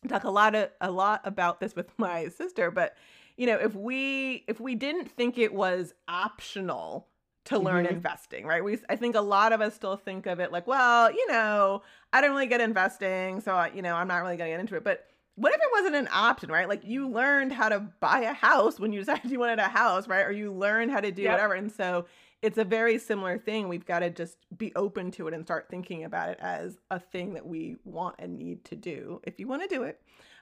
talk 0.08 0.22
a 0.22 0.30
lot 0.30 0.54
of 0.54 0.70
a 0.80 0.92
lot 0.92 1.22
about 1.24 1.58
this 1.58 1.74
with 1.74 1.90
my 1.98 2.28
sister, 2.28 2.70
but 2.70 2.96
you 3.36 3.46
know, 3.46 3.56
if 3.56 3.74
we 3.74 4.44
if 4.46 4.60
we 4.60 4.76
didn't 4.76 5.10
think 5.10 5.38
it 5.38 5.52
was 5.52 5.92
optional 6.06 7.09
to 7.50 7.58
learn 7.58 7.84
Mhm. 7.84 7.90
investing, 7.90 8.46
right? 8.46 8.64
We 8.64 8.78
I 8.88 8.96
think 8.96 9.14
a 9.14 9.20
lot 9.20 9.52
of 9.52 9.60
us 9.60 9.74
still 9.74 9.96
think 9.96 10.26
of 10.26 10.40
it 10.40 10.50
like, 10.50 10.66
well, 10.66 11.12
you 11.12 11.26
know, 11.30 11.82
I 12.12 12.20
don't 12.20 12.30
really 12.32 12.46
get 12.46 12.60
investing, 12.60 13.40
so 13.40 13.54
I, 13.54 13.70
you 13.74 13.82
know, 13.82 13.94
I'm 13.94 14.08
not 14.08 14.22
really 14.22 14.36
going 14.36 14.50
to 14.50 14.54
get 14.54 14.60
into 14.60 14.76
it. 14.76 14.84
But 14.84 15.06
what 15.36 15.54
if 15.54 15.60
it 15.60 15.68
wasn't 15.72 15.94
an 15.96 16.08
option, 16.12 16.50
right? 16.50 16.68
Like 16.68 16.84
you 16.84 17.08
learned 17.08 17.52
how 17.52 17.68
to 17.68 17.80
buy 18.00 18.20
a 18.20 18.32
house 18.32 18.80
when 18.80 18.92
you 18.92 19.00
decided 19.04 19.30
you 19.30 19.38
wanted 19.38 19.58
a 19.58 19.68
house, 19.68 20.08
right? 20.08 20.26
Or 20.26 20.32
you 20.32 20.52
learned 20.52 20.90
how 20.90 21.00
to 21.00 21.10
do 21.12 21.22
Yep. 21.22 21.32
whatever. 21.32 21.54
And 21.54 21.70
so 21.72 22.06
it's 22.42 22.58
a 22.58 22.64
very 22.64 22.98
similar 22.98 23.38
thing. 23.38 23.68
We've 23.68 23.84
got 23.84 23.98
to 24.00 24.10
just 24.10 24.38
be 24.56 24.72
open 24.74 25.10
to 25.12 25.28
it 25.28 25.34
and 25.34 25.44
start 25.44 25.68
thinking 25.70 26.04
about 26.04 26.30
it 26.30 26.38
as 26.40 26.78
a 26.90 26.98
thing 26.98 27.34
that 27.34 27.46
we 27.46 27.76
want 27.84 28.16
and 28.18 28.38
need 28.38 28.64
to 28.66 28.76
do 28.76 29.20
if 29.24 29.38
you 29.38 29.46
want 29.46 29.62
to 29.62 29.68
do 29.68 29.82
it. 29.84 30.00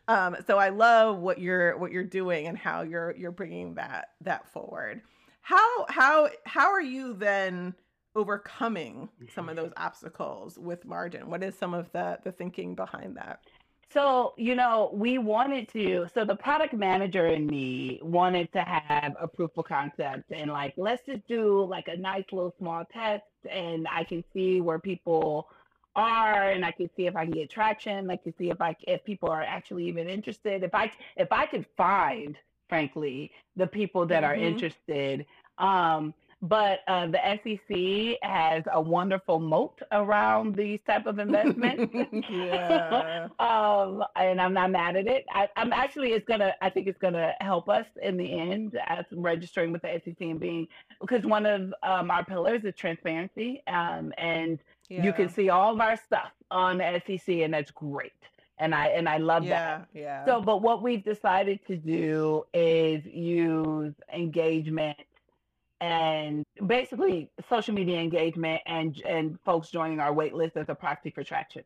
Um, 0.08 0.36
so 0.46 0.58
I 0.58 0.70
love 0.70 1.18
what 1.18 1.38
you're 1.38 1.76
what 1.76 1.92
you're 1.92 2.04
doing 2.04 2.46
and 2.46 2.56
how 2.56 2.82
you're 2.82 3.14
you're 3.16 3.30
bringing 3.32 3.74
that 3.74 4.10
that 4.22 4.48
forward. 4.48 5.02
How 5.48 5.86
how 5.88 6.28
how 6.44 6.70
are 6.70 6.82
you 6.82 7.14
then 7.14 7.74
overcoming 8.14 9.08
some 9.34 9.48
of 9.48 9.56
those 9.56 9.72
obstacles 9.78 10.58
with 10.58 10.84
margin? 10.84 11.30
What 11.30 11.42
is 11.42 11.56
some 11.56 11.72
of 11.72 11.90
the 11.92 12.18
the 12.22 12.32
thinking 12.32 12.74
behind 12.74 13.16
that? 13.16 13.40
So, 13.90 14.34
you 14.36 14.54
know, 14.54 14.90
we 14.92 15.16
wanted 15.16 15.66
to, 15.70 16.06
so 16.12 16.26
the 16.26 16.36
product 16.36 16.74
manager 16.74 17.28
in 17.28 17.46
me 17.46 17.98
wanted 18.02 18.52
to 18.52 18.60
have 18.60 19.16
a 19.18 19.26
proof 19.26 19.52
of 19.56 19.64
concept 19.64 20.30
and 20.30 20.50
like, 20.50 20.74
let's 20.76 21.06
just 21.06 21.26
do 21.26 21.64
like 21.64 21.88
a 21.88 21.96
nice 21.96 22.26
little 22.30 22.54
small 22.58 22.84
test 22.92 23.24
and 23.50 23.88
I 23.90 24.04
can 24.04 24.22
see 24.34 24.60
where 24.60 24.78
people 24.78 25.48
are 25.96 26.50
and 26.50 26.62
I 26.66 26.72
can 26.72 26.90
see 26.94 27.06
if 27.06 27.16
I 27.16 27.24
can 27.24 27.32
get 27.32 27.48
traction. 27.50 28.10
I 28.10 28.16
can 28.16 28.34
see 28.36 28.50
if 28.50 28.60
I, 28.60 28.76
if 28.86 29.02
people 29.06 29.30
are 29.30 29.42
actually 29.42 29.86
even 29.86 30.10
interested. 30.10 30.62
If 30.62 30.74
I, 30.74 30.92
if 31.16 31.32
I 31.32 31.46
could 31.46 31.64
find, 31.74 32.36
frankly, 32.68 33.32
the 33.56 33.66
people 33.66 34.06
that 34.06 34.24
are 34.24 34.34
Mhm. 34.34 34.42
interested. 34.42 35.26
Um, 35.58 36.14
but 36.40 36.80
uh, 36.86 37.06
the 37.08 37.18
SEC 37.42 38.18
has 38.22 38.62
a 38.72 38.80
wonderful 38.80 39.40
moat 39.40 39.80
around 39.90 40.54
these 40.54 40.80
type 40.82 41.06
of 41.06 41.18
investments. 41.18 41.92
yeah. 42.30 43.26
um, 43.40 44.04
and 44.14 44.40
I'm 44.40 44.52
not 44.54 44.70
mad 44.70 44.94
at 44.96 45.08
it. 45.08 45.26
I, 45.32 45.48
I'm 45.56 45.72
actually, 45.72 46.12
it's 46.12 46.26
gonna, 46.26 46.54
I 46.62 46.70
think 46.70 46.86
it's 46.86 46.98
gonna 46.98 47.32
help 47.40 47.68
us 47.68 47.86
in 48.00 48.16
the 48.16 48.38
end 48.38 48.78
as 48.86 49.04
registering 49.10 49.72
with 49.72 49.82
the 49.82 50.00
SEC 50.04 50.20
and 50.20 50.38
being, 50.38 50.68
because 51.00 51.24
one 51.26 51.44
of 51.44 51.74
um, 51.82 52.08
our 52.10 52.24
pillars 52.24 52.62
is 52.64 52.74
transparency, 52.76 53.62
um, 53.66 54.12
and 54.16 54.60
you 54.88 55.12
can 55.12 55.28
see 55.28 55.48
all 55.50 55.74
of 55.74 55.80
our 55.80 55.96
stuff 55.96 56.30
on 56.52 56.78
the 56.78 57.02
SEC, 57.04 57.28
and 57.40 57.52
that's 57.52 57.72
great. 57.72 58.12
And 58.60 58.74
I 58.74 58.88
and 58.88 59.08
I 59.08 59.18
love 59.18 59.44
that. 59.44 59.86
Yeah, 59.92 60.00
yeah. 60.00 60.24
So, 60.26 60.40
but 60.40 60.62
what 60.62 60.82
we've 60.82 61.04
decided 61.04 61.60
to 61.68 61.76
do 61.76 62.44
is 62.52 63.04
use 63.06 63.94
engagement 64.12 64.98
and 65.80 66.44
basically 66.66 67.30
social 67.48 67.74
media 67.74 68.00
engagement 68.00 68.60
and 68.66 69.00
and 69.06 69.38
folks 69.44 69.70
joining 69.70 70.00
our 70.00 70.12
wait 70.12 70.34
list 70.34 70.56
as 70.56 70.68
a 70.68 70.74
proxy 70.74 71.10
for 71.10 71.22
traction. 71.22 71.62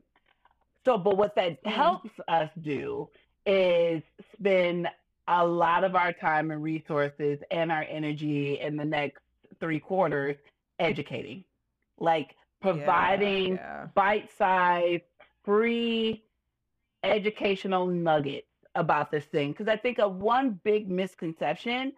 So, 0.85 0.99
but 0.99 1.17
what 1.17 1.35
that 1.37 1.63
Mhm. 1.63 1.71
helps 1.71 2.11
us 2.29 2.51
do 2.61 3.09
is 3.47 4.03
spend 4.35 4.89
a 5.29 5.47
lot 5.47 5.85
of 5.85 5.95
our 5.95 6.13
time 6.13 6.51
and 6.51 6.63
resources 6.63 7.39
and 7.51 7.73
our 7.73 7.85
energy 7.85 8.61
in 8.61 8.77
the 8.77 8.85
next 8.85 9.23
three 9.61 9.79
quarters 9.81 10.37
educating, 10.79 11.45
like 11.99 12.37
providing 12.61 13.55
yeah. 13.55 13.87
bite-sized, 13.95 15.05
free 15.45 16.25
educational 17.05 17.87
nuggets 17.87 18.49
about 18.75 19.11
this 19.11 19.25
thing. 19.27 19.53
Because 19.53 19.69
I 19.69 19.77
think 19.77 19.99
a 19.99 20.09
one 20.09 20.61
big 20.65 20.91
misconception 20.91 21.93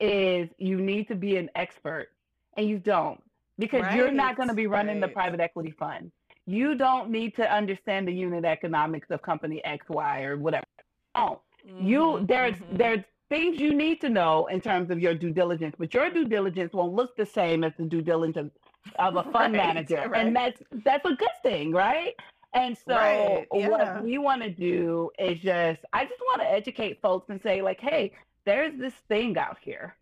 is 0.00 0.48
you 0.58 0.80
need 0.80 1.08
to 1.08 1.14
be 1.14 1.36
an 1.36 1.50
expert, 1.54 2.08
and 2.56 2.68
you 2.68 2.78
don't, 2.78 3.22
because 3.58 3.84
you're 3.94 4.12
not 4.12 4.36
going 4.36 4.48
to 4.48 4.54
be 4.54 4.66
running 4.66 5.00
the 5.00 5.08
private 5.08 5.40
equity 5.40 5.70
fund. 5.72 6.12
You 6.46 6.74
don't 6.74 7.10
need 7.10 7.36
to 7.36 7.50
understand 7.52 8.08
the 8.08 8.12
unit 8.12 8.44
economics 8.44 9.10
of 9.10 9.22
company 9.22 9.62
X, 9.64 9.86
Y, 9.88 10.22
or 10.22 10.36
whatever. 10.38 10.66
Oh, 11.14 11.40
you 11.78 12.00
Mhm, 12.02 12.28
there's 12.28 12.56
mhm. 12.56 12.78
there's 12.78 13.04
things 13.28 13.60
you 13.60 13.74
need 13.74 14.00
to 14.00 14.08
know 14.08 14.46
in 14.46 14.60
terms 14.60 14.90
of 14.90 15.00
your 15.00 15.14
due 15.14 15.30
diligence, 15.32 15.74
but 15.78 15.94
your 15.94 16.10
due 16.10 16.24
diligence 16.26 16.72
won't 16.72 16.94
look 16.94 17.16
the 17.16 17.26
same 17.26 17.62
as 17.64 17.72
the 17.78 17.84
due 17.84 18.02
diligence 18.02 18.52
of 18.98 19.16
a 19.16 19.24
fund 19.24 19.54
Right, 19.54 19.74
manager, 19.74 20.08
right. 20.08 20.26
and 20.26 20.34
that's 20.34 20.62
that's 20.84 21.04
a 21.06 21.14
good 21.14 21.36
thing, 21.42 21.72
right? 21.72 22.14
And 22.52 22.76
so 22.76 22.94
Right, 22.94 23.46
yeah. 23.52 23.68
what 23.68 24.02
we 24.04 24.18
want 24.18 24.42
to 24.42 24.50
do 24.50 25.10
is 25.18 25.38
just 25.40 25.80
I 25.92 26.04
just 26.04 26.20
want 26.22 26.40
to 26.42 26.50
educate 26.50 27.00
folks 27.00 27.28
and 27.30 27.40
say 27.42 27.62
like, 27.62 27.80
hey, 27.80 28.12
there's 28.44 28.76
this 28.78 28.94
thing 29.08 29.36
out 29.38 29.58
here. 29.60 29.96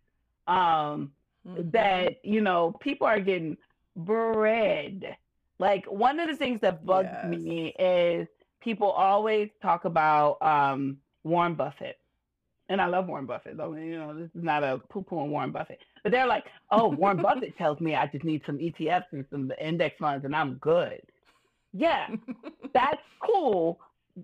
Um, 0.47 1.13
Mhm. 1.47 1.71
that 1.73 2.25
you 2.25 2.41
know 2.41 2.73
people 2.81 3.07
are 3.07 3.21
getting 3.21 3.57
bread. 3.97 5.17
Like 5.59 5.87
one 5.87 6.21
of 6.21 6.29
the 6.29 6.37
things 6.37 6.61
that 6.63 6.85
bugs 6.87 7.09
Yes. 7.13 7.27
me 7.27 7.75
is 7.79 8.29
people 8.61 8.91
always 8.91 9.51
talk 9.63 9.85
about 9.85 10.41
um, 10.43 10.99
Warren 11.25 11.55
Buffett, 11.55 11.99
and 12.69 12.81
I 12.81 12.87
love 12.87 13.09
Warren 13.09 13.27
Buffett. 13.27 13.57
Though 13.57 13.75
you 13.75 13.99
know 13.99 14.15
this 14.15 14.31
is 14.35 14.43
not 14.43 14.63
a 14.65 14.79
poo-poo 14.89 15.19
on 15.19 15.31
Warren 15.31 15.51
Buffett, 15.53 15.81
but 16.03 16.13
they're 16.13 16.27
like, 16.27 16.45
oh, 16.71 16.89
Warren 16.89 17.17
Buffett 17.23 17.57
tells 17.59 17.81
me 17.81 17.95
I 17.95 18.07
just 18.07 18.25
need 18.25 18.43
some 18.47 18.59
ETFs 18.59 19.07
and 19.13 19.25
some 19.31 19.53
index 19.61 19.97
funds, 19.99 20.25
and 20.25 20.35
I'm 20.35 20.55
good. 20.55 21.03
Yeah, 21.73 22.09
that's 22.73 23.03
cool. 23.21 23.79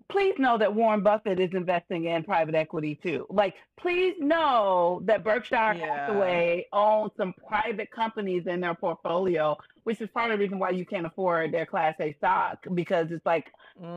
Please 0.09 0.35
know 0.38 0.59
that 0.59 0.74
Warren 0.74 1.02
Buffett 1.02 1.38
is 1.38 1.50
investing 1.52 2.07
in 2.07 2.24
private 2.24 2.57
equity 2.57 2.98
too. 3.00 3.26
Like, 3.30 3.54
please 3.78 4.14
know 4.18 5.00
that 5.04 5.22
Berkshire 5.22 5.54
Yeah. 5.54 5.74
Hathaway 6.07 6.66
owns 6.72 7.12
some 7.16 7.33
private 7.46 7.90
companies 7.92 8.46
in 8.48 8.61
their 8.61 8.74
portfolio, 8.74 9.57
which 9.85 10.00
is 10.00 10.09
part 10.11 10.33
of 10.33 10.38
the 10.38 10.42
reason 10.42 10.59
why 10.59 10.70
you 10.70 10.85
can't 10.85 11.07
afford 11.07 11.52
their 11.52 11.64
Class 11.64 11.94
A 12.00 12.12
stock 12.14 12.59
because 12.74 13.12
it's 13.12 13.24
like 13.24 13.52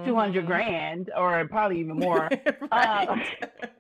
200 0.06 0.44
Mhm. 0.44 0.48
grand 0.48 1.12
or 1.18 1.48
probably 1.48 1.80
even 1.80 1.98
more 1.98 2.30
Right. 2.72 3.08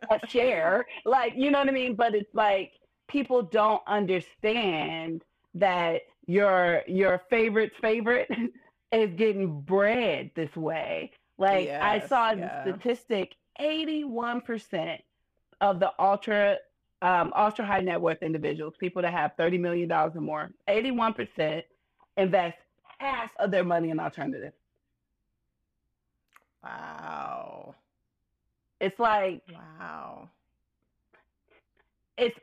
a 0.10 0.28
share. 0.28 0.88
Like, 1.06 1.34
you 1.36 1.52
know 1.52 1.60
what 1.60 1.70
I 1.70 1.72
mean? 1.72 1.94
But 1.96 2.16
it's 2.16 2.34
like 2.34 2.72
people 3.08 3.44
don't 3.44 3.82
understand 3.86 5.24
that 5.54 6.02
your 6.26 6.82
your 6.88 7.22
favorite's 7.30 7.76
favorite 7.80 8.28
is 8.92 9.14
getting 9.16 9.62
bread 9.62 10.32
this 10.36 10.56
way. 10.56 11.12
Like 11.38 11.70
I 11.70 12.00
saw 12.00 12.32
yeah. 12.32 12.64
the 12.66 12.72
statistic 12.72 13.36
81% 13.60 15.00
of 15.62 15.80
the 15.80 15.92
ultra 16.00 16.58
um, 17.02 17.32
ultra 17.36 17.64
high 17.64 17.82
net 17.82 18.02
worth 18.02 18.24
individuals, 18.24 18.74
people 18.80 19.04
that 19.04 19.14
have 19.14 19.32
$30 19.38 19.60
million 19.60 19.92
or 19.92 20.10
more, 20.16 20.50
81% 20.68 21.62
invest 22.18 22.58
half 22.98 23.32
of 23.38 23.52
their 23.52 23.64
money 23.64 23.92
in 23.92 24.00
alternatives. 24.00 24.56
Wow. 26.64 27.76
It's 28.82 29.00
like 29.00 29.42
Wow. 29.54 30.30
it's 32.18 32.38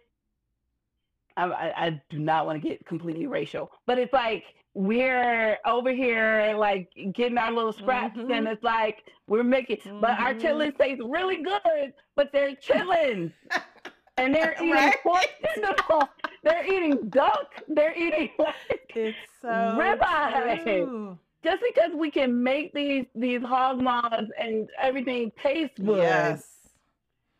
I, 1.36 1.46
I 1.76 2.02
do 2.10 2.20
not 2.20 2.46
want 2.46 2.62
to 2.62 2.68
get 2.68 2.86
completely 2.86 3.26
racial, 3.26 3.72
but 3.86 3.98
it's 3.98 4.12
like 4.12 4.44
we're 4.74 5.58
over 5.64 5.92
here 5.92 6.54
like 6.58 6.90
getting 7.12 7.38
our 7.38 7.52
little 7.52 7.72
scraps, 7.72 8.18
Mhm. 8.18 8.36
and 8.36 8.48
it's 8.48 8.62
like 8.64 9.04
we're 9.28 9.44
making, 9.44 9.78
but 10.00 10.18
our 10.18 10.34
Mhm. 10.34 10.76
taste 10.78 11.00
really 11.04 11.36
good, 11.42 11.94
but 12.16 12.32
they're 12.32 12.56
chillin, 12.56 13.32
and 14.16 14.34
they're 14.34 14.54
eating 14.54 14.70
Right? 14.72 14.96
pork 15.02 15.26
tenders, 15.54 16.08
they're 16.42 16.66
eating 16.66 17.08
duck, 17.08 17.62
they're 17.68 17.96
eating 17.96 18.30
like 18.38 18.92
It's 18.96 19.16
so 19.40 19.48
Ribeye. 19.48 20.62
true. 20.62 21.18
just 21.44 21.62
because 21.62 21.92
we 21.94 22.10
can 22.10 22.42
make 22.42 22.72
these 22.72 23.06
these 23.14 23.42
hog 23.42 23.80
maws 23.80 24.28
and 24.38 24.68
everything 24.78 25.30
taste 25.40 25.76
good, 25.76 25.98
Yes. 25.98 26.68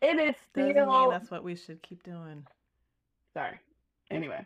it 0.01 0.17
is 0.19 0.35
still 0.37 1.09
that's 1.09 1.31
what 1.31 1.43
we 1.43 1.55
should 1.55 1.81
keep 1.81 2.01
doing. 2.03 2.47
sorry. 3.33 3.59
Anyway, 4.11 4.45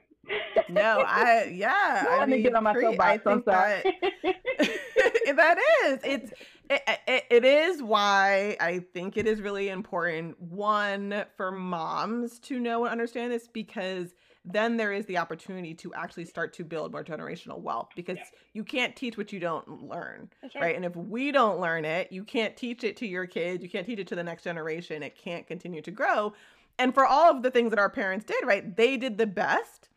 no, 0.69 1.03
I 1.05 1.45
yeah. 1.53 2.05
I 2.09 2.25
mean, 2.25 2.43
get 2.43 2.55
on 2.55 2.63
my 2.63 2.73
pre- 2.73 2.97
I 2.97 3.17
think 3.17 3.45
that 3.45 3.85
that 5.35 5.57
is 5.85 5.99
it's 6.03 6.33
it, 6.69 6.81
it, 7.07 7.23
it 7.29 7.45
is 7.45 7.81
why 7.81 8.55
I 8.59 8.79
think 8.93 9.17
it 9.17 9.27
is 9.27 9.41
really 9.41 9.69
important 9.69 10.39
one 10.41 11.25
for 11.35 11.51
moms 11.51 12.39
to 12.39 12.59
know 12.59 12.85
and 12.85 12.91
understand 12.91 13.31
this 13.31 13.47
because 13.47 14.13
then 14.45 14.77
there 14.77 14.93
is 14.93 15.05
the 15.05 15.17
opportunity 15.17 15.73
to 15.75 15.93
actually 15.93 16.25
start 16.25 16.53
to 16.53 16.63
build 16.63 16.91
more 16.91 17.03
generational 17.03 17.59
wealth 17.59 17.89
because 17.95 18.17
yeah. 18.17 18.39
you 18.53 18.63
can't 18.63 18.95
teach 18.95 19.17
what 19.17 19.33
you 19.33 19.39
don't 19.39 19.83
learn 19.87 20.29
right. 20.43 20.61
right 20.61 20.75
and 20.75 20.85
if 20.85 20.95
we 20.95 21.31
don't 21.31 21.59
learn 21.59 21.85
it 21.85 22.11
you 22.11 22.23
can't 22.23 22.55
teach 22.55 22.83
it 22.83 22.95
to 22.97 23.05
your 23.05 23.25
kids 23.25 23.61
you 23.63 23.69
can't 23.69 23.85
teach 23.85 23.99
it 23.99 24.07
to 24.07 24.15
the 24.15 24.23
next 24.23 24.43
generation 24.43 25.03
it 25.03 25.17
can't 25.17 25.45
continue 25.45 25.81
to 25.81 25.91
grow 25.91 26.33
and 26.77 26.93
for 26.93 27.05
all 27.05 27.29
of 27.29 27.43
the 27.43 27.51
things 27.51 27.69
that 27.69 27.79
our 27.79 27.89
parents 27.89 28.25
did 28.25 28.45
right 28.45 28.77
they 28.77 28.95
did 28.95 29.17
the 29.17 29.27
best 29.27 29.88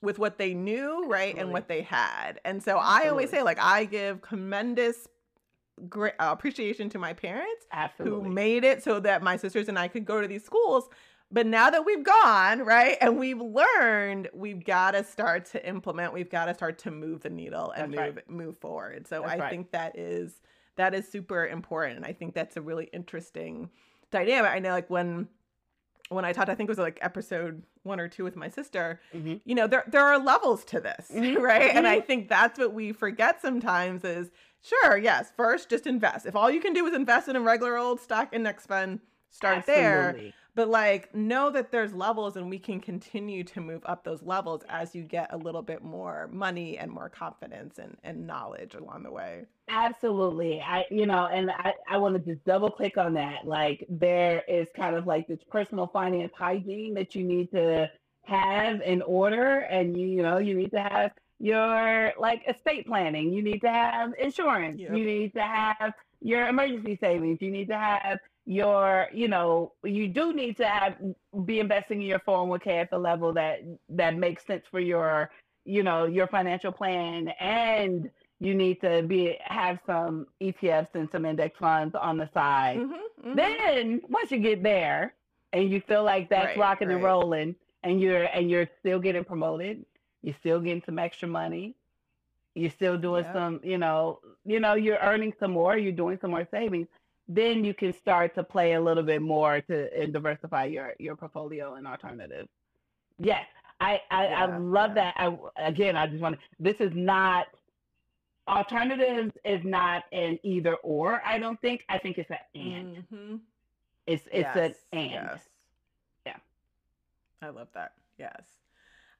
with 0.00 0.18
what 0.18 0.38
they 0.38 0.54
knew 0.54 1.04
right 1.06 1.30
Absolutely. 1.30 1.40
and 1.40 1.52
what 1.52 1.68
they 1.68 1.82
had 1.82 2.40
and 2.44 2.62
so 2.62 2.78
Absolutely. 2.78 3.06
i 3.06 3.10
always 3.10 3.30
say 3.30 3.42
like 3.42 3.58
i 3.60 3.84
give 3.84 4.22
tremendous 4.22 5.08
great 5.88 6.14
uh, 6.18 6.28
appreciation 6.30 6.88
to 6.90 6.98
my 6.98 7.12
parents 7.12 7.66
Absolutely. 7.72 8.28
who 8.28 8.34
made 8.34 8.64
it 8.64 8.82
so 8.82 8.98
that 8.98 9.22
my 9.22 9.36
sisters 9.36 9.68
and 9.68 9.78
I 9.78 9.86
could 9.86 10.04
go 10.04 10.20
to 10.20 10.26
these 10.26 10.44
schools 10.44 10.88
but 11.30 11.46
now 11.46 11.68
that 11.68 11.84
we've 11.84 12.04
gone, 12.04 12.60
right, 12.60 12.96
and 13.02 13.18
we've 13.18 13.40
learned, 13.40 14.28
we've 14.32 14.64
got 14.64 14.92
to 14.92 15.04
start 15.04 15.44
to 15.46 15.68
implement. 15.68 16.14
We've 16.14 16.30
got 16.30 16.46
to 16.46 16.54
start 16.54 16.78
to 16.80 16.90
move 16.90 17.20
the 17.20 17.28
needle 17.28 17.70
and 17.72 17.92
that's 17.92 18.06
move 18.06 18.16
right. 18.16 18.30
move 18.30 18.58
forward. 18.58 19.06
So 19.06 19.20
that's 19.20 19.34
I 19.34 19.38
right. 19.38 19.50
think 19.50 19.70
that 19.72 19.98
is 19.98 20.40
that 20.76 20.94
is 20.94 21.06
super 21.06 21.46
important. 21.46 22.06
I 22.06 22.12
think 22.14 22.34
that's 22.34 22.56
a 22.56 22.62
really 22.62 22.88
interesting 22.94 23.68
dynamic. 24.10 24.50
I 24.50 24.58
know, 24.58 24.70
like 24.70 24.88
when 24.88 25.28
when 26.08 26.24
I 26.24 26.32
talked, 26.32 26.48
I 26.48 26.54
think 26.54 26.68
it 26.68 26.72
was 26.72 26.78
like 26.78 26.98
episode 27.02 27.62
one 27.82 28.00
or 28.00 28.08
two 28.08 28.24
with 28.24 28.36
my 28.36 28.48
sister. 28.48 29.00
Mm-hmm. 29.14 29.36
You 29.44 29.54
know, 29.54 29.66
there 29.66 29.84
there 29.88 30.04
are 30.04 30.18
levels 30.18 30.64
to 30.66 30.80
this, 30.80 31.10
mm-hmm. 31.12 31.40
right? 31.42 31.74
And 31.74 31.86
I 31.86 31.98
mm-hmm. 31.98 32.06
think 32.06 32.28
that's 32.28 32.58
what 32.58 32.72
we 32.72 32.92
forget 32.92 33.40
sometimes 33.40 34.04
is 34.04 34.30
sure, 34.62 34.96
yes, 34.96 35.32
first 35.36 35.68
just 35.68 35.86
invest. 35.86 36.26
If 36.26 36.36
all 36.36 36.50
you 36.50 36.60
can 36.60 36.72
do 36.72 36.86
is 36.86 36.94
invest 36.94 37.28
in 37.28 37.36
a 37.36 37.40
regular 37.40 37.76
old 37.76 38.00
stock 38.00 38.30
index 38.32 38.66
fund, 38.66 39.00
start 39.30 39.58
Absolutely. 39.58 39.82
there 39.82 40.32
but 40.58 40.68
like 40.68 41.14
know 41.14 41.52
that 41.52 41.70
there's 41.70 41.94
levels 41.94 42.36
and 42.36 42.50
we 42.50 42.58
can 42.58 42.80
continue 42.80 43.44
to 43.44 43.60
move 43.60 43.80
up 43.86 44.02
those 44.02 44.24
levels 44.24 44.64
as 44.68 44.92
you 44.92 45.04
get 45.04 45.32
a 45.32 45.36
little 45.36 45.62
bit 45.62 45.84
more 45.84 46.28
money 46.32 46.76
and 46.76 46.90
more 46.90 47.08
confidence 47.08 47.78
and, 47.78 47.96
and 48.02 48.26
knowledge 48.26 48.74
along 48.74 49.04
the 49.04 49.10
way. 49.12 49.44
Absolutely. 49.68 50.60
I 50.60 50.84
you 50.90 51.06
know 51.06 51.26
and 51.26 51.52
i 51.52 51.74
i 51.88 51.96
want 51.96 52.16
to 52.16 52.32
just 52.32 52.44
double 52.44 52.72
click 52.72 52.98
on 52.98 53.14
that. 53.14 53.46
Like 53.46 53.86
there 53.88 54.42
is 54.48 54.66
kind 54.74 54.96
of 54.96 55.06
like 55.06 55.28
this 55.28 55.38
personal 55.48 55.86
finance 55.86 56.32
hygiene 56.36 56.92
that 56.94 57.14
you 57.14 57.22
need 57.22 57.52
to 57.52 57.88
have 58.24 58.80
in 58.80 59.00
order 59.02 59.58
and 59.60 59.96
you 59.96 60.08
you 60.08 60.22
know 60.22 60.38
you 60.38 60.54
need 60.54 60.72
to 60.72 60.82
have 60.82 61.12
your 61.38 62.14
like 62.18 62.42
estate 62.48 62.84
planning. 62.88 63.32
You 63.32 63.42
need 63.42 63.60
to 63.60 63.70
have 63.70 64.12
insurance. 64.18 64.80
Yep. 64.80 64.90
you 64.90 65.04
need 65.04 65.34
to 65.34 65.42
have 65.42 65.92
your 66.20 66.48
emergency 66.48 66.98
savings. 67.00 67.38
You 67.40 67.52
need 67.52 67.68
to 67.68 67.78
have 67.78 68.18
your 68.48 69.08
you 69.12 69.28
know 69.28 69.72
you 69.84 70.08
do 70.08 70.32
need 70.32 70.56
to 70.56 70.66
have 70.66 70.96
be 71.44 71.60
investing 71.60 72.00
in 72.00 72.06
your 72.08 72.18
401k 72.20 72.66
at 72.68 72.90
the 72.90 72.96
level 72.96 73.30
that 73.30 73.60
that 73.90 74.16
makes 74.16 74.46
sense 74.46 74.64
for 74.70 74.80
your 74.80 75.30
you 75.66 75.82
know 75.82 76.06
your 76.06 76.26
financial 76.26 76.72
plan 76.72 77.28
and 77.40 78.08
you 78.40 78.54
need 78.54 78.80
to 78.80 79.02
be 79.02 79.36
have 79.44 79.78
some 79.84 80.26
ETFs 80.40 80.94
and 80.94 81.10
some 81.10 81.26
index 81.26 81.58
funds 81.58 81.94
on 81.94 82.16
the 82.16 82.30
side. 82.32 82.78
Mm-hmm, 82.78 83.28
mm-hmm. 83.28 83.34
Then 83.34 84.00
once 84.08 84.30
you 84.30 84.38
get 84.38 84.62
there 84.62 85.12
and 85.52 85.70
you 85.70 85.82
feel 85.82 86.02
like 86.02 86.30
that's 86.30 86.46
right, 86.46 86.56
rocking 86.56 86.88
right. 86.88 86.94
and 86.94 87.04
rolling 87.04 87.54
and 87.82 88.00
you're 88.00 88.24
and 88.32 88.50
you're 88.50 88.68
still 88.80 88.98
getting 88.98 89.24
promoted, 89.24 89.84
you're 90.22 90.36
still 90.40 90.60
getting 90.60 90.82
some 90.86 90.98
extra 90.98 91.28
money, 91.28 91.74
you're 92.54 92.70
still 92.70 92.96
doing 92.96 93.26
some, 93.34 93.60
you 93.62 93.76
know, 93.76 94.20
you 94.46 94.58
know, 94.58 94.72
you're 94.72 94.98
earning 95.02 95.34
some 95.38 95.50
more, 95.50 95.76
you're 95.76 95.92
doing 95.92 96.16
some 96.22 96.30
more 96.30 96.48
savings 96.50 96.86
then 97.28 97.64
you 97.64 97.74
can 97.74 97.92
start 97.92 98.34
to 98.34 98.42
play 98.42 98.72
a 98.72 98.80
little 98.80 99.02
bit 99.02 99.20
more 99.20 99.60
to 99.62 100.00
and 100.00 100.12
diversify 100.12 100.64
your 100.64 100.94
your 100.98 101.14
portfolio 101.14 101.74
and 101.74 101.86
alternatives. 101.86 102.48
Yes, 103.18 103.46
I 103.80 104.00
I, 104.10 104.24
yeah, 104.24 104.44
I 104.44 104.58
love 104.58 104.90
yeah. 104.96 105.12
that. 105.12 105.14
I 105.16 105.68
again, 105.68 105.96
I 105.96 106.06
just 106.06 106.20
want 106.20 106.36
to. 106.36 106.40
This 106.58 106.80
is 106.80 106.92
not 106.94 107.46
alternatives 108.48 109.32
is 109.44 109.62
not 109.62 110.04
an 110.12 110.38
either 110.42 110.76
or. 110.76 111.22
I 111.24 111.38
don't 111.38 111.60
think. 111.60 111.84
I 111.88 111.98
think 111.98 112.18
it's 112.18 112.30
an 112.30 112.38
and. 112.54 112.96
Mm-hmm. 112.96 113.36
It's 114.06 114.24
it's 114.32 114.56
yes, 114.56 114.74
an 114.92 114.98
and. 114.98 115.10
Yes. 115.10 115.40
Yeah. 116.26 116.36
I 117.42 117.50
love 117.50 117.68
that. 117.74 117.92
Yes. 118.18 118.42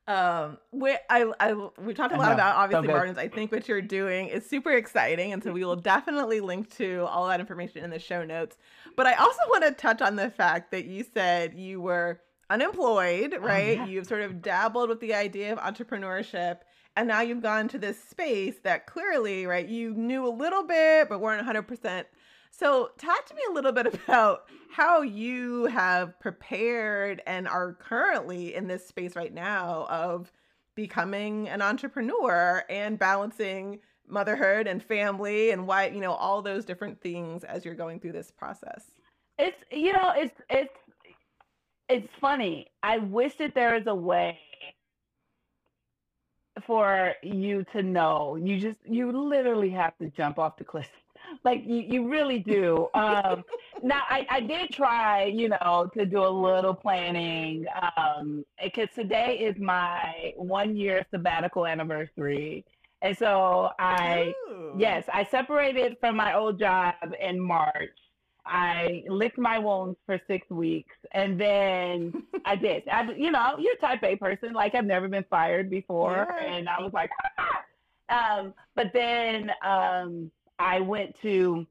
Um, 0.09 0.57
we 0.73 0.97
I, 1.11 1.31
I 1.39 1.53
we 1.53 1.93
talked 1.93 2.15
a 2.15 2.17
lot 2.17 2.33
about 2.33 2.57
obviously 2.57 2.89
margins. 2.89 3.19
I 3.19 3.29
think 3.29 3.53
what 3.53 3.69
you're 3.69 3.83
doing 3.83 4.29
is 4.29 4.49
super 4.49 4.73
exciting, 4.73 5.35
and 5.35 5.45
so 5.45 5.53
we 5.53 5.63
will 5.65 5.77
definitely 5.77 6.41
link 6.41 6.75
to 6.77 7.05
all 7.11 7.29
that 7.29 7.41
information 7.41 7.85
in 7.85 7.91
the 7.91 7.99
show 7.99 8.25
notes. 8.25 8.57
But 8.97 9.07
I 9.07 9.13
also 9.15 9.41
want 9.51 9.65
to 9.65 9.73
touch 9.73 10.01
on 10.01 10.17
the 10.17 10.31
fact 10.31 10.71
that 10.71 10.87
you 10.87 11.05
said 11.05 11.53
you 11.53 11.83
were 11.83 12.23
unemployed, 12.49 13.35
oh, 13.37 13.41
right? 13.41 13.79
Oh, 13.81 13.85
yeah. 13.85 13.87
You've 13.87 14.07
sort 14.07 14.23
of 14.23 14.41
dabbled 14.41 14.89
with 14.89 15.01
the 15.01 15.13
idea 15.13 15.53
of 15.53 15.59
entrepreneurship, 15.59 16.61
and 16.97 17.07
now 17.07 17.21
you've 17.21 17.43
gone 17.43 17.69
to 17.69 17.79
this 17.79 18.03
space 18.03 18.61
that 18.65 18.87
clearly, 18.87 19.45
right? 19.45 19.69
You 19.69 19.93
knew 19.93 20.27
a 20.27 20.33
little 20.33 20.63
bit, 20.63 21.11
but 21.11 21.21
weren't 21.21 21.41
100 21.41 21.65
percent 21.65 22.07
so, 22.59 22.91
talk 22.99 23.25
to 23.27 23.35
me 23.35 23.43
a 23.49 23.53
little 23.53 23.71
bit 23.71 23.87
about 24.09 24.47
how 24.71 25.03
you 25.03 25.67
have 25.67 26.19
prepared 26.19 27.23
and 27.27 27.47
are 27.47 27.75
currently 27.75 28.55
in 28.55 28.67
this 28.67 28.87
space 28.87 29.15
right 29.15 29.33
now 29.33 29.87
of 29.89 30.33
becoming 30.75 31.49
an 31.49 31.63
entrepreneur 31.63 32.65
and 32.69 32.99
balancing 32.99 33.79
motherhood 34.09 34.67
and 34.67 34.83
family 34.83 35.53
and 35.53 35.69
why, 35.69 35.87
you 35.87 36.01
know, 36.01 36.13
all 36.13 36.43
those 36.43 36.65
different 36.65 37.01
things 37.01 37.45
as 37.45 37.65
you're 37.65 37.75
going 37.75 38.01
through 38.01 38.13
this 38.13 38.33
process. 38.33 38.91
It's, 39.39 39.57
you 39.71 39.93
know, 39.93 40.13
it's, 40.17 40.35
it's, 40.51 40.75
it's 41.89 42.09
funny. 42.21 42.67
I 42.83 42.99
wish 42.99 43.37
that 43.37 43.55
there 43.55 43.75
was 43.75 43.87
a 43.87 43.95
way 43.95 44.39
for 46.67 47.15
you 47.23 47.65
to 47.73 47.83
know. 47.83 48.37
You 48.37 48.59
just, 48.59 48.81
you 48.85 49.13
literally 49.13 49.71
have 49.71 49.97
to 49.99 50.11
jump 50.11 50.39
off 50.41 50.57
the 50.57 50.65
cliff 50.65 50.91
like 51.45 51.63
you, 51.65 51.77
you 51.77 52.09
really 52.09 52.39
do. 52.39 52.89
Um, 52.95 53.45
now 53.83 54.03
I, 54.09 54.27
I 54.31 54.41
did 54.41 54.71
try, 54.71 55.25
you 55.25 55.49
know, 55.49 55.91
to 55.95 56.07
do 56.07 56.25
a 56.25 56.29
little 56.29 56.75
planning 56.75 57.67
um, 57.97 58.45
because 58.63 58.89
today 58.95 59.39
is 59.39 59.57
my 59.59 60.33
one 60.37 60.77
year 60.77 61.05
sabbatical 61.11 61.67
anniversary. 61.67 62.65
And 63.03 63.17
so 63.17 63.71
I, 63.79 64.35
Ooh. 64.51 64.75
yes, 64.77 65.05
I 65.13 65.25
separated 65.25 65.97
from 66.01 66.17
my 66.17 66.35
old 66.35 66.59
job 66.59 66.95
in 67.21 67.41
March. 67.41 67.97
I 68.49 69.05
licked 69.09 69.39
my 69.39 69.59
wounds 69.59 69.99
for 70.07 70.19
six 70.27 70.49
weeks, 70.51 70.97
and 71.13 71.39
then 71.39 72.23
I 72.45 72.57
did. 72.67 72.89
I, 72.89 73.03
you 73.13 73.31
know, 73.31 73.57
you're 73.59 73.77
type 73.77 74.03
A 74.03 74.17
person. 74.17 74.55
Like 74.55 74.75
I've 74.75 74.87
never 74.87 75.07
been 75.07 75.25
fired 75.29 75.69
before, 75.69 76.27
yeah. 76.41 76.55
and 76.55 76.69
I 76.69 76.81
was 76.81 76.93
like, 76.93 77.11
ah. 77.39 77.61
um, 78.41 78.55
but 78.75 78.91
then 78.95 79.51
um, 79.63 80.31
I 80.59 80.81
went 80.81 81.21
to 81.23 81.67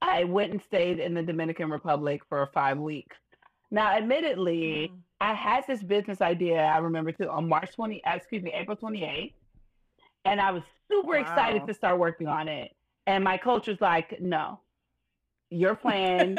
I 0.00 0.24
went 0.24 0.52
and 0.52 0.60
stayed 0.62 0.98
in 0.98 1.14
the 1.14 1.22
Dominican 1.22 1.70
Republic 1.70 2.22
for 2.28 2.48
five 2.52 2.78
weeks. 2.78 3.16
Now, 3.70 3.92
admittedly, 3.92 4.90
mm-hmm. 4.90 4.96
I 5.20 5.32
had 5.34 5.64
this 5.68 5.82
business 5.82 6.20
idea. 6.20 6.60
I 6.60 6.78
remember 6.78 7.12
too 7.12 7.30
on 7.30 7.48
March 7.48 7.72
twenty, 7.74 8.04
uh, 8.04 8.16
excuse 8.16 8.42
me, 8.42 8.52
April 8.52 8.76
twenty 8.76 9.04
eighth, 9.04 9.34
and 10.24 10.40
I 10.40 10.50
was 10.50 10.62
super 10.90 11.12
wow. 11.12 11.20
excited 11.20 11.66
to 11.66 11.74
start 11.74 11.98
working 11.98 12.26
on 12.26 12.48
it. 12.48 12.74
And 13.06 13.22
my 13.22 13.36
coach 13.36 13.68
was 13.68 13.80
like, 13.80 14.20
"No, 14.20 14.60
your 15.50 15.74
plan, 15.74 16.38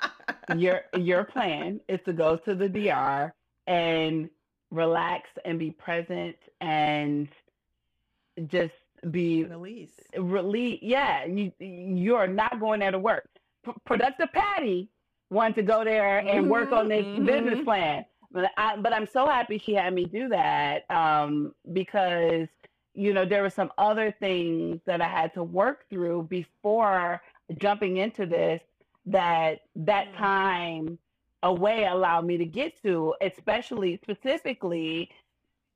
your 0.56 0.82
your 0.96 1.24
plan 1.24 1.80
is 1.88 2.00
to 2.04 2.12
go 2.12 2.36
to 2.36 2.54
the 2.54 2.68
DR 2.68 3.32
and 3.66 4.28
relax 4.70 5.30
and 5.44 5.58
be 5.58 5.70
present 5.70 6.36
and 6.60 7.28
just 8.46 8.74
be 9.10 9.44
release. 9.44 9.92
Release. 10.16 10.78
Yeah, 10.82 11.24
you 11.24 11.52
you 11.58 12.16
are 12.16 12.28
not 12.28 12.60
going 12.60 12.80
there 12.80 12.90
to 12.90 12.98
work. 12.98 13.28
P- 13.64 13.72
Productive 13.84 14.32
Patty 14.32 14.88
wanted 15.30 15.56
to 15.56 15.62
go 15.62 15.84
there 15.84 16.18
and 16.18 16.28
mm-hmm, 16.28 16.48
work 16.48 16.72
on 16.72 16.88
this 16.88 17.04
mm-hmm. 17.04 17.26
business 17.26 17.64
plan, 17.64 18.04
but 18.30 18.50
I 18.56 18.76
but 18.76 18.92
I'm 18.92 19.06
so 19.06 19.26
happy 19.26 19.58
she 19.58 19.74
had 19.74 19.94
me 19.94 20.04
do 20.04 20.28
that 20.28 20.90
um, 20.90 21.54
because 21.72 22.48
you 22.94 23.12
know 23.12 23.24
there 23.24 23.42
were 23.42 23.50
some 23.50 23.70
other 23.78 24.14
things 24.18 24.80
that 24.86 25.00
I 25.00 25.08
had 25.08 25.34
to 25.34 25.42
work 25.42 25.88
through 25.90 26.24
before 26.24 27.20
jumping 27.58 27.98
into 27.98 28.26
this 28.26 28.62
that 29.06 29.60
that 29.76 30.08
mm-hmm. 30.08 30.22
time 30.22 30.98
away 31.42 31.86
allowed 31.86 32.26
me 32.26 32.36
to 32.36 32.44
get 32.44 32.80
to, 32.82 33.14
especially 33.20 33.98
specifically 34.02 35.10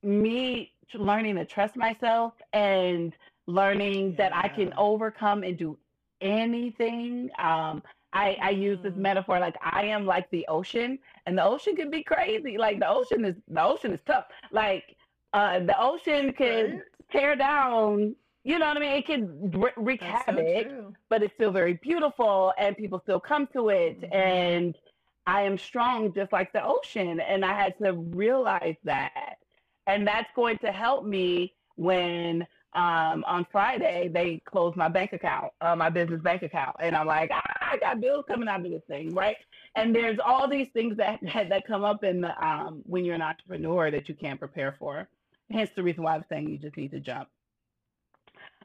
me 0.02 0.72
learning 0.94 1.36
to 1.36 1.44
trust 1.44 1.76
myself 1.76 2.34
and 2.52 3.14
learning 3.46 4.14
that 4.16 4.34
I 4.34 4.48
can 4.48 4.72
overcome 4.76 5.42
and 5.42 5.56
do 5.58 5.78
anything. 6.20 7.30
Um, 7.38 7.82
I, 8.12 8.36
I 8.42 8.50
use 8.50 8.78
this 8.82 8.92
mm-hmm. 8.92 9.02
metaphor 9.02 9.38
like 9.40 9.56
I 9.62 9.84
am 9.84 10.06
like 10.06 10.30
the 10.30 10.46
ocean, 10.48 10.98
and 11.26 11.36
the 11.38 11.44
ocean 11.44 11.74
can 11.76 11.90
be 11.90 12.02
crazy. 12.02 12.58
Like 12.58 12.78
the 12.78 12.88
ocean 12.88 13.24
is 13.24 13.36
the 13.48 13.62
ocean 13.62 13.92
is 13.92 14.00
tough. 14.06 14.26
Like 14.50 14.96
Uh, 15.34 15.60
the 15.60 15.78
ocean 15.80 16.30
can 16.34 16.82
tear 17.10 17.34
down. 17.36 18.14
You 18.44 18.58
know 18.58 18.68
what 18.68 18.76
I 18.76 18.80
mean? 18.80 18.96
It 19.00 19.06
can 19.06 19.50
wre- 19.52 19.78
wreak 19.78 20.00
That's 20.00 20.26
havoc, 20.26 20.68
true. 20.68 20.94
but 21.08 21.22
it's 21.22 21.32
still 21.32 21.52
very 21.52 21.74
beautiful, 21.74 22.52
and 22.58 22.76
people 22.76 23.00
still 23.00 23.20
come 23.20 23.46
to 23.54 23.70
it. 23.70 24.00
Mhm. 24.02 24.14
And 24.14 24.78
I 25.26 25.42
am 25.48 25.56
strong, 25.56 26.12
just 26.12 26.32
like 26.32 26.52
the 26.52 26.62
ocean, 26.62 27.20
and 27.20 27.44
I 27.44 27.54
had 27.62 27.78
to 27.78 27.92
realize 27.94 28.76
that, 28.84 29.38
and 29.86 30.06
that's 30.06 30.28
going 30.34 30.58
to 30.58 30.72
help 30.72 31.04
me 31.04 31.54
when 31.76 32.46
um, 32.74 33.24
on 33.26 33.46
Friday 33.52 34.08
they 34.12 34.40
close 34.46 34.74
my 34.76 34.88
bank 34.88 35.12
account, 35.12 35.52
uh, 35.60 35.76
my 35.76 35.90
business 35.90 36.22
bank 36.22 36.42
account, 36.42 36.76
and 36.80 36.96
I'm 36.96 37.06
like, 37.06 37.30
ah, 37.32 37.42
I 37.60 37.76
got 37.76 38.00
bills 38.00 38.24
coming 38.26 38.48
out 38.48 38.64
of 38.64 38.70
this 38.70 38.82
thing, 38.88 39.14
right? 39.14 39.36
And 39.76 39.94
there's 39.94 40.18
all 40.24 40.48
these 40.48 40.68
things 40.72 40.96
that 40.98 41.20
that 41.22 41.66
come 41.66 41.84
up 41.84 42.04
in 42.04 42.22
the 42.22 42.46
um, 42.46 42.82
when 42.86 43.04
you're 43.04 43.14
an 43.14 43.22
entrepreneur 43.22 43.90
that 43.90 44.08
you 44.08 44.14
can't 44.14 44.38
prepare 44.38 44.74
for. 44.78 45.08
Hence 45.50 45.70
the 45.76 45.82
reason 45.82 46.02
why 46.02 46.14
I'm 46.14 46.24
saying 46.28 46.48
you 46.48 46.56
just 46.56 46.76
need 46.76 46.92
to 46.92 47.00
jump. 47.00 47.28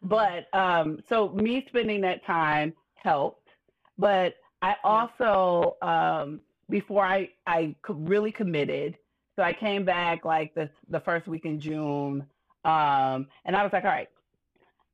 But 0.03 0.47
um, 0.53 0.99
so 1.09 1.29
me 1.29 1.65
spending 1.67 2.01
that 2.01 2.25
time 2.25 2.73
helped, 2.95 3.49
but 3.97 4.35
I 4.61 4.75
also 4.83 5.75
um, 5.81 6.39
before 6.69 7.05
I 7.05 7.29
I 7.45 7.75
really 7.89 8.31
committed. 8.31 8.97
So 9.37 9.43
I 9.43 9.53
came 9.53 9.85
back 9.85 10.25
like 10.25 10.53
the 10.55 10.69
the 10.89 10.99
first 10.99 11.27
week 11.27 11.45
in 11.45 11.59
June, 11.59 12.25
um, 12.65 13.27
and 13.45 13.55
I 13.55 13.63
was 13.63 13.71
like, 13.71 13.83
all 13.85 13.91
right, 13.91 14.09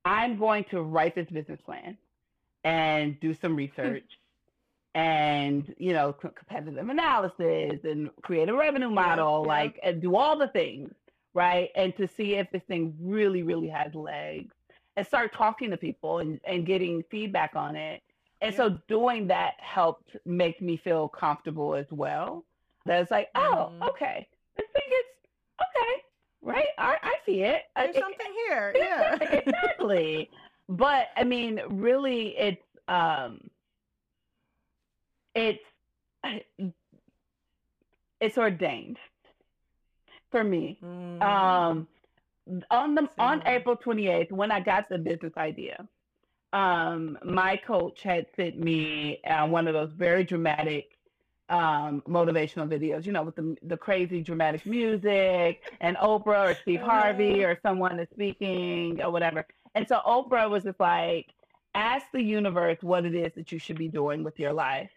I'm 0.04 0.38
going 0.38 0.64
to 0.64 0.82
write 0.82 1.14
this 1.14 1.28
business 1.30 1.60
plan 1.62 1.96
and 2.62 3.18
do 3.20 3.32
some 3.34 3.56
research. 3.56 4.04
And 4.94 5.74
you 5.78 5.92
know, 5.92 6.14
c- 6.22 6.28
competitive 6.36 6.88
analysis 6.88 7.80
and 7.84 8.10
create 8.22 8.48
a 8.48 8.54
revenue 8.54 8.90
model, 8.90 9.42
yeah. 9.42 9.48
like 9.48 9.80
and 9.82 10.00
do 10.00 10.14
all 10.14 10.38
the 10.38 10.48
things, 10.48 10.92
right? 11.32 11.70
And 11.74 11.96
to 11.96 12.06
see 12.06 12.34
if 12.34 12.48
this 12.52 12.62
thing 12.68 12.94
really, 13.00 13.42
really 13.42 13.68
has 13.68 13.92
legs 13.94 14.54
and 14.96 15.04
start 15.04 15.32
talking 15.32 15.70
to 15.70 15.76
people 15.76 16.18
and, 16.20 16.38
and 16.44 16.64
getting 16.64 17.02
feedback 17.10 17.56
on 17.56 17.74
it. 17.74 18.02
And 18.40 18.52
Yeah. 18.52 18.56
so 18.58 18.78
doing 18.86 19.26
that 19.28 19.54
helped 19.58 20.16
make 20.26 20.60
me 20.62 20.76
feel 20.76 21.08
comfortable 21.08 21.74
as 21.74 21.90
well. 21.90 22.44
That 22.86 23.00
it's 23.00 23.10
like, 23.10 23.30
oh, 23.34 23.72
Mhm. 23.72 23.88
okay, 23.88 24.28
this 24.56 24.66
thing 24.72 24.88
is 24.88 25.06
okay, 25.60 26.02
right? 26.42 26.66
I, 26.78 26.96
I 27.02 27.14
see 27.26 27.42
it. 27.42 27.62
Uh, 27.76 27.82
There's 27.84 27.96
it- 27.96 28.00
something 28.02 28.32
here. 28.46 28.74
Yeah. 28.78 29.18
exactly. 29.20 30.30
But 30.68 31.08
I 31.16 31.24
mean, 31.24 31.60
really, 31.68 32.36
it's 32.38 32.62
um, 32.88 33.40
it's 35.34 35.62
it's 38.20 38.38
ordained 38.38 38.98
for 40.30 40.44
me 40.44 40.78
Mhm. 40.82 41.22
um 41.22 41.88
on 42.70 42.94
the 42.94 43.08
on. 43.18 43.42
April 43.46 43.76
28th 43.76 44.30
when 44.32 44.50
I 44.50 44.60
got 44.60 44.88
the 44.88 44.98
business 44.98 45.32
idea 45.36 45.86
um 46.52 47.18
my 47.24 47.56
coach 47.56 48.02
had 48.02 48.26
sent 48.36 48.58
me 48.58 49.20
uh, 49.26 49.46
one 49.46 49.66
of 49.66 49.74
those 49.74 49.90
very 49.92 50.24
dramatic 50.24 50.93
um 51.50 52.02
motivational 52.08 52.66
videos 52.66 53.04
you 53.04 53.12
know 53.12 53.22
with 53.22 53.36
the 53.36 53.56
the 53.64 53.76
crazy 53.76 54.22
dramatic 54.22 54.64
music 54.64 55.60
and 55.80 55.96
Oprah 55.98 56.50
or 56.52 56.54
Steve 56.54 56.80
Harvey 56.80 57.44
Uh-huh. 57.44 57.52
or 57.52 57.58
someone 57.62 57.98
is 58.00 58.08
speaking 58.12 59.02
or 59.02 59.10
whatever 59.10 59.46
and 59.74 59.86
so 59.86 60.00
Oprah 60.06 60.48
was 60.48 60.62
just 60.64 60.80
like 60.80 61.26
ask 61.74 62.06
the 62.12 62.22
universe 62.22 62.78
what 62.82 63.04
it 63.04 63.14
is 63.14 63.32
that 63.34 63.52
you 63.52 63.58
should 63.58 63.76
be 63.76 63.88
doing 63.88 64.22
with 64.24 64.38
your 64.38 64.52
life 64.52 64.90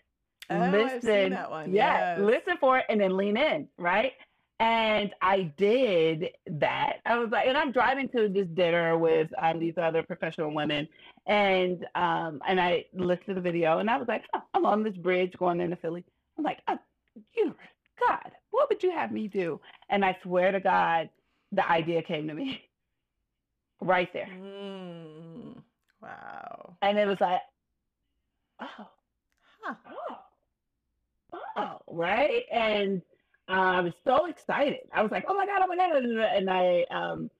Oh, 0.50 0.70
listen 0.72 1.02
seen 1.02 1.30
that 1.32 1.52
one. 1.52 1.74
yeah 1.74 2.18
yes. 2.18 2.20
listen 2.26 2.56
for 2.60 2.78
it 2.78 2.86
and 2.88 3.02
then 3.02 3.18
lean 3.18 3.36
in 3.36 3.68
right 3.78 4.14
and 4.62 5.14
i 5.22 5.42
did 5.58 6.30
that 6.48 6.94
i 7.06 7.18
was 7.18 7.30
like 7.30 7.48
and 7.48 7.58
i'm 7.58 7.72
driving 7.74 8.08
to 8.10 8.30
this 8.30 8.48
dinner 8.54 8.98
with 8.98 9.30
um, 9.40 9.60
these 9.60 9.74
other 9.78 10.02
professional 10.02 10.54
women 10.54 10.88
and 11.28 11.86
um 11.96 12.42
and 12.48 12.60
i 12.62 12.86
listened 12.94 13.26
to 13.28 13.34
the 13.34 13.42
video 13.42 13.80
and 13.80 13.90
i 13.90 13.98
was 13.98 14.08
like 14.08 14.24
oh, 14.34 14.42
i'm 14.54 14.66
on 14.66 14.82
this 14.84 14.96
bridge 14.96 15.34
going 15.38 15.60
into 15.60 15.76
philly 15.76 16.06
i'm 16.38 16.44
like 16.44 16.62
oh, 16.70 16.78
universe 17.36 17.68
god 18.00 18.32
what 18.52 18.70
would 18.70 18.84
you 18.84 18.92
have 18.92 19.12
me 19.12 19.28
do 19.28 19.60
and 19.90 20.06
i 20.06 20.18
swear 20.24 20.52
to 20.52 20.60
god 20.60 21.10
the 21.52 21.68
idea 21.70 22.02
came 22.04 22.28
to 22.28 22.34
me 22.34 22.70
right 23.82 24.12
there 24.14 24.28
Mm. 24.28 25.64
Wow. 26.02 26.78
and 26.82 26.98
it 27.00 27.08
was 27.08 27.18
like 27.22 27.42
oh 28.62 28.88
Huh. 29.62 29.76
oh, 31.34 31.40
oh, 31.58 31.80
right? 31.90 32.44
And 32.52 33.02
uh, 33.50 33.52
I 33.52 33.82
was 33.82 33.94
so 34.06 34.26
excited. 34.28 34.90
I 34.94 35.02
was 35.02 35.12
like, 35.12 35.26
oh 35.28 35.36
my 35.36 35.46
God, 35.46 35.62
oh 35.64 35.68
my 35.68 35.76
God. 35.78 35.98
And 35.98 36.50
I, 36.50 36.84
um, 36.92 37.32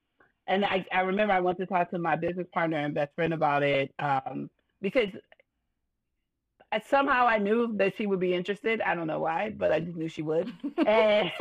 and 0.48 0.66
I, 0.66 0.86
I 0.94 1.02
remember 1.02 1.34
I 1.34 1.40
went 1.42 1.58
to 1.60 1.66
talk 1.66 1.92
to 1.92 2.00
my 2.00 2.16
business 2.16 2.48
partner 2.54 2.78
and 2.78 2.94
best 2.94 3.16
friend 3.16 3.34
about 3.34 3.64
it 3.64 3.94
um, 4.00 4.50
because 4.82 5.10
I, 6.72 6.82
somehow 6.82 7.28
I 7.28 7.38
knew 7.38 7.76
that 7.78 7.94
she 7.98 8.08
would 8.08 8.20
be 8.20 8.34
interested. 8.34 8.82
I 8.82 8.94
don't 8.94 9.08
know 9.08 9.20
why, 9.22 9.54
but 9.56 9.72
I 9.72 9.80
just 9.80 9.96
knew 9.98 10.10
she 10.10 10.22
would. 10.22 10.52
And 10.86 11.32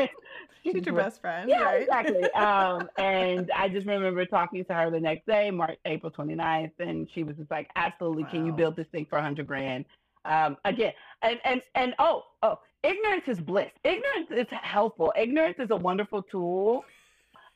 She's 0.73 0.85
your 0.85 0.97
best 0.97 1.21
friend, 1.21 1.49
yeah, 1.49 1.63
right? 1.63 1.83
exactly. 1.83 2.25
Um, 2.33 2.89
and 2.99 3.51
I 3.55 3.69
just 3.69 3.87
remember 3.87 4.25
talking 4.27 4.65
to 4.65 4.75
her 4.75 4.91
the 4.91 4.99
next 5.01 5.27
day, 5.27 5.51
March, 5.51 5.79
April 5.85 6.11
29th, 6.11 6.73
and 6.81 7.09
she 7.15 7.23
was 7.23 7.37
just 7.37 7.51
like, 7.51 7.71
absolutely, 7.77 8.25
can 8.25 8.45
you 8.45 8.53
build 8.53 8.77
this 8.77 8.89
thing 8.89 9.07
for 9.09 9.17
100 9.17 9.47
grand? 9.47 9.85
Um, 10.25 10.57
again, 10.65 10.93
and, 11.23 11.39
and, 11.45 11.63
and 11.77 11.95
oh, 12.01 12.25
oh, 12.43 12.59
ignorance 12.83 13.29
is 13.29 13.41
bliss. 13.41 13.71
Ignorance 13.85 14.29
is 14.31 14.47
helpful. 14.51 15.13
Ignorance 15.17 15.59
is 15.59 15.71
a 15.71 15.77
wonderful 15.77 16.23
tool. 16.23 16.85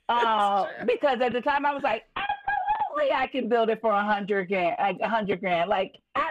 Uh, 0.09 0.67
because 0.87 1.21
at 1.21 1.33
the 1.33 1.41
time 1.41 1.65
I 1.65 1.73
was 1.73 1.85
like, 1.85 2.03
absolutely, 2.17 3.15
I 3.15 3.29
can 3.29 3.49
build 3.49 3.71
it 3.71 3.81
for 3.81 3.93
a 3.93 3.95
100 3.95 4.49
grand, 4.49 4.75
like 4.81 4.99
100 4.99 5.39
grand. 5.39 5.71
Like, 5.71 5.99
I, 6.17 6.31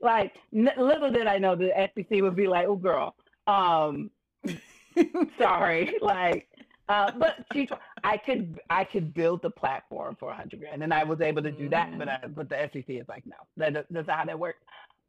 like 0.00 0.36
n- 0.54 0.72
little 0.76 1.10
did 1.10 1.26
I 1.26 1.38
know 1.38 1.54
the 1.56 1.70
SEC 1.94 2.20
would 2.22 2.36
be 2.36 2.46
like, 2.48 2.66
oh, 2.66 2.76
girl. 2.76 3.14
Um, 3.46 4.10
sorry. 5.38 5.94
Like 6.02 6.48
uh 6.88 7.12
but 7.16 7.36
she 7.52 7.68
i 8.02 8.16
could 8.16 8.58
i 8.68 8.82
could 8.82 9.14
build 9.14 9.40
the 9.42 9.50
platform 9.50 10.16
for 10.18 10.24
a 10.26 10.32
100 10.32 10.58
grand 10.58 10.82
and 10.82 10.92
i 10.92 11.04
was 11.04 11.20
able 11.20 11.40
to 11.40 11.52
do 11.52 11.68
that 11.68 11.96
but 11.96 12.08
I, 12.08 12.18
but 12.26 12.48
the 12.48 12.68
SEC 12.72 12.84
is 12.88 13.06
like 13.08 13.24
no. 13.26 13.36
That, 13.56 13.86
that's 13.90 14.08
not 14.08 14.18
how 14.18 14.24
that 14.24 14.38
works. 14.40 14.58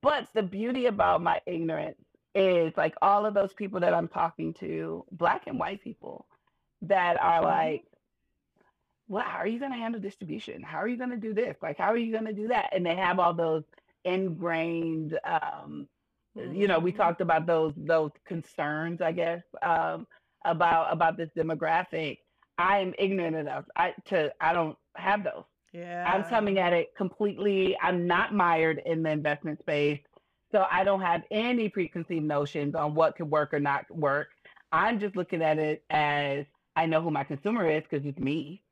But 0.03 0.27
the 0.35 0.43
beauty 0.43 0.85
about 0.85 1.23
my 1.23 1.41
ignorance 1.47 1.97
is 2.35 2.71
like 2.77 2.93
all 3.01 3.25
of 3.25 3.33
those 3.33 3.51
people 3.53 3.79
that 3.79 3.95
i'm 3.95 4.07
talking 4.07 4.53
to 4.55 5.03
black 5.11 5.47
and 5.47 5.57
white 5.57 5.81
people 5.83 6.27
that 6.83 7.19
are 7.19 7.41
Mhm. 7.41 7.45
like 7.45 7.83
well 9.07 9.23
how 9.23 9.37
are 9.39 9.47
you 9.47 9.57
going 9.57 9.71
to 9.71 9.77
handle 9.77 9.99
distribution? 9.99 10.61
How 10.61 10.77
are 10.77 10.87
you 10.87 10.97
going 10.97 11.09
to 11.09 11.17
do 11.17 11.33
this? 11.33 11.57
Like 11.63 11.79
how 11.79 11.87
are 11.91 11.97
you 11.97 12.11
going 12.11 12.25
to 12.25 12.33
do 12.33 12.47
that? 12.49 12.69
And 12.75 12.85
they 12.85 12.95
have 12.95 13.17
all 13.17 13.33
those 13.33 13.63
ingrained 14.05 15.17
um 15.23 15.87
you 16.35 16.67
know 16.67 16.79
we 16.79 16.91
Mhm. 16.91 16.97
talked 16.97 17.21
about 17.21 17.45
those 17.45 17.73
those 17.77 18.11
concerns 18.25 19.01
i 19.01 19.11
guess 19.11 19.41
um 19.63 20.07
about 20.45 20.91
about 20.91 21.17
this 21.17 21.29
demographic. 21.37 22.19
I 22.57 22.79
am 22.79 22.93
ignorant 22.97 23.35
enough 23.35 23.65
i 23.75 23.93
to 24.05 24.31
i 24.41 24.53
don't 24.53 24.77
have 24.95 25.23
those. 25.23 25.43
Yeah. 25.73 26.11
i'm 26.11 26.23
coming 26.23 26.59
at 26.59 26.73
it 26.73 26.89
completely 26.97 27.77
i'm 27.81 28.07
not 28.07 28.33
mired 28.33 28.81
in 28.85 29.03
the 29.03 29.09
investment 29.11 29.59
space 29.59 29.99
so 30.51 30.65
i 30.71 30.83
don't 30.83 31.01
have 31.01 31.23
any 31.31 31.69
preconceived 31.69 32.25
notions 32.25 32.75
on 32.75 32.93
what 32.95 33.15
could 33.15 33.29
work 33.29 33.53
or 33.53 33.59
not 33.59 33.85
work. 33.91 34.29
I'm 34.73 34.99
just 34.99 35.15
looking 35.15 35.41
at 35.41 35.57
it 35.59 35.83
as 35.89 36.45
i 36.75 36.85
know 36.85 37.01
who 37.01 37.11
my 37.11 37.23
consumer 37.23 37.69
is 37.69 37.83
because 37.89 38.05
it's 38.05 38.19
me 38.19 38.63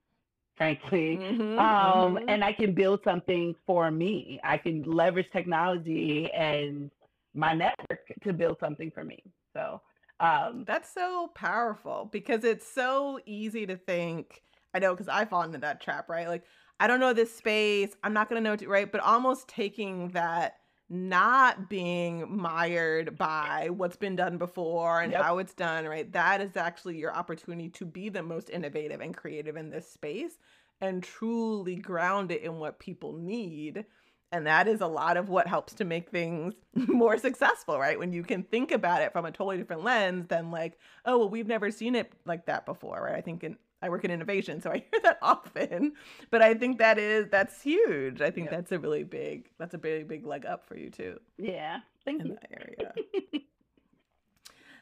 frankly 0.60 1.22
Mhm, 1.22 1.40
um, 1.58 2.20
mhm. 2.20 2.30
and 2.30 2.44
I 2.46 2.54
can 2.54 2.76
build 2.76 3.02
something 3.04 3.56
for 3.68 3.92
me. 3.92 4.40
I 4.44 4.58
can 4.58 4.84
leverage 4.84 5.30
technology 5.34 6.32
and 6.34 6.92
my 7.36 7.54
network 7.56 8.02
to 8.24 8.34
build 8.34 8.60
something 8.60 8.92
for 8.92 9.06
me. 9.06 9.24
So, 9.56 9.82
um, 10.22 10.66
That's 10.68 10.94
so 10.94 11.30
powerful 11.36 12.10
because 12.12 12.44
it's 12.46 12.68
so 12.68 13.20
easy 13.26 13.66
to 13.68 13.78
think. 13.78 14.44
I 14.74 14.80
know 14.80 14.94
because 14.94 15.08
I 15.10 15.26
fall 15.26 15.44
into 15.44 15.60
that 15.60 15.82
trap, 15.82 16.10
right? 16.10 16.28
Like, 16.28 16.46
I 16.80 16.88
don't 16.88 17.00
know 17.00 17.14
this 17.14 17.36
space. 17.36 17.96
I'm 18.04 18.14
not 18.14 18.30
going 18.30 18.44
to 18.44 18.50
know 18.58 18.70
right? 18.70 18.92
But 18.92 19.02
almost 19.02 19.48
taking 19.50 20.10
that, 20.10 20.59
not 20.90 21.70
being 21.70 22.36
mired 22.36 23.18
by 23.18 23.70
what's 23.70 23.96
been 23.98 24.16
done 24.16 24.38
before 24.38 25.02
and 25.02 25.12
Yep. 25.12 25.22
how 25.22 25.38
it's 25.38 25.54
done, 25.54 25.86
right? 25.86 26.12
That 26.12 26.42
is 26.42 26.58
actually 26.58 26.98
your 26.98 27.14
opportunity 27.16 27.70
to 27.70 27.86
be 27.86 28.10
the 28.10 28.24
most 28.24 28.50
innovative 28.50 29.00
and 29.02 29.16
creative 29.16 29.56
in 29.56 29.70
this 29.70 29.90
space 29.90 30.38
and 30.82 31.04
truly 31.04 31.76
ground 31.76 32.32
it 32.32 32.42
in 32.42 32.58
what 32.58 32.80
people 32.80 33.14
need. 33.14 33.86
And 34.32 34.46
that 34.48 34.68
is 34.68 34.82
a 34.82 34.88
lot 34.88 35.18
of 35.18 35.30
what 35.30 35.48
helps 35.48 35.74
to 35.76 35.86
make 35.86 36.10
things 36.10 36.54
more 36.74 37.18
successful, 37.18 37.80
right? 37.80 37.98
When 37.98 38.14
you 38.14 38.24
can 38.24 38.44
think 38.44 38.72
about 38.72 39.02
it 39.02 39.12
from 39.12 39.26
a 39.26 39.32
totally 39.32 39.58
different 39.58 39.84
lens 39.84 40.28
than 40.28 40.52
like, 40.52 40.78
oh, 41.06 41.20
well, 41.20 41.30
we've 41.30 41.48
never 41.48 41.72
seen 41.72 41.96
it 41.96 42.12
like 42.26 42.46
that 42.46 42.66
before, 42.66 43.02
right? 43.04 43.16
I 43.16 43.22
think 43.22 43.44
in, 43.44 43.58
I 43.82 43.90
work 43.90 44.04
in 44.04 44.12
innovation, 44.12 44.62
so 44.62 44.72
I 44.72 44.78
hear 44.92 45.02
that 45.04 45.20
often. 45.22 45.94
But 46.32 46.42
I 46.42 46.54
think 46.54 46.80
that 46.80 46.98
is 46.98 47.28
that's 47.30 47.62
huge. 47.62 48.22
I 48.22 48.32
think 48.32 48.46
Yep. 48.48 48.52
that's 48.52 48.72
a 48.72 48.80
really 48.80 49.04
big 49.04 49.50
that's 49.58 49.74
a 49.74 49.78
big 49.78 50.08
big 50.08 50.26
leg 50.26 50.46
up 50.46 50.66
for 50.66 50.78
you 50.78 50.90
too 50.90 51.20
yeah, 51.38 51.80
thank 52.06 52.22
in 52.22 52.28
you. 52.28 52.38
that 52.42 52.52
area. 52.52 52.94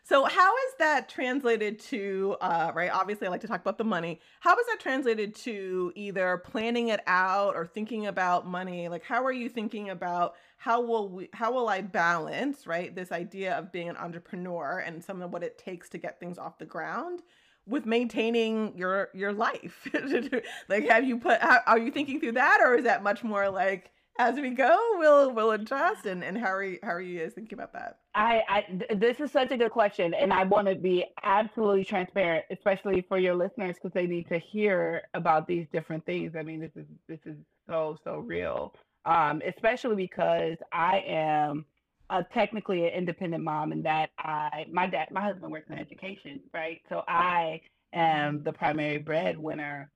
So 0.04 0.24
how 0.24 0.56
is 0.56 0.74
that 0.80 1.10
translated 1.10 1.80
to 1.80 2.38
uh, 2.40 2.72
right? 2.74 2.90
Obviously, 2.90 3.28
I 3.28 3.30
like 3.30 3.42
to 3.42 3.48
talk 3.48 3.60
about 3.60 3.78
the 3.78 3.84
money. 3.84 4.22
How 4.40 4.58
is 4.58 4.66
that 4.68 4.80
translated 4.80 5.36
to 5.36 5.92
either 5.96 6.38
planning 6.46 6.88
it 6.88 7.02
out 7.08 7.56
or 7.58 7.66
thinking 7.66 8.08
about 8.08 8.48
money? 8.48 8.88
Like, 8.88 9.04
how 9.04 9.26
are 9.26 9.34
you 9.34 9.50
thinking 9.50 9.90
about 9.90 10.36
how 10.56 10.80
will 10.82 11.10
we, 11.10 11.30
how 11.34 11.52
will 11.52 11.68
I 11.68 11.82
balance 11.82 12.66
right 12.66 12.96
this 12.96 13.12
idea 13.12 13.58
of 13.58 13.74
being 13.74 13.90
an 13.90 13.98
entrepreneur 13.98 14.80
and 14.80 15.04
some 15.04 15.22
of 15.22 15.34
what 15.34 15.44
it 15.44 15.58
takes 15.58 15.90
to 15.90 15.98
get 15.98 16.22
things 16.22 16.38
off 16.38 16.58
the 16.58 16.66
ground 16.66 17.22
with 17.68 17.86
maintaining 17.86 18.78
your 18.78 19.10
your 19.14 19.34
life? 19.34 19.88
like, 20.70 20.88
have 20.88 21.04
you 21.04 21.20
put? 21.20 21.42
How, 21.42 21.60
are 21.68 21.80
you 21.80 21.92
thinking 21.92 22.20
through 22.20 22.34
that, 22.34 22.60
or 22.62 22.76
is 22.76 22.84
that 22.86 23.04
much 23.04 23.24
more 23.24 23.50
like? 23.50 23.92
as 24.20 24.36
we 24.36 24.50
go, 24.50 24.78
we'll 24.96 25.32
we'll 25.32 25.52
adjust. 25.52 26.06
And 26.06 26.24
and 26.24 26.38
how 26.38 26.48
are 26.48 26.64
you, 26.64 26.80
how 26.84 26.90
are 26.90 27.02
you 27.02 27.20
guys 27.20 27.34
thinking 27.34 27.58
about 27.58 27.74
that? 27.74 28.00
I, 28.16 28.42
I 28.50 28.62
th- 28.62 29.00
this 29.00 29.20
is 29.20 29.32
such 29.32 29.52
a 29.52 29.58
good 29.58 29.72
question, 29.72 30.14
and 30.14 30.34
I 30.34 30.44
want 30.44 30.68
to 30.68 30.76
be 30.76 31.06
absolutely 31.24 31.86
transparent, 31.86 32.46
especially 32.52 33.06
for 33.08 33.18
your 33.18 33.36
listeners, 33.36 33.76
because 33.76 33.94
they 33.94 34.08
need 34.08 34.28
to 34.30 34.40
hear 34.40 35.04
about 35.14 35.48
these 35.48 35.68
different 35.72 36.06
things. 36.06 36.34
I 36.38 36.44
mean, 36.44 36.60
this 36.60 36.76
is 36.76 36.86
this 37.08 37.20
is 37.26 37.38
so 37.68 37.98
so 38.04 38.20
real, 38.20 38.74
um, 39.06 39.42
especially 39.46 39.96
because 39.96 40.58
I 40.74 41.04
am 41.08 41.66
uh, 42.10 42.24
technically 42.34 42.88
an 42.88 42.94
independent 42.94 43.44
mom, 43.44 43.72
and 43.72 43.84
that 43.86 44.12
I 44.18 44.66
my 44.72 44.88
dad 44.88 45.10
my 45.12 45.22
husband 45.22 45.52
works 45.52 45.70
in 45.70 45.78
education, 45.78 46.40
right? 46.54 46.82
So 46.90 47.04
I 47.08 47.62
am 47.94 48.44
the 48.44 48.54
primary 48.54 48.98
breadwinner, 48.98 49.90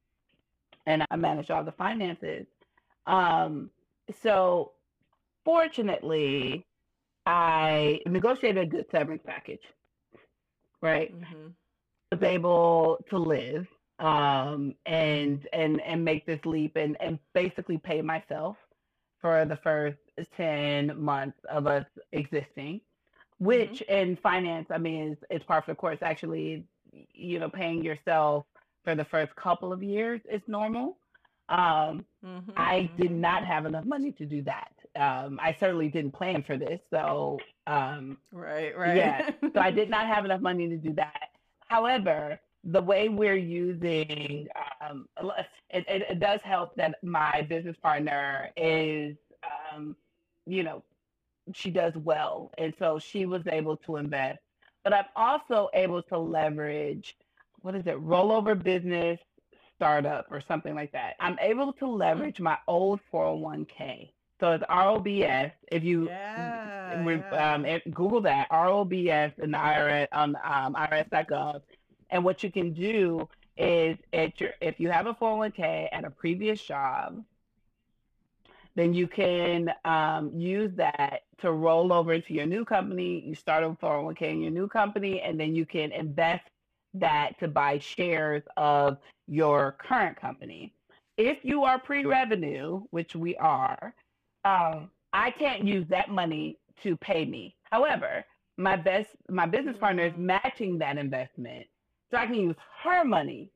and 0.86 1.06
I 1.10 1.16
manage 1.16 1.50
all 1.50 1.64
the 1.64 1.72
finances. 1.74 2.46
Um, 3.08 3.70
so 4.22 4.74
fortunately, 5.46 6.66
I 7.26 8.00
negotiated 8.06 8.64
a 8.64 8.68
good 8.68 8.86
severance 8.92 9.24
package, 9.26 9.64
right? 10.82 11.14
Mm-hmm. 11.16 11.48
Was 12.12 12.24
able 12.24 12.98
to 13.10 13.18
live 13.18 13.68
um, 14.00 14.76
and 14.86 15.48
and 15.54 15.80
and 15.82 16.04
make 16.04 16.26
this 16.26 16.40
leap 16.46 16.76
and 16.76 16.98
and 17.00 17.20
basically 17.34 17.78
pay 17.78 18.02
myself 18.02 18.58
for 19.22 19.46
the 19.46 19.58
first 19.58 19.98
ten 20.36 21.00
months 21.00 21.38
of 21.50 21.68
us 21.68 21.86
existing, 22.12 22.82
which 23.40 23.84
mm-hmm. 23.88 23.94
in 23.94 24.16
finance, 24.18 24.68
I 24.70 24.78
mean, 24.78 25.12
is 25.12 25.18
is 25.30 25.44
par 25.44 25.62
for 25.62 25.72
the 25.72 25.76
course. 25.76 26.00
Actually, 26.02 26.66
you 27.14 27.40
know, 27.40 27.50
paying 27.50 27.84
yourself 27.84 28.46
for 28.84 28.96
the 28.96 29.06
first 29.06 29.36
couple 29.36 29.72
of 29.72 29.84
years 29.84 30.22
is 30.30 30.42
normal. 30.48 30.98
Um, 31.50 32.06
mm-hmm. 32.26 32.52
I 32.56 32.90
did 32.98 33.12
not 33.12 33.46
have 33.46 33.66
enough 33.66 33.86
money 33.86 34.12
to 34.14 34.26
do 34.26 34.42
that. 34.44 34.72
Um, 34.96 35.40
I 35.42 35.56
certainly 35.60 35.90
didn't 35.90 36.12
plan 36.12 36.44
for 36.44 36.58
this. 36.58 36.80
So, 36.90 37.40
um, 37.68 38.18
right, 38.32 38.78
right. 38.78 38.96
Yeah. 38.96 39.30
so 39.54 39.60
I 39.60 39.72
did 39.80 39.90
not 39.90 40.08
have 40.08 40.24
enough 40.26 40.42
money 40.42 40.70
to 40.70 40.78
do 40.78 40.94
that. 40.94 41.30
However, 41.68 42.40
the 42.64 42.82
way 42.82 43.10
we're 43.10 43.36
using 43.36 44.48
um, 44.88 45.08
it, 45.70 45.86
it, 45.88 46.20
does 46.20 46.42
help 46.44 46.76
that 46.76 46.96
my 47.04 47.46
business 47.50 47.76
partner 47.82 48.50
is, 48.56 49.16
um, 49.74 49.96
you 50.46 50.64
know, 50.64 50.84
she 51.54 51.72
does 51.72 51.94
well. 51.96 52.52
And 52.58 52.74
so 52.78 53.00
she 53.00 53.26
was 53.26 53.42
able 53.48 53.78
to 53.78 53.98
invest. 53.98 54.40
But 54.84 54.94
I'm 54.94 55.06
also 55.16 55.70
able 55.74 56.04
to 56.04 56.18
leverage 56.18 57.16
what 57.62 57.76
is 57.76 57.86
it, 57.86 58.00
rollover 58.04 58.62
business 58.62 59.20
startup 59.76 60.28
or 60.30 60.42
something 60.42 60.76
like 60.76 60.92
that, 60.92 61.16
I'm 61.20 61.38
able 61.40 61.74
to 61.74 61.88
leverage 61.88 62.40
my 62.40 62.58
old 62.68 63.00
401k. 63.12 64.12
So 64.40 64.52
it's 64.52 64.64
ROBS. 64.70 65.52
If 65.72 65.84
you 65.84 66.08
yeah, 66.08 67.04
yeah. 67.04 67.54
Um, 67.54 67.94
Google 67.94 68.22
that 68.22 68.48
ROBS 68.52 69.34
and 69.38 69.54
the 69.54 69.58
IRS 69.58 70.08
on 70.12 70.36
um, 70.44 70.74
IRS.gov, 70.74 71.62
and 72.12 72.24
what 72.24 72.44
you 72.44 72.52
can 72.52 72.74
do 72.74 73.28
is 73.58 73.98
at 74.14 74.40
your 74.40 74.52
if 74.62 74.80
you 74.80 74.90
have 74.90 75.08
a 75.08 75.14
401k 75.14 75.90
at 75.92 76.06
a 76.06 76.10
previous 76.10 76.62
job, 76.62 77.24
then 78.76 78.94
you 78.94 79.08
can 79.08 79.72
um, 79.86 80.32
use 80.34 80.72
that 80.76 81.22
to 81.40 81.52
roll 81.52 81.92
over 81.92 82.14
into 82.14 82.34
your 82.34 82.46
new 82.46 82.64
company. 82.64 83.24
You 83.26 83.36
start 83.36 83.64
a 83.64 83.70
401k 83.70 84.22
in 84.22 84.42
your 84.42 84.52
new 84.52 84.68
company, 84.68 85.22
and 85.22 85.40
then 85.40 85.56
you 85.56 85.66
can 85.66 85.92
invest 85.92 86.44
that 86.94 87.40
to 87.40 87.48
buy 87.48 87.80
shares 87.80 88.44
of 88.58 88.98
your 89.28 89.78
current 89.80 90.20
company. 90.20 90.74
If 91.18 91.40
you 91.44 91.64
are 91.64 91.80
pre 91.80 92.06
revenue, 92.06 92.84
which 92.92 93.16
we 93.16 93.36
are, 93.38 93.94
um, 94.46 94.90
I 95.14 95.32
can't 95.32 95.66
use 95.66 95.86
that 95.90 96.10
money 96.10 96.58
to 96.84 96.96
pay 96.98 97.26
me. 97.26 97.56
However, 97.64 98.26
my 98.58 98.76
best 98.76 99.10
my 99.30 99.46
business 99.46 99.78
partner 99.78 100.04
is 100.04 100.14
matching 100.18 100.78
that 100.80 100.98
investment, 100.98 101.66
so 102.12 102.18
I 102.18 102.26
can 102.26 102.36
use 102.36 102.56
her 102.84 103.04
money 103.04 103.50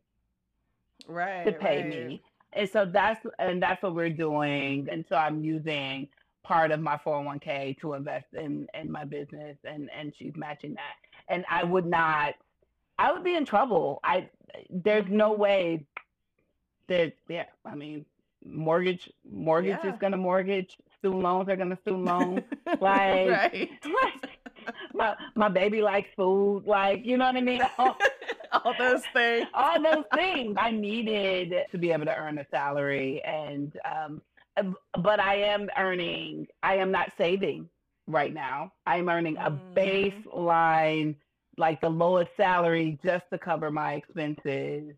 right 1.08 1.46
to 1.46 1.52
pay 1.52 1.84
right. 1.84 1.90
me. 2.08 2.22
And 2.54 2.70
so 2.70 2.86
that's 2.86 3.26
and 3.38 3.62
that's 3.62 3.84
what 3.84 3.94
we're 3.94 4.10
doing. 4.10 4.88
And 4.90 5.06
so 5.10 5.16
I'm 5.16 5.44
using 5.44 6.08
part 6.44 6.72
of 6.72 6.80
my 6.80 6.98
401k 6.98 7.80
to 7.82 7.94
invest 7.94 8.28
in 8.34 8.68
in 8.74 8.92
my 8.92 9.04
business, 9.04 9.58
and 9.66 9.90
and 9.98 10.14
she's 10.18 10.34
matching 10.36 10.76
that. 10.76 10.96
And 11.28 11.44
I 11.50 11.64
would 11.64 11.86
not 11.86 12.36
I 12.98 13.12
would 13.12 13.24
be 13.24 13.36
in 13.36 13.46
trouble. 13.46 14.00
I 14.04 14.30
there's 14.70 15.10
no 15.10 15.34
way 15.34 15.86
that 16.88 17.14
yeah, 17.28 17.46
I 17.66 17.76
mean 17.76 18.06
mortgage 18.46 19.12
mortgage 19.30 19.80
yeah. 19.84 19.94
is 19.94 20.00
gonna 20.00 20.18
mortgage, 20.18 20.78
student 21.00 21.24
loans 21.24 21.50
are 21.50 21.56
gonna 21.56 21.78
student 21.82 22.06
loan. 22.06 22.44
like, 22.68 22.82
right. 22.82 23.70
my 24.94 25.16
my 25.36 25.50
baby 25.50 25.82
likes 25.82 26.10
food, 26.16 26.64
like 26.66 27.06
you 27.06 27.18
know 27.18 27.26
what 27.26 27.36
I 27.36 27.42
mean? 27.42 27.62
All, 27.78 27.98
all 28.52 28.74
those 28.78 29.04
things. 29.14 29.48
all 29.54 29.82
those 29.82 30.06
things. 30.14 30.56
I 30.58 30.72
needed 30.72 31.54
to 31.72 31.78
be 31.78 31.92
able 31.92 32.06
to 32.06 32.16
earn 32.16 32.38
a 32.38 32.46
salary 32.50 33.22
and 33.24 33.78
um 33.84 34.22
but 35.02 35.20
I 35.20 35.36
am 35.36 35.70
earning 35.78 36.48
I 36.64 36.76
am 36.76 36.92
not 36.92 37.12
saving 37.18 37.70
right 38.08 38.34
now. 38.34 38.72
I'm 38.88 39.10
earning 39.10 39.38
a 39.38 39.52
mm-hmm. 39.52 39.74
baseline 39.74 41.16
like 41.58 41.82
the 41.82 41.90
lowest 41.90 42.32
salary 42.38 43.00
just 43.04 43.26
to 43.32 43.38
cover 43.38 43.72
my 43.72 43.94
expenses. 43.94 44.94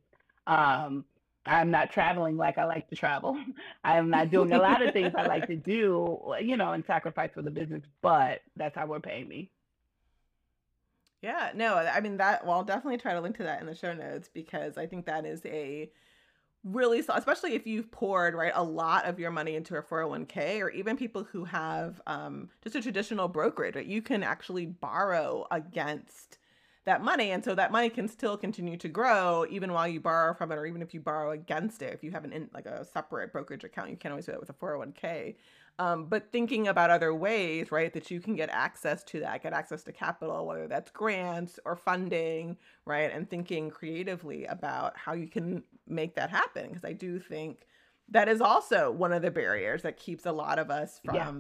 Um, 0.47 1.05
I'm 1.45 1.72
not 1.72 1.91
traveling 1.91 2.36
like 2.36 2.57
I 2.57 2.65
like 2.65 2.89
to 2.89 2.95
travel. 2.95 3.38
I'm 3.84 4.09
not 4.09 4.32
doing 4.32 4.51
a 4.51 4.57
lot 4.57 4.82
of 4.82 4.93
things 4.93 5.13
I 5.18 5.26
like 5.28 5.47
to 5.47 5.55
do, 5.55 6.20
you 6.41 6.57
know, 6.57 6.74
and 6.74 6.84
sacrifice 6.86 7.30
for 7.34 7.41
the 7.41 7.51
business, 7.51 7.84
but 8.01 8.41
that's 8.55 8.76
how 8.76 8.86
we're 8.86 8.99
paying 8.99 9.28
me. 9.28 9.49
Yeah, 11.22 11.51
no, 11.55 11.76
I 11.76 11.99
mean 11.99 12.18
that. 12.18 12.45
Well, 12.45 12.57
I'll 12.57 12.63
definitely 12.63 12.97
try 12.97 13.13
to 13.13 13.22
link 13.22 13.38
to 13.38 13.43
that 13.43 13.59
in 13.59 13.65
the 13.68 13.76
show 13.76 13.93
notes 13.93 14.30
because 14.32 14.78
I 14.78 14.86
think 14.86 15.05
that 15.07 15.26
is 15.26 15.41
a 15.45 15.91
really, 16.63 16.99
especially 16.99 17.55
if 17.55 17.68
you've 17.68 17.91
poured 17.91 18.36
right 18.36 18.53
a 18.55 18.63
lot 18.63 19.05
of 19.05 19.20
your 19.20 19.32
money 19.32 19.55
into 19.55 19.78
a 19.78 19.84
401k, 19.84 20.61
or 20.61 20.70
even 20.72 20.97
people 20.97 21.24
who 21.26 21.45
have 21.45 22.01
um, 22.07 22.49
just 22.63 22.76
a 22.76 22.82
traditional 22.82 23.28
brokerage. 23.30 23.76
Right, 23.76 23.86
you 23.86 24.01
can 24.01 24.24
actually 24.24 24.68
borrow 24.68 25.47
against 25.51 26.39
that 26.86 27.03
money 27.03 27.32
and 27.32 27.43
so 27.43 27.55
that 27.55 27.72
money 27.72 27.89
can 27.89 28.07
still 28.07 28.38
continue 28.38 28.78
to 28.78 28.88
grow 28.89 29.45
even 29.49 29.74
while 29.74 29.88
you 29.88 29.99
borrow 29.99 30.34
from 30.34 30.51
it 30.51 30.55
or 30.55 30.65
even 30.65 30.82
if 30.82 30.93
you 30.93 31.01
borrow 31.01 31.32
against 31.32 31.82
it 31.82 31.93
if 31.93 32.03
you 32.03 32.11
have 32.11 32.24
an 32.26 32.34
in, 32.34 32.49
like 32.53 32.65
a 32.65 32.86
separate 32.86 33.32
brokerage 33.32 33.63
account 33.63 33.89
you 33.89 33.97
can't 33.97 34.11
always 34.11 34.26
do 34.26 34.32
that 34.32 34.39
with 34.39 34.49
a 34.49 34.53
401k 34.53 35.36
um, 35.80 36.05
but 36.05 36.32
thinking 36.32 36.67
about 36.67 36.89
other 36.89 37.13
ways 37.13 37.71
right 37.71 37.93
that 37.93 38.09
you 38.11 38.19
can 38.19 38.36
get 38.36 38.49
access 38.49 39.03
to 39.03 39.19
that 39.19 39.43
get 39.43 39.53
access 39.53 39.84
to 39.84 39.91
capital 39.91 40.45
whether 40.45 40.67
that's 40.67 40.91
grants 40.91 41.59
or 41.65 41.75
funding 41.75 42.57
right 42.86 43.11
and 43.13 43.30
thinking 43.30 43.69
creatively 43.69 44.45
about 44.45 44.97
how 44.97 45.13
you 45.13 45.28
can 45.28 45.63
make 45.88 46.15
that 46.15 46.30
happen 46.30 46.67
because 46.67 46.86
i 46.86 46.93
do 46.93 47.19
think 47.19 47.65
that 48.09 48.30
is 48.30 48.41
also 48.41 48.91
one 48.91 49.11
of 49.11 49.21
the 49.21 49.32
barriers 49.32 49.82
that 49.82 49.97
keeps 49.97 50.25
a 50.25 50.32
lot 50.32 50.59
of 50.59 50.69
us 50.69 50.99
from 51.03 51.15
yeah 51.15 51.32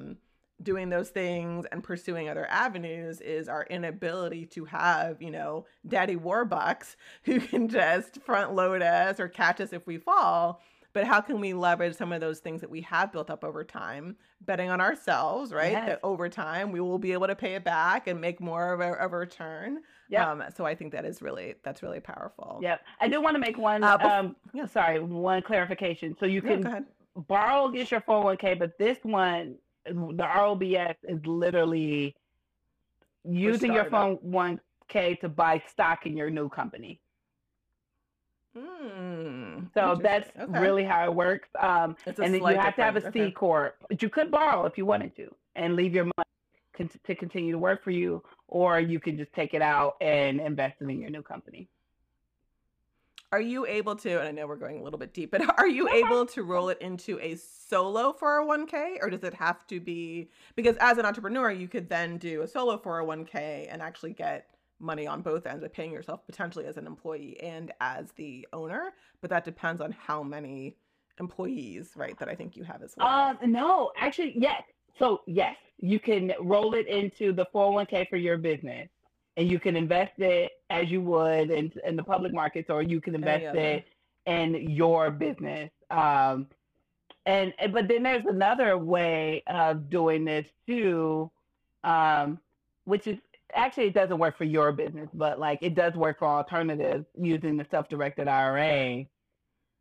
doing 0.61 0.89
those 0.89 1.09
things 1.09 1.65
and 1.71 1.83
pursuing 1.83 2.29
other 2.29 2.47
avenues 2.47 3.21
is 3.21 3.47
our 3.47 3.65
inability 3.69 4.45
to 4.45 4.65
have, 4.65 5.21
you 5.21 5.31
know, 5.31 5.65
daddy 5.87 6.15
warbucks 6.15 6.95
who 7.23 7.39
can 7.39 7.67
just 7.67 8.21
front 8.21 8.53
load 8.53 8.81
us 8.81 9.19
or 9.19 9.27
catch 9.27 9.61
us 9.61 9.73
if 9.73 9.85
we 9.85 9.97
fall. 9.97 10.61
But 10.97 11.05
how 11.05 11.21
can 11.21 11.39
we 11.39 11.53
leverage 11.53 11.95
some 11.95 12.11
of 12.11 12.21
those 12.21 12.39
things 12.39 12.59
that 12.61 12.71
we 12.71 12.81
have 12.81 13.11
built 13.11 13.29
up 13.29 13.43
over 13.43 13.63
time, 13.63 14.15
betting 14.41 14.71
on 14.71 14.81
ourselves, 14.81 15.53
right? 15.53 15.73
Yes. 15.73 15.89
That 15.89 15.99
over 16.01 16.27
time 16.27 16.71
we 16.71 16.81
will 16.81 16.97
be 16.97 17.13
able 17.13 17.27
to 17.27 17.35
pay 17.35 17.53
it 17.53 17.63
back 17.63 18.07
and 18.07 18.19
make 18.19 18.41
more 18.41 18.73
of 18.73 18.79
a, 18.79 18.93
of 18.93 19.13
a 19.13 19.17
return. 19.17 19.81
Yeah. 20.09 20.27
Um, 20.27 20.43
so 20.55 20.65
I 20.65 20.73
think 20.73 20.91
that 20.93 21.05
is 21.05 21.21
really 21.21 21.53
that's 21.63 21.83
really 21.83 21.99
powerful. 21.99 22.59
Yep. 22.63 22.81
I 22.99 23.09
do 23.09 23.21
want 23.21 23.35
to 23.35 23.39
make 23.39 23.59
one. 23.59 23.83
Uh, 23.83 23.99
um, 24.01 24.35
yeah. 24.55 24.65
Sorry, 24.65 24.99
one 24.99 25.43
clarification. 25.43 26.15
So 26.19 26.25
you 26.25 26.41
can 26.41 26.63
yeah, 26.63 26.79
borrow 27.27 27.67
against 27.67 27.91
your 27.91 28.01
401k, 28.01 28.57
but 28.57 28.75
this 28.79 28.97
one 29.03 29.53
the 29.85 30.27
ROBS 30.35 30.95
is 31.03 31.23
literally 31.27 32.15
using 33.23 33.71
your 33.71 33.85
401k 33.85 35.19
to 35.19 35.29
buy 35.29 35.61
stock 35.69 36.07
in 36.07 36.17
your 36.17 36.31
new 36.31 36.49
company. 36.49 37.01
Mm, 38.57 39.67
so 39.73 39.99
that's 40.01 40.29
okay. 40.39 40.59
really 40.59 40.83
how 40.83 41.05
it 41.05 41.13
works. 41.13 41.49
Um, 41.59 41.95
and 42.05 42.33
then 42.33 42.41
you 42.41 42.57
have 42.57 42.75
to 42.75 42.83
have 42.83 42.95
a 42.95 43.11
C 43.11 43.31
corp, 43.31 43.75
but 43.87 44.01
you 44.01 44.09
could 44.09 44.31
borrow 44.31 44.65
if 44.65 44.77
you 44.77 44.85
wanted 44.85 45.15
to 45.17 45.33
and 45.55 45.75
leave 45.75 45.93
your 45.93 46.05
money 46.05 46.29
con- 46.75 46.89
to 47.05 47.15
continue 47.15 47.51
to 47.51 47.57
work 47.57 47.83
for 47.83 47.91
you, 47.91 48.23
or 48.47 48.79
you 48.79 48.99
can 48.99 49.17
just 49.17 49.33
take 49.33 49.53
it 49.53 49.61
out 49.61 49.95
and 50.01 50.39
invest 50.39 50.75
it 50.81 50.89
in 50.89 50.99
your 50.99 51.09
new 51.09 51.21
company. 51.21 51.67
Are 53.33 53.41
you 53.41 53.65
able 53.65 53.95
to, 53.97 54.19
and 54.19 54.27
I 54.27 54.31
know 54.31 54.47
we're 54.47 54.55
going 54.55 54.79
a 54.79 54.83
little 54.83 54.99
bit 54.99 55.13
deep, 55.13 55.31
but 55.31 55.41
are 55.59 55.67
you 55.67 55.89
able 55.89 56.25
to 56.27 56.43
roll 56.43 56.69
it 56.69 56.77
into 56.79 57.19
a 57.19 57.35
solo 57.35 58.13
401k 58.13 58.99
or 59.01 59.09
does 59.09 59.23
it 59.23 59.33
have 59.33 59.67
to 59.67 59.81
be 59.81 60.29
because 60.55 60.77
as 60.77 60.97
an 60.97 61.05
entrepreneur, 61.05 61.51
you 61.51 61.67
could 61.67 61.89
then 61.89 62.17
do 62.17 62.41
a 62.43 62.47
solo 62.47 62.77
401k 62.77 63.67
and 63.69 63.81
actually 63.81 64.13
get 64.13 64.49
money 64.79 65.07
on 65.07 65.21
both 65.21 65.45
ends 65.45 65.63
of 65.63 65.73
paying 65.73 65.91
yourself 65.91 66.25
potentially 66.25 66.65
as 66.65 66.77
an 66.77 66.87
employee 66.87 67.39
and 67.41 67.71
as 67.81 68.11
the 68.15 68.47
owner, 68.53 68.93
but 69.21 69.29
that 69.29 69.43
depends 69.43 69.81
on 69.81 69.91
how 69.91 70.23
many 70.23 70.75
employees, 71.19 71.91
right, 71.95 72.17
that 72.19 72.29
I 72.29 72.35
think 72.35 72.55
you 72.55 72.63
have 72.63 72.81
as 72.83 72.93
well. 72.97 73.07
Uh, 73.07 73.33
no, 73.45 73.91
actually, 73.97 74.33
yes. 74.37 74.61
So, 74.99 75.21
yes, 75.25 75.55
you 75.79 75.99
can 75.99 76.33
roll 76.41 76.73
it 76.73 76.87
into 76.87 77.33
the 77.33 77.45
401k 77.53 78.09
for 78.09 78.17
your 78.17 78.37
business 78.37 78.89
and 79.35 79.49
you 79.49 79.59
can 79.59 79.75
invest 79.75 80.13
it 80.17 80.51
as 80.69 80.89
you 80.89 81.01
would 81.01 81.51
in, 81.51 81.71
in 81.85 81.95
the 81.95 82.03
public 82.03 82.33
markets 82.33 82.69
or 82.69 82.81
you 82.81 82.99
can 82.99 83.13
invest 83.15 83.55
it 83.55 83.85
in 84.25 84.69
your 84.69 85.11
business. 85.11 85.69
Um, 85.91 86.47
and, 87.25 87.53
but 87.71 87.87
then 87.87 88.03
there's 88.03 88.25
another 88.25 88.77
way 88.77 89.43
of 89.47 89.89
doing 89.89 90.25
this 90.25 90.47
too, 90.65 91.29
um, 91.83 92.39
which 92.85 93.05
is 93.05 93.17
actually 93.53 93.87
it 93.87 93.93
doesn't 93.93 94.17
work 94.17 94.37
for 94.37 94.43
your 94.43 94.71
business, 94.71 95.09
but 95.13 95.39
like 95.39 95.59
it 95.61 95.75
does 95.75 95.93
work 95.95 96.19
for 96.19 96.27
alternatives 96.27 97.05
using 97.19 97.57
the 97.57 97.65
self-directed 97.69 98.27
IRA, 98.27 99.05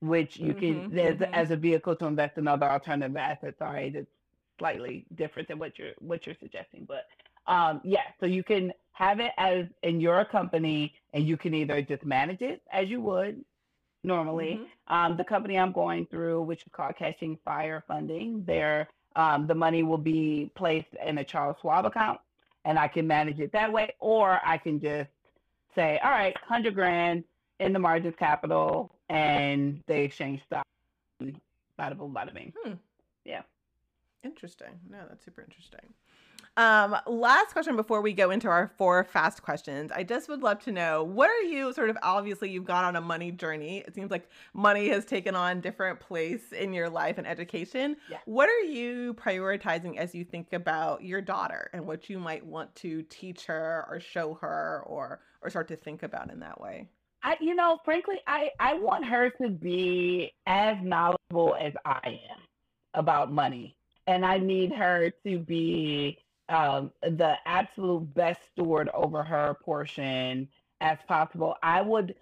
which 0.00 0.36
you 0.36 0.54
can 0.54 0.90
mm-hmm, 0.90 0.98
mm-hmm. 0.98 1.34
as 1.34 1.50
a 1.50 1.56
vehicle 1.56 1.96
to 1.96 2.06
invest 2.06 2.38
in 2.38 2.48
other 2.48 2.66
alternative 2.66 3.16
assets. 3.16 3.56
All 3.60 3.72
right, 3.72 3.94
it's 3.94 4.10
slightly 4.58 5.06
different 5.14 5.48
than 5.48 5.58
what 5.58 5.78
you're 5.78 5.92
what 5.98 6.26
you're 6.26 6.36
suggesting, 6.40 6.86
but 6.86 7.06
um, 7.46 7.80
yeah, 7.84 8.02
so 8.18 8.26
you 8.26 8.42
can 8.42 8.72
have 8.92 9.20
it 9.20 9.32
as 9.36 9.66
in 9.82 10.00
your 10.00 10.24
company, 10.24 10.94
and 11.12 11.26
you 11.26 11.36
can 11.36 11.54
either 11.54 11.82
just 11.82 12.04
manage 12.04 12.42
it 12.42 12.62
as 12.72 12.88
you 12.88 13.00
would 13.00 13.44
normally. 14.02 14.60
Mm-hmm. 14.60 14.94
Um, 14.94 15.16
the 15.16 15.24
company 15.24 15.58
I'm 15.58 15.72
going 15.72 16.06
through, 16.06 16.42
which 16.42 16.62
is 16.62 16.68
called 16.72 16.96
Catching 16.96 17.38
Fire 17.44 17.84
Funding, 17.86 18.44
there 18.46 18.88
um, 19.16 19.46
the 19.46 19.54
money 19.54 19.82
will 19.82 19.98
be 19.98 20.50
placed 20.54 20.88
in 21.04 21.18
a 21.18 21.24
Charles 21.24 21.56
Schwab 21.60 21.86
account 21.86 22.20
and 22.66 22.78
I 22.78 22.88
can 22.88 23.06
manage 23.06 23.38
it 23.38 23.52
that 23.52 23.72
way, 23.72 23.94
or 24.00 24.40
I 24.44 24.58
can 24.58 24.80
just 24.80 25.08
say, 25.74 25.98
all 26.02 26.10
right, 26.10 26.36
hundred 26.42 26.74
grand 26.74 27.24
in 27.60 27.72
the 27.72 27.78
margins 27.78 28.16
capital, 28.18 28.92
and 29.08 29.82
they 29.86 30.04
exchange 30.04 30.42
stock. 30.44 30.66
Bada 31.22 31.96
boom, 31.96 32.12
bada 32.12 32.34
bing. 32.34 32.52
Hmm. 32.62 32.74
Yeah. 33.24 33.42
Interesting. 34.24 34.80
No, 34.90 34.98
that's 35.08 35.24
super 35.24 35.42
interesting. 35.42 35.94
Um, 36.56 36.96
last 37.06 37.52
question 37.52 37.76
before 37.76 38.00
we 38.00 38.14
go 38.14 38.30
into 38.30 38.48
our 38.48 38.72
four 38.78 39.04
fast 39.04 39.42
questions. 39.42 39.92
I 39.92 40.02
just 40.02 40.26
would 40.30 40.42
love 40.42 40.58
to 40.60 40.72
know 40.72 41.04
what 41.04 41.28
are 41.28 41.42
you 41.42 41.70
sort 41.74 41.90
of 41.90 41.98
obviously 42.02 42.50
you've 42.50 42.64
gone 42.64 42.84
on 42.84 42.96
a 42.96 43.00
money 43.00 43.30
journey. 43.30 43.84
It 43.86 43.94
seems 43.94 44.10
like 44.10 44.30
money 44.54 44.88
has 44.88 45.04
taken 45.04 45.36
on 45.36 45.60
different 45.60 46.00
place 46.00 46.52
in 46.52 46.72
your 46.72 46.88
life 46.88 47.18
and 47.18 47.26
education. 47.26 47.96
Yeah. 48.10 48.18
What 48.24 48.48
are 48.48 48.64
you 48.64 49.12
prioritizing 49.14 49.98
as 49.98 50.14
you 50.14 50.24
think 50.24 50.54
about 50.54 51.04
your 51.04 51.20
daughter 51.20 51.68
and 51.74 51.86
what 51.86 52.08
you 52.08 52.18
might 52.18 52.44
want 52.44 52.74
to 52.76 53.02
teach 53.02 53.44
her 53.44 53.84
or 53.90 54.00
show 54.00 54.34
her 54.40 54.82
or 54.86 55.20
or 55.42 55.50
start 55.50 55.68
to 55.68 55.76
think 55.76 56.02
about 56.02 56.30
in 56.30 56.40
that 56.40 56.58
way? 56.58 56.88
I, 57.22 57.36
you 57.40 57.54
know, 57.54 57.78
frankly, 57.84 58.16
I, 58.26 58.50
I 58.60 58.74
want 58.74 59.04
her 59.04 59.30
to 59.42 59.50
be 59.50 60.32
as 60.46 60.76
knowledgeable 60.82 61.56
as 61.60 61.74
I 61.84 62.00
am 62.06 62.40
about 62.94 63.30
money. 63.30 63.76
And 64.06 64.24
I 64.24 64.38
need 64.38 64.72
her 64.72 65.10
to 65.26 65.38
be 65.40 66.18
um, 66.48 66.92
the 67.02 67.36
absolute 67.44 68.12
best 68.14 68.40
steward 68.52 68.88
over 68.94 69.22
her 69.22 69.56
portion 69.64 70.48
as 70.80 70.98
possible. 71.08 71.56
I 71.62 71.80
would 71.82 72.14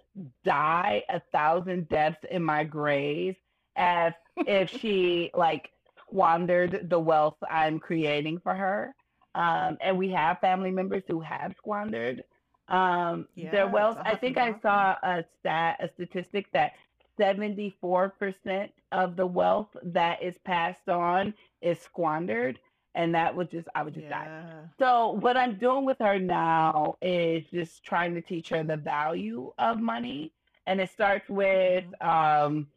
die 0.43 1.03
a 1.09 1.19
thousand 1.31 1.89
deaths 1.89 2.25
in 2.31 2.43
my 2.43 2.63
grave 2.63 3.35
as 3.75 4.13
if 4.37 4.69
she 4.69 5.31
like 5.33 5.71
squandered 5.99 6.89
the 6.89 6.99
wealth 6.99 7.37
I'm 7.49 7.79
creating 7.79 8.39
for 8.39 8.53
her. 8.53 8.95
Um, 9.35 9.77
and 9.81 9.97
we 9.97 10.09
have 10.11 10.39
family 10.39 10.71
members 10.71 11.03
who 11.07 11.19
have 11.19 11.53
squandered 11.57 12.23
um, 12.69 13.27
yeah, 13.35 13.51
their 13.51 13.67
wealth. 13.67 13.97
I 14.01 14.15
think 14.15 14.37
I 14.37 14.55
saw 14.61 14.95
a 15.03 15.23
stat, 15.39 15.77
a 15.81 15.89
statistic 15.89 16.47
that 16.53 16.73
74% 17.19 18.69
of 18.91 19.15
the 19.15 19.27
wealth 19.27 19.67
that 19.83 20.21
is 20.23 20.35
passed 20.45 20.89
on 20.89 21.33
is 21.61 21.79
squandered 21.79 22.59
and 22.95 23.13
that 23.13 23.35
would 23.35 23.51
just 23.51 23.67
I 23.75 23.83
would 23.83 23.93
just 23.93 24.07
yeah. 24.07 24.25
die. 24.25 24.43
So 24.79 25.11
what 25.11 25.37
I'm 25.37 25.57
doing 25.57 25.85
with 25.85 25.97
her 25.99 26.17
now 26.17 26.95
is 27.01 27.43
just 27.53 27.83
trying 27.83 28.15
to 28.15 28.21
teach 28.21 28.49
her 28.49 28.63
the 28.63 28.77
value 28.77 29.53
of 29.59 29.79
money, 29.79 30.31
and 30.65 30.81
it 30.81 30.89
starts 30.89 31.29
with 31.29 31.83
mm-hmm. 32.01 32.45
um, 32.47 32.67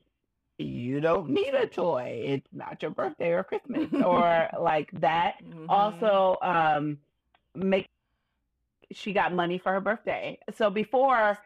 you 0.59 1.01
don't 1.01 1.31
need 1.31 1.55
a 1.55 1.67
toy. 1.67 2.21
It's 2.25 2.49
not 2.53 2.83
your 2.83 2.91
birthday 2.91 3.31
or 3.31 3.45
Christmas 3.45 3.89
or 4.05 4.49
like 4.61 4.91
that. 5.01 5.37
Mm-hmm. 5.43 5.71
Also, 5.71 6.37
um, 6.43 6.99
make 7.55 7.87
she 8.91 9.13
got 9.13 9.33
money 9.33 9.59
for 9.59 9.73
her 9.73 9.81
birthday. 9.81 10.39
So 10.57 10.69
before 10.71 11.39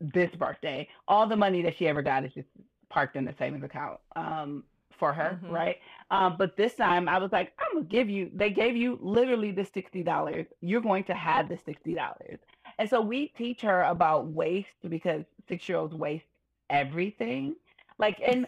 this 0.00 0.30
birthday, 0.34 0.88
all 1.08 1.26
the 1.26 1.36
money 1.36 1.62
that 1.62 1.76
she 1.76 1.88
ever 1.88 2.02
got 2.02 2.24
is 2.24 2.32
just 2.32 2.48
parked 2.88 3.16
in 3.16 3.24
the 3.24 3.34
savings 3.38 3.64
account. 3.64 3.98
Um, 4.16 4.64
for 4.98 5.12
her, 5.12 5.38
mm-hmm. 5.42 5.52
right? 5.52 5.76
Um, 6.10 6.36
but 6.38 6.56
this 6.56 6.74
time 6.74 7.08
I 7.08 7.18
was 7.18 7.32
like, 7.32 7.52
I'm 7.58 7.74
gonna 7.74 7.86
give 7.86 8.08
you. 8.08 8.30
They 8.34 8.50
gave 8.50 8.76
you 8.76 8.98
literally 9.02 9.50
the 9.50 9.64
sixty 9.64 10.02
dollars. 10.02 10.46
You're 10.60 10.80
going 10.80 11.04
to 11.04 11.14
have 11.14 11.48
the 11.48 11.58
sixty 11.64 11.94
dollars, 11.94 12.38
and 12.78 12.88
so 12.88 13.00
we 13.00 13.28
teach 13.28 13.60
her 13.62 13.82
about 13.82 14.26
waste 14.26 14.68
because 14.88 15.24
six 15.48 15.68
year 15.68 15.78
olds 15.78 15.94
waste 15.94 16.26
everything. 16.70 17.56
Like, 17.98 18.20
and 18.26 18.46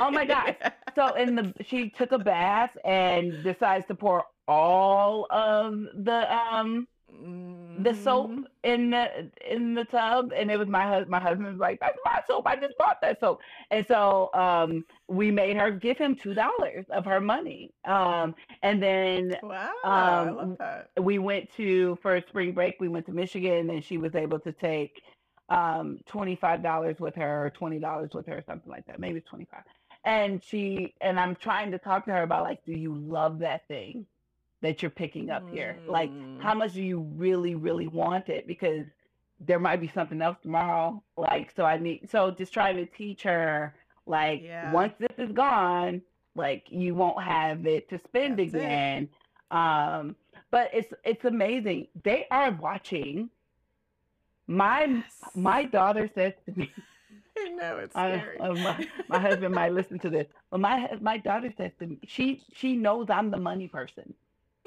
oh 0.00 0.10
my 0.10 0.24
gosh! 0.24 0.56
So 0.94 1.14
in 1.18 1.34
the 1.34 1.52
she 1.64 1.90
took 1.90 2.12
a 2.12 2.18
bath 2.18 2.76
and 2.84 3.42
decides 3.42 3.86
to 3.86 3.94
pour 3.94 4.24
all 4.48 5.26
of 5.30 5.86
the 5.94 6.34
um 6.34 6.88
the 7.20 7.94
soap 7.94 8.30
mm-hmm. 8.30 8.42
in 8.64 8.90
the 8.90 9.30
in 9.48 9.74
the 9.74 9.84
tub, 9.84 10.32
and 10.34 10.50
it 10.50 10.58
was 10.58 10.68
my 10.68 10.86
husband. 10.86 11.10
My 11.10 11.20
husband 11.20 11.46
was 11.46 11.58
like, 11.58 11.80
"That's 11.80 11.98
my 12.04 12.20
soap. 12.26 12.46
I 12.46 12.56
just 12.56 12.76
bought 12.78 13.00
that 13.02 13.20
soap." 13.20 13.40
And 13.70 13.86
so 13.86 14.30
um, 14.34 14.84
we 15.08 15.30
made 15.30 15.56
her 15.56 15.70
give 15.70 15.98
him 15.98 16.14
two 16.14 16.34
dollars 16.34 16.86
of 16.90 17.04
her 17.04 17.20
money. 17.20 17.72
Um, 17.84 18.34
and 18.62 18.82
then 18.82 19.36
wow, 19.42 19.72
um, 19.84 20.56
we 21.02 21.18
went 21.18 21.52
to 21.56 21.98
for 22.02 22.20
spring 22.28 22.52
break. 22.52 22.76
We 22.80 22.88
went 22.88 23.06
to 23.06 23.12
Michigan, 23.12 23.70
and 23.70 23.84
she 23.84 23.98
was 23.98 24.14
able 24.14 24.38
to 24.40 24.52
take 24.52 25.02
um, 25.48 25.98
twenty 26.06 26.36
five 26.36 26.62
dollars 26.62 26.96
with 27.00 27.14
her, 27.16 27.46
or 27.46 27.50
twenty 27.50 27.78
dollars 27.78 28.10
with 28.14 28.26
her, 28.26 28.38
or 28.38 28.44
something 28.46 28.70
like 28.70 28.86
that. 28.86 29.00
Maybe 29.00 29.20
twenty 29.20 29.46
five. 29.50 29.62
And 30.04 30.42
she 30.42 30.94
and 31.00 31.18
I'm 31.18 31.34
trying 31.36 31.70
to 31.72 31.78
talk 31.78 32.04
to 32.06 32.12
her 32.12 32.22
about 32.22 32.44
like, 32.44 32.64
do 32.64 32.72
you 32.72 32.94
love 32.94 33.40
that 33.40 33.66
thing? 33.68 34.06
That 34.60 34.82
you're 34.82 34.90
picking 34.90 35.30
up 35.30 35.48
here. 35.50 35.78
Like, 35.86 36.10
how 36.40 36.54
mm. 36.54 36.58
much 36.58 36.74
do 36.74 36.82
you 36.82 37.00
really, 37.16 37.54
really 37.54 37.86
want 37.86 38.28
it? 38.28 38.46
Because 38.46 38.86
there 39.40 39.60
might 39.60 39.80
be 39.80 39.88
something 39.88 40.20
else 40.20 40.36
tomorrow. 40.42 41.02
Like, 41.16 41.52
so 41.54 41.64
I 41.64 41.78
need, 41.78 42.10
so 42.10 42.30
just 42.30 42.52
trying 42.52 42.76
to 42.76 42.86
teach 42.86 43.22
her, 43.22 43.74
like, 44.06 44.42
yeah. 44.42 44.72
once 44.72 44.94
this 44.98 45.16
is 45.18 45.32
gone, 45.32 46.02
like, 46.34 46.66
you 46.70 46.94
won't 46.94 47.22
have 47.22 47.66
it 47.66 47.88
to 47.90 47.98
spend 47.98 48.38
That's 48.38 48.54
again. 48.54 49.08
It. 49.52 49.56
Um, 49.56 50.16
but 50.50 50.70
it's 50.72 50.92
it's 51.04 51.24
amazing. 51.24 51.88
They 52.04 52.26
are 52.30 52.50
watching. 52.52 53.30
My 54.46 54.84
yes. 54.84 55.04
my 55.34 55.64
daughter 55.64 56.08
says 56.14 56.32
to 56.46 56.58
me, 56.58 56.72
I 57.38 57.48
know 57.50 57.78
it's 57.78 57.92
scary. 57.92 58.40
I, 58.40 58.48
uh, 58.48 58.54
my, 58.54 58.88
my 59.08 59.18
husband 59.20 59.54
might 59.54 59.72
listen 59.72 59.98
to 60.00 60.10
this, 60.10 60.26
but 60.50 60.60
my 60.60 60.96
my 61.00 61.18
daughter 61.18 61.52
says 61.56 61.72
to 61.80 61.86
me, 61.86 61.98
she 62.06 62.42
she 62.54 62.76
knows 62.76 63.10
I'm 63.10 63.30
the 63.30 63.38
money 63.38 63.68
person 63.68 64.14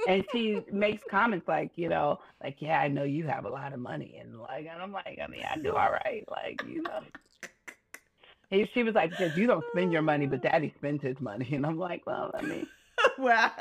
and 0.08 0.24
she 0.32 0.62
makes 0.72 1.04
comments 1.10 1.48
like, 1.48 1.72
you 1.76 1.90
know, 1.90 2.20
like, 2.44 2.58
yeah, 2.60 2.80
I 2.80 2.88
know 2.88 3.04
you 3.04 3.26
have 3.28 3.46
a 3.46 3.50
lot 3.50 3.74
of 3.74 3.80
money, 3.80 4.18
and 4.20 4.40
like, 4.40 4.68
and 4.72 4.82
I'm 4.82 4.92
like, 4.92 5.20
I 5.24 5.28
mean, 5.28 5.44
I 5.50 5.58
do 5.58 5.76
all 5.76 5.92
right, 5.92 6.24
like, 6.30 6.64
you 6.68 6.84
know. 6.84 7.02
And 8.52 8.68
she 8.74 8.84
was 8.84 8.96
like, 8.96 9.12
because 9.12 9.38
you 9.38 9.48
don't 9.48 9.64
spend 9.72 9.94
your 9.94 10.02
money, 10.02 10.28
but 10.28 10.42
Daddy 10.42 10.74
spends 10.78 11.02
his 11.02 11.20
money, 11.20 11.50
and 11.54 11.66
I'm 11.66 11.78
like, 11.78 12.06
well, 12.06 12.32
I 12.34 12.42
mean. 12.42 12.68
wow. 13.18 13.52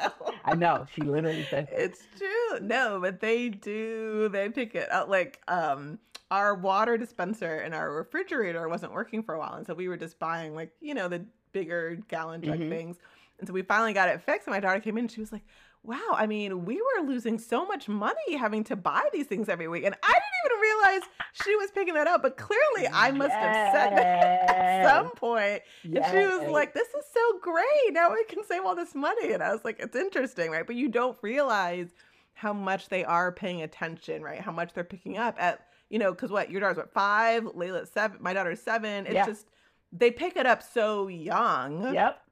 I 0.45 0.55
know. 0.55 0.87
She 0.95 1.01
literally 1.01 1.47
said 1.49 1.69
it's 1.73 2.03
true. 2.19 2.61
No, 2.61 2.99
but 3.01 3.21
they 3.21 3.49
do. 3.49 4.29
They 4.29 4.51
pick 4.51 4.75
it 4.75 4.91
up. 4.93 5.09
Like 5.09 5.41
um, 5.49 5.99
our 6.31 6.55
water 6.55 6.99
dispenser 6.99 7.57
and 7.59 7.75
our 7.75 7.91
refrigerator 7.91 8.69
wasn't 8.69 8.93
working 8.93 9.23
for 9.23 9.35
a 9.35 9.39
while, 9.39 9.55
and 9.55 9.67
so 9.67 9.73
we 9.73 9.89
were 9.89 9.97
just 9.97 10.19
buying 10.19 10.55
like 10.55 10.73
you 10.81 10.93
know 10.93 11.09
the 11.09 11.25
bigger 11.53 11.99
gallon 12.09 12.43
jug 12.43 12.59
mm-hmm. 12.59 12.71
things. 12.71 12.97
And 13.39 13.49
so 13.49 13.55
we 13.55 13.63
finally 13.63 13.93
got 13.93 14.09
it 14.09 14.21
fixed. 14.21 14.47
And 14.47 14.55
my 14.55 14.61
daughter 14.61 14.81
came 14.81 14.99
in 14.99 15.05
and 15.05 15.11
she 15.11 15.21
was 15.21 15.33
like, 15.33 15.43
wow, 15.83 16.15
I 16.15 16.27
mean, 16.27 16.65
we 16.65 16.77
were 16.77 17.07
losing 17.07 17.39
so 17.39 17.65
much 17.65 17.89
money 17.89 18.37
having 18.37 18.65
to 18.65 18.77
buy 18.77 19.03
these 19.13 19.27
things 19.27 19.49
every 19.49 19.67
week. 19.67 19.85
And 19.85 19.95
I 20.03 20.13
didn't 20.13 20.45
even 20.47 20.61
realize 20.61 21.09
she 21.33 21.57
was 21.57 21.71
picking 21.71 21.95
that 21.95 22.07
up, 22.07 22.23
but 22.23 22.37
clearly 22.37 22.89
I 22.93 23.11
must 23.11 23.31
yes. 23.31 23.43
have 23.43 23.75
said 23.75 23.99
that 23.99 24.51
at 24.51 24.95
some 24.95 25.11
point. 25.13 25.63
Yes. 25.83 26.05
And 26.05 26.13
she 26.13 26.27
was 26.39 26.51
like, 26.51 26.75
this 26.75 26.89
is 26.89 27.05
so 27.13 27.39
great. 27.41 27.93
Now 27.93 28.13
we 28.13 28.25
can 28.25 28.45
save 28.45 28.65
all 28.65 28.75
this 28.75 28.95
money. 28.95 29.33
And 29.33 29.43
I 29.43 29.53
was 29.53 29.65
like, 29.65 29.81
it's 29.81 29.97
interesting, 29.97 30.51
right? 30.51 30.67
But 30.67 30.77
you 30.77 30.89
don't 30.89 31.17
realize 31.23 31.89
how 32.35 32.53
much 32.53 32.89
they 32.89 33.05
are 33.05 33.33
paying 33.33 33.63
attention, 33.63 34.23
right? 34.23 34.41
How 34.41 34.53
much 34.53 34.75
they're 34.75 34.85
picking 34.85 35.17
up 35.17 35.37
at, 35.39 35.67
you 35.89 35.99
know, 35.99 36.13
because 36.13 36.31
what 36.31 36.51
your 36.51 36.61
daughter's 36.61 36.77
what 36.77 36.93
five, 36.93 37.45
Layla's 37.45 37.91
seven, 37.91 38.19
my 38.21 38.35
daughter's 38.35 38.61
seven. 38.61 39.07
It's 39.07 39.15
Yeah. 39.15 39.27
just 39.27 39.47
they 39.93 40.11
pick 40.11 40.37
it 40.37 40.47
up 40.47 40.63
so 40.63 41.09
young. 41.09 41.95
Yep. 41.95 42.23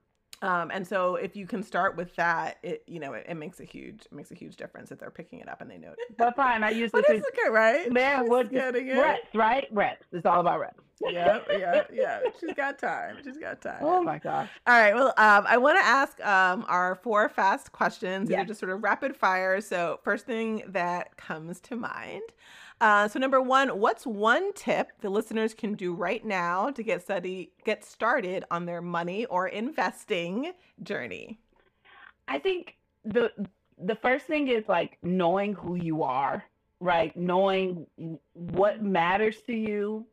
Um, 0.41 0.71
and 0.73 0.87
so 0.87 1.17
if 1.17 1.35
you 1.35 1.47
can 1.47 1.63
start 1.63 1.97
with 1.97 2.15
that, 2.17 2.59
it 2.63 2.83
you 2.87 3.01
know 3.01 3.13
it, 3.15 3.27
it 3.29 3.35
makes 3.35 3.59
a 3.61 3.65
huge 3.65 4.03
it 4.07 4.13
makes 4.13 4.31
a 4.31 4.35
huge 4.35 4.57
difference 4.57 4.93
if 4.93 4.99
they're 4.99 5.11
picking 5.11 5.41
it 5.41 5.49
up 5.49 5.61
and 5.61 5.71
they 5.71 5.79
know 5.79 5.91
it. 5.93 6.17
But 6.17 6.37
fine, 6.37 6.63
I 6.63 6.71
usually 6.83 7.03
But 7.03 7.11
it's 7.11 7.27
okay, 7.37 7.51
right? 7.51 7.91
man, 7.93 8.23
She's 8.23 8.31
what 8.31 8.51
getting 8.51 8.89
it. 8.89 8.97
reps, 8.99 9.35
right? 9.35 9.67
Reps. 9.73 10.07
It's 10.13 10.27
all 10.27 10.41
about 10.41 10.61
reps. 10.61 10.81
yeah, 11.11 11.39
yeah, 11.51 11.83
yeah. 11.93 12.21
She's 12.41 12.55
got 12.55 12.77
time. 12.79 13.19
She's 13.23 13.39
got 13.39 13.61
time. 13.61 13.79
Oh 13.83 14.03
my 14.03 14.19
gosh. 14.19 14.49
All 14.67 14.81
right. 14.81 14.93
Well, 14.95 15.15
um, 15.17 15.45
I 15.49 15.57
want 15.57 15.79
to 15.79 15.85
ask 15.85 16.21
um, 16.27 16.65
our 16.69 16.97
four 16.97 17.29
fast 17.29 17.71
questions. 17.71 18.29
they're 18.29 18.45
just 18.45 18.59
sort 18.59 18.73
of 18.73 18.83
rapid 18.83 19.17
fire. 19.17 19.61
So, 19.61 20.01
first 20.03 20.27
thing 20.27 20.65
that 20.67 21.17
comes 21.17 21.61
to 21.61 21.77
mind. 21.77 22.23
Uh, 22.81 23.09
so, 23.09 23.19
number 23.19 23.41
one, 23.41 23.81
what's 23.81 24.07
one 24.07 24.53
tip 24.53 24.93
the 25.01 25.11
listeners 25.11 25.53
can 25.53 25.75
do 25.75 25.95
right 25.95 26.25
now 26.25 26.71
to 26.71 26.83
get 26.83 27.03
study 27.03 27.53
get 27.65 27.85
started 27.85 28.45
on 28.51 28.67
their 28.67 28.81
money 28.81 29.27
or 29.27 29.49
investing 29.49 30.53
journey? 30.83 31.41
I 32.29 32.39
think 32.39 32.77
the 33.05 33.33
the 33.83 33.97
first 33.97 34.27
thing 34.27 34.49
is 34.49 34.65
like 34.69 34.99
knowing 35.03 35.55
who 35.55 35.75
you 35.75 36.03
are, 36.03 36.45
right? 36.81 37.17
Knowing 37.17 37.87
what 38.33 38.83
matters 38.83 39.37
to 39.47 39.55
you, 39.55 40.07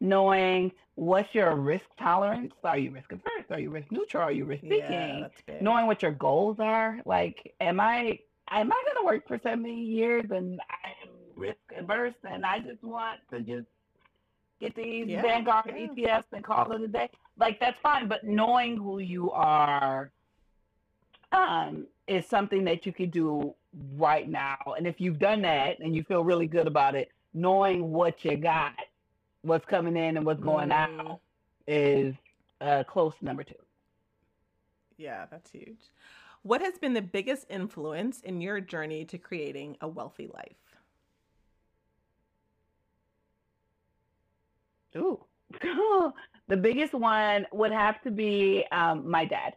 knowing 0.00 0.72
what's 0.94 1.34
your 1.34 1.56
risk 1.56 1.84
tolerance. 1.98 2.54
Are 2.62 2.78
you 2.78 2.92
risk 2.92 3.12
averse? 3.12 3.44
Are 3.50 3.60
you 3.60 3.70
risk 3.70 3.90
neutral? 3.90 4.22
Are 4.22 4.32
you 4.32 4.44
risk 4.44 4.62
seeking? 4.62 5.26
big. 5.46 5.60
knowing 5.60 5.86
what 5.86 6.02
your 6.02 6.12
goals 6.12 6.56
are. 6.60 7.00
Like, 7.04 7.54
am 7.60 7.80
I 7.80 8.18
am 8.50 8.72
I 8.72 8.84
gonna 8.86 9.06
work 9.06 9.26
for 9.26 9.38
so 9.42 9.56
many 9.56 9.82
years 9.82 10.24
and 10.30 10.60
I 10.70 10.93
risk 11.36 11.58
averse 11.76 12.14
and 12.28 12.44
I 12.44 12.58
just 12.60 12.82
want 12.82 13.20
to 13.30 13.40
just 13.40 13.66
get 14.60 14.74
these 14.74 15.06
Yeah, 15.08 15.22
Vanguard 15.22 15.66
yeah. 15.66 15.86
ETFs 15.88 16.24
and 16.32 16.44
call 16.44 16.70
it 16.72 16.80
a 16.82 16.88
day? 16.88 17.10
Like 17.38 17.58
that's 17.60 17.78
fine, 17.82 18.08
but 18.08 18.24
knowing 18.24 18.76
who 18.76 18.98
you 18.98 19.30
are 19.32 20.10
um 21.32 21.86
is 22.06 22.26
something 22.26 22.64
that 22.64 22.84
you 22.86 22.92
could 22.92 23.10
do 23.10 23.54
right 23.96 24.28
now. 24.28 24.56
And 24.76 24.86
if 24.86 25.00
you've 25.00 25.18
done 25.18 25.42
that 25.42 25.80
and 25.80 25.94
you 25.96 26.04
feel 26.04 26.22
really 26.22 26.46
good 26.46 26.66
about 26.66 26.94
it, 26.94 27.10
knowing 27.32 27.90
what 27.90 28.24
you 28.24 28.36
got, 28.36 28.74
what's 29.42 29.64
coming 29.64 29.96
in 29.96 30.16
and 30.16 30.24
what's 30.26 30.42
going 30.42 30.68
Mm. 30.68 30.72
out 30.72 31.20
is 31.66 32.14
uh 32.60 32.84
close 32.84 33.14
to 33.18 33.24
number 33.24 33.42
two. 33.42 33.54
Yeah, 34.96 35.26
that's 35.30 35.50
huge. 35.50 35.90
What 36.42 36.60
has 36.60 36.78
been 36.78 36.92
the 36.92 37.02
biggest 37.02 37.46
influence 37.50 38.20
in 38.20 38.40
your 38.40 38.60
journey 38.60 39.04
to 39.06 39.18
creating 39.18 39.76
a 39.80 39.88
wealthy 39.88 40.28
life? 40.32 40.56
Ooh. 44.96 45.24
the 46.48 46.56
biggest 46.56 46.94
one 46.94 47.46
would 47.52 47.72
have 47.72 48.00
to 48.02 48.10
be 48.10 48.64
um, 48.72 49.08
my 49.08 49.24
dad. 49.24 49.54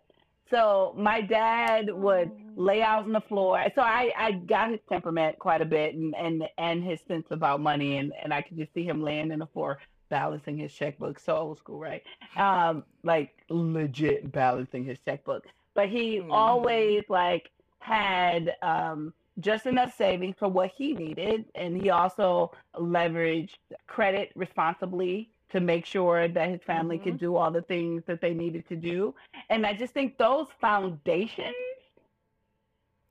So 0.50 0.94
my 0.98 1.22
dad 1.22 1.90
would 1.92 2.32
lay 2.56 2.82
out 2.82 3.04
on 3.04 3.12
the 3.12 3.22
floor. 3.22 3.66
So 3.76 3.82
I, 3.82 4.12
I 4.18 4.32
got 4.32 4.72
his 4.72 4.80
temperament 4.90 5.38
quite 5.40 5.62
a 5.62 5.66
bit 5.66 5.96
and, 5.96 6.16
and, 6.16 6.44
and 6.58 6.84
his 6.84 7.02
sense 7.08 7.28
about 7.32 7.60
money 7.60 7.98
and, 7.98 8.14
and 8.24 8.34
I 8.34 8.42
could 8.42 8.58
just 8.58 8.74
see 8.74 8.86
him 8.86 9.04
laying 9.04 9.32
on 9.32 9.40
the 9.40 9.48
floor 9.48 9.80
balancing 10.10 10.58
his 10.58 10.72
checkbook. 10.74 11.20
So 11.20 11.36
old 11.36 11.58
school, 11.58 11.80
right? 11.80 12.02
Um, 12.38 12.84
like 13.04 13.32
legit 13.50 14.32
balancing 14.32 14.86
his 14.86 14.98
checkbook. 15.04 15.46
But 15.74 15.90
he 15.90 16.20
Mhm. 16.20 16.32
always 16.32 17.04
like 17.10 17.52
had 17.80 18.56
um 18.62 19.14
just 19.40 19.66
enough 19.66 19.96
savings 19.96 20.36
for 20.40 20.48
what 20.48 20.72
he 20.76 20.94
needed 20.94 21.46
and 21.56 21.80
he 21.80 21.90
also 21.90 22.52
leveraged 22.76 23.56
credit 23.86 24.32
responsibly 24.36 25.30
to 25.50 25.60
make 25.60 25.86
sure 25.86 26.28
that 26.28 26.50
his 26.50 26.62
family 26.66 26.98
could 26.98 27.14
mm-hmm. 27.14 27.26
do 27.26 27.36
all 27.36 27.52
the 27.52 27.62
things 27.62 28.04
that 28.06 28.20
they 28.20 28.34
needed 28.34 28.68
to 28.68 28.76
do. 28.76 29.14
And 29.50 29.66
i 29.66 29.74
just 29.74 29.94
think 29.94 30.18
those 30.18 30.48
foundations 30.60 31.56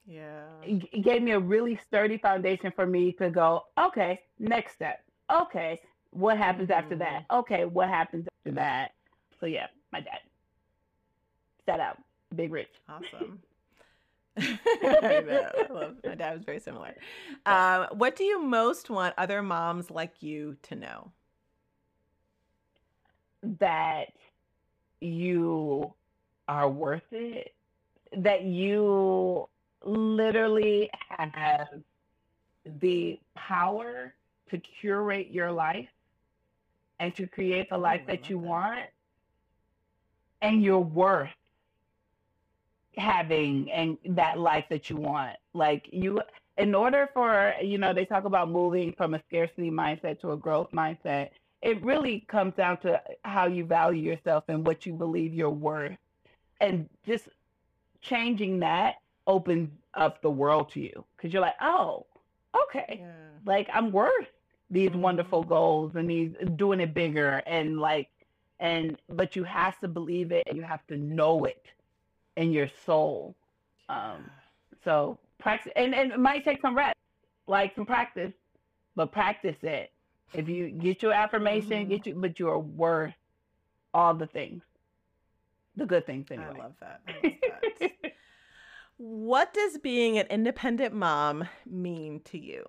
Yeah. 0.04 0.44
g- 0.64 1.00
gave 1.02 1.22
me 1.22 1.32
a 1.32 1.38
really 1.38 1.76
sturdy 1.86 2.18
foundation 2.18 2.72
for 2.74 2.86
me 2.86 3.12
to 3.12 3.30
go 3.30 3.66
okay 3.78 4.20
next 4.38 4.74
step. 4.74 5.02
Okay 5.32 5.80
what 6.10 6.38
happens 6.38 6.70
after 6.70 6.94
mm-hmm. 6.94 7.04
that? 7.04 7.24
Okay 7.30 7.64
what 7.64 7.88
happens 7.88 8.26
after 8.38 8.54
that? 8.56 8.92
So 9.38 9.46
yeah 9.46 9.68
my 9.92 10.00
dad. 10.00 10.20
Set 11.64 11.80
out 11.80 11.98
big 12.34 12.52
rich. 12.52 12.68
Awesome. 12.88 13.40
I 14.38 15.22
know. 15.26 15.50
I 15.70 15.72
love 15.72 15.96
my 16.04 16.14
dad 16.14 16.34
was 16.34 16.44
very 16.44 16.60
similar. 16.60 16.94
Um, 17.46 17.86
what 17.92 18.16
do 18.16 18.24
you 18.24 18.42
most 18.42 18.90
want 18.90 19.14
other 19.16 19.42
moms 19.42 19.90
like 19.90 20.22
you 20.22 20.56
to 20.62 20.74
know? 20.74 21.12
that 23.58 24.12
you 25.00 25.92
are 26.48 26.68
worth 26.68 27.12
it, 27.12 27.54
that 28.16 28.42
you 28.42 29.48
literally 29.84 30.90
have 31.08 31.68
the 32.80 33.18
power 33.34 34.14
to 34.50 34.58
curate 34.58 35.30
your 35.30 35.52
life 35.52 35.88
and 36.98 37.14
to 37.14 37.26
create 37.26 37.68
the 37.70 37.78
life 37.78 38.02
I 38.08 38.12
that 38.12 38.30
you 38.30 38.40
that. 38.40 38.46
want, 38.46 38.86
and 40.42 40.62
you're 40.62 40.78
worth 40.78 41.30
having 42.96 43.70
and 43.70 43.98
that 44.10 44.38
life 44.38 44.64
that 44.70 44.88
you 44.90 44.96
want. 44.96 45.36
Like 45.54 45.88
you 45.92 46.20
in 46.56 46.74
order 46.74 47.08
for 47.12 47.54
you 47.62 47.78
know, 47.78 47.92
they 47.92 48.04
talk 48.06 48.24
about 48.24 48.50
moving 48.50 48.92
from 48.96 49.14
a 49.14 49.22
scarcity 49.28 49.70
mindset 49.70 50.20
to 50.20 50.32
a 50.32 50.36
growth 50.36 50.70
mindset 50.72 51.30
it 51.62 51.82
really 51.82 52.20
comes 52.28 52.54
down 52.54 52.78
to 52.78 53.00
how 53.24 53.46
you 53.46 53.64
value 53.64 54.02
yourself 54.02 54.44
and 54.48 54.64
what 54.66 54.86
you 54.86 54.92
believe 54.92 55.34
you're 55.34 55.50
worth. 55.50 55.96
And 56.60 56.88
just 57.06 57.28
changing 58.00 58.60
that 58.60 58.96
opens 59.26 59.70
up 59.94 60.22
the 60.22 60.30
world 60.30 60.70
to 60.72 60.80
you 60.80 61.04
because 61.16 61.32
you're 61.32 61.42
like, 61.42 61.56
oh, 61.60 62.06
okay, 62.64 63.00
Yeah. 63.00 63.12
like 63.44 63.68
I'm 63.72 63.90
worth 63.90 64.28
these 64.70 64.90
Mhm. 64.90 65.00
wonderful 65.00 65.42
goals 65.42 65.96
and 65.96 66.08
these 66.08 66.32
doing 66.56 66.80
it 66.80 66.94
bigger 66.94 67.42
and 67.46 67.78
like, 67.80 68.10
and 68.60 68.98
but 69.08 69.36
you 69.36 69.44
have 69.44 69.78
to 69.80 69.88
believe 69.88 70.32
it 70.32 70.44
and 70.46 70.56
you 70.56 70.62
have 70.62 70.86
to 70.86 70.96
know 70.96 71.44
it 71.44 71.66
in 72.36 72.52
your 72.52 72.68
soul. 72.84 73.34
Um, 73.88 74.30
so 74.84 75.18
practice, 75.38 75.72
and, 75.76 75.94
and 75.94 76.12
it 76.12 76.18
might 76.20 76.44
take 76.44 76.60
some 76.60 76.76
reps, 76.76 76.98
like 77.46 77.74
some 77.74 77.86
practice, 77.86 78.32
but 78.94 79.12
practice 79.12 79.56
it. 79.62 79.92
If 80.32 80.48
you 80.48 80.70
get 80.70 81.02
your 81.02 81.12
affirmation, 81.12 81.86
Mhm. 81.86 81.88
get 81.88 82.06
you, 82.06 82.14
but 82.14 82.38
you 82.38 82.48
are 82.48 82.58
worth 82.58 83.14
all 83.94 84.14
the 84.14 84.26
things, 84.26 84.62
the 85.76 85.86
good 85.86 86.04
things 86.06 86.26
anyway. 86.30 86.50
I 86.54 86.62
love 86.62 86.74
that. 86.80 87.00
I 87.08 87.12
love 87.12 87.34
that. 87.80 88.12
what 88.98 89.54
does 89.54 89.78
being 89.78 90.18
an 90.18 90.26
independent 90.26 90.94
mom 90.94 91.48
mean 91.64 92.20
to 92.24 92.38
you? 92.38 92.64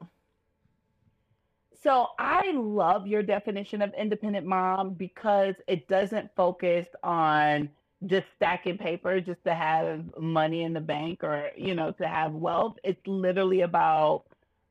So 1.82 2.08
I 2.18 2.52
love 2.52 3.08
your 3.08 3.24
definition 3.24 3.82
of 3.82 3.94
independent 3.94 4.46
mom 4.46 4.94
because 4.94 5.56
it 5.68 5.88
doesn't 5.88 6.30
focus 6.36 6.88
on 7.04 7.70
just 8.06 8.26
stacking 8.36 8.78
paper 8.78 9.20
just 9.20 9.44
to 9.44 9.54
have 9.54 10.04
money 10.20 10.64
in 10.64 10.74
the 10.74 10.80
bank 10.82 11.24
or 11.24 11.50
you 11.58 11.76
know 11.76 11.92
to 11.94 12.08
have 12.08 12.34
wealth. 12.34 12.78
It's 12.84 13.06
literally 13.08 13.62
about 13.62 14.24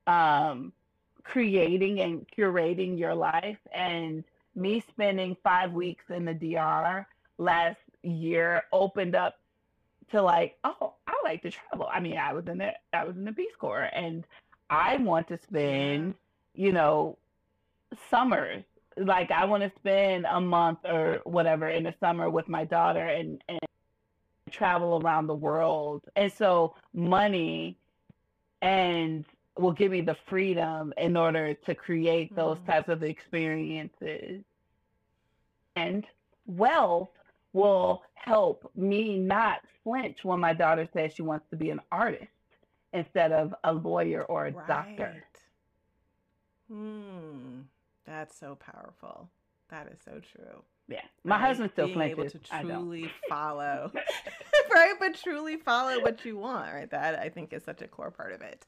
um, 0.07 0.73
creating 1.25 2.01
and 2.01 2.27
curating 2.37 2.99
your 2.99 3.15
life. 3.15 3.59
And 3.75 4.25
me 4.55 4.83
spending 4.89 5.37
five 5.43 5.73
weeks 5.73 6.05
in 6.09 6.25
the 6.25 6.35
DR 6.35 7.07
last 7.39 7.79
year 8.03 8.63
opened 8.73 9.15
up 9.15 9.39
to 10.13 10.23
like, 10.23 10.57
oh, 10.63 10.95
I 11.07 11.15
like 11.25 11.43
to 11.43 11.51
travel. 11.51 11.89
I 11.93 12.01
mean, 12.01 12.17
I 12.17 12.33
was 12.33 12.47
in 12.47 12.59
the 12.59 12.73
I 12.93 13.05
was 13.05 13.17
in 13.17 13.25
the 13.25 13.33
Peace 13.33 13.57
Corps, 13.59 13.91
and 13.93 14.25
I 14.71 14.97
want 14.99 15.29
to 15.29 15.39
spend 15.43 16.15
you 16.57 16.73
know, 16.73 17.19
summers. 18.11 18.65
Like 18.97 19.31
I 19.31 19.45
want 19.45 19.63
to 19.63 19.73
spend 19.79 20.27
a 20.29 20.41
month 20.41 20.79
or 20.85 21.21
whatever 21.25 21.69
in 21.69 21.85
the 21.85 21.95
summer 22.01 22.31
with 22.31 22.49
my 22.49 22.65
daughter 22.65 23.05
and, 23.07 23.43
and 23.49 23.59
travel 24.51 25.01
around 25.03 25.27
the 25.27 25.35
world. 25.35 26.05
And 26.17 26.33
so 26.33 26.75
money 26.95 27.77
and 28.63 29.25
will 29.59 29.73
give 29.73 29.93
me 29.93 30.01
the 30.01 30.17
freedom 30.29 30.93
in 30.97 31.17
order 31.17 31.55
to 31.55 31.75
create 31.75 32.35
those 32.35 32.59
Mhm. 32.59 32.67
types 32.67 32.89
of 32.89 33.03
experiences. 33.03 34.45
And 35.77 36.07
wealth 36.47 37.11
will 37.53 38.03
help 38.15 38.71
me 38.75 39.19
not 39.19 39.61
flinch 39.83 40.25
when 40.25 40.41
my 40.41 40.53
daughter 40.53 40.89
says 40.93 41.15
she 41.15 41.23
wants 41.23 41.47
to 41.51 41.57
be 41.57 41.71
an 41.71 41.81
artist 41.93 42.31
instead 42.93 43.33
of 43.33 43.55
a 43.65 43.73
lawyer 43.73 44.25
or 44.25 44.47
a 44.47 44.53
doctor. 44.53 45.25
Hmm. 46.69 47.61
That's 48.07 48.39
so 48.39 48.57
powerful. 48.57 49.29
That 49.71 49.89
is 49.89 49.99
so 50.05 50.21
true. 50.21 50.63
Yeah, 50.89 51.01
my 51.25 51.37
right? 51.37 51.49
husband 51.49 51.71
still 51.73 51.87
Being 51.87 51.99
flinches. 51.99 52.19
able 52.19 52.31
to 52.31 52.39
truly 52.39 53.11
follow, 53.29 53.91
right? 54.75 54.95
But 55.01 55.21
truly 55.21 55.57
follow 55.57 56.01
what 56.01 56.25
you 56.25 56.37
want, 56.39 56.73
right? 56.73 56.89
That 56.91 57.19
I 57.19 57.29
think 57.29 57.53
is 57.53 57.65
such 57.65 57.83
a 57.83 57.89
core 57.89 58.13
part 58.13 58.33
of 58.33 58.41
it. 58.41 58.65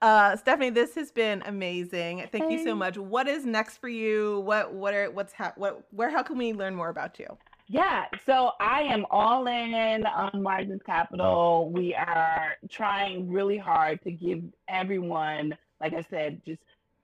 Uh, 0.00 0.36
Stephanie, 0.36 0.70
this 0.70 0.94
has 0.94 1.10
been 1.10 1.42
amazing. 1.44 2.26
Thank 2.32 2.44
hey. 2.44 2.52
you 2.52 2.64
so 2.64 2.74
much. 2.74 2.96
What 2.96 3.28
is 3.28 3.44
next 3.44 3.78
for 3.78 3.88
you? 3.88 4.40
What 4.40 4.72
what 4.72 4.94
are 4.94 5.10
what's 5.10 5.34
ha- 5.34 5.52
what 5.56 5.84
where 5.90 6.08
how 6.08 6.22
can 6.22 6.38
we 6.38 6.54
learn 6.54 6.74
more 6.74 6.88
about 6.88 7.18
you? 7.18 7.26
Yeah, 7.66 8.06
so 8.24 8.52
I 8.60 8.80
am 8.82 9.04
all 9.10 9.46
in 9.46 10.06
on 10.06 10.42
Margins 10.42 10.80
Capital. 10.86 11.70
We 11.70 11.94
are 11.94 12.52
trying 12.70 13.30
really 13.30 13.58
hard 13.58 14.02
to 14.04 14.10
give 14.10 14.42
everyone, 14.68 15.54
like 15.78 15.92
I 15.92 16.02
said, 16.08 16.40
just 16.46 16.62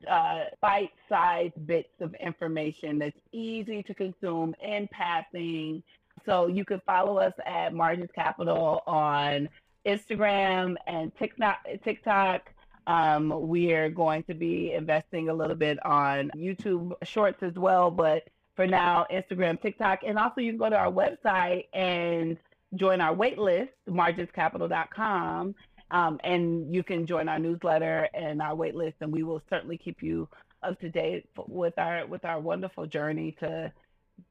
uh, 0.08 0.44
bite-sized 0.60 1.66
bits 1.66 2.00
of 2.00 2.14
information 2.14 2.98
that's 2.98 3.18
easy 3.32 3.82
to 3.82 3.94
consume 3.94 4.54
in 4.62 4.88
passing. 4.88 5.82
So 6.26 6.46
you 6.46 6.64
can 6.64 6.80
follow 6.86 7.18
us 7.18 7.32
at 7.46 7.74
Margins 7.74 8.10
Capital 8.14 8.82
on 8.86 9.48
Instagram 9.86 10.76
and 10.86 11.12
TikTok. 11.16 11.58
TikTok. 11.84 12.50
Um, 12.86 13.32
we're 13.48 13.88
going 13.88 14.24
to 14.24 14.34
be 14.34 14.72
investing 14.72 15.30
a 15.30 15.34
little 15.34 15.56
bit 15.56 15.84
on 15.86 16.30
YouTube 16.36 16.92
Shorts 17.02 17.42
as 17.42 17.54
well, 17.54 17.90
but 17.90 18.24
for 18.56 18.66
now, 18.66 19.06
Instagram, 19.10 19.60
TikTok, 19.60 20.00
and 20.06 20.18
also 20.18 20.40
you 20.40 20.52
can 20.52 20.58
go 20.58 20.68
to 20.68 20.76
our 20.76 20.92
website 20.92 21.64
and 21.72 22.36
join 22.76 23.00
our 23.00 23.14
waitlist, 23.14 23.70
marginscapital.com. 23.88 25.54
Um, 25.90 26.18
and 26.24 26.74
you 26.74 26.82
can 26.82 27.06
join 27.06 27.28
our 27.28 27.38
newsletter 27.38 28.08
and 28.14 28.40
our 28.40 28.54
wait 28.54 28.74
list, 28.74 28.96
and 29.00 29.12
we 29.12 29.22
will 29.22 29.42
certainly 29.50 29.78
keep 29.78 30.02
you 30.02 30.28
up 30.62 30.80
to 30.80 30.88
date 30.88 31.28
with 31.46 31.78
our 31.78 32.06
with 32.06 32.24
our 32.24 32.40
wonderful 32.40 32.86
journey 32.86 33.36
to 33.40 33.70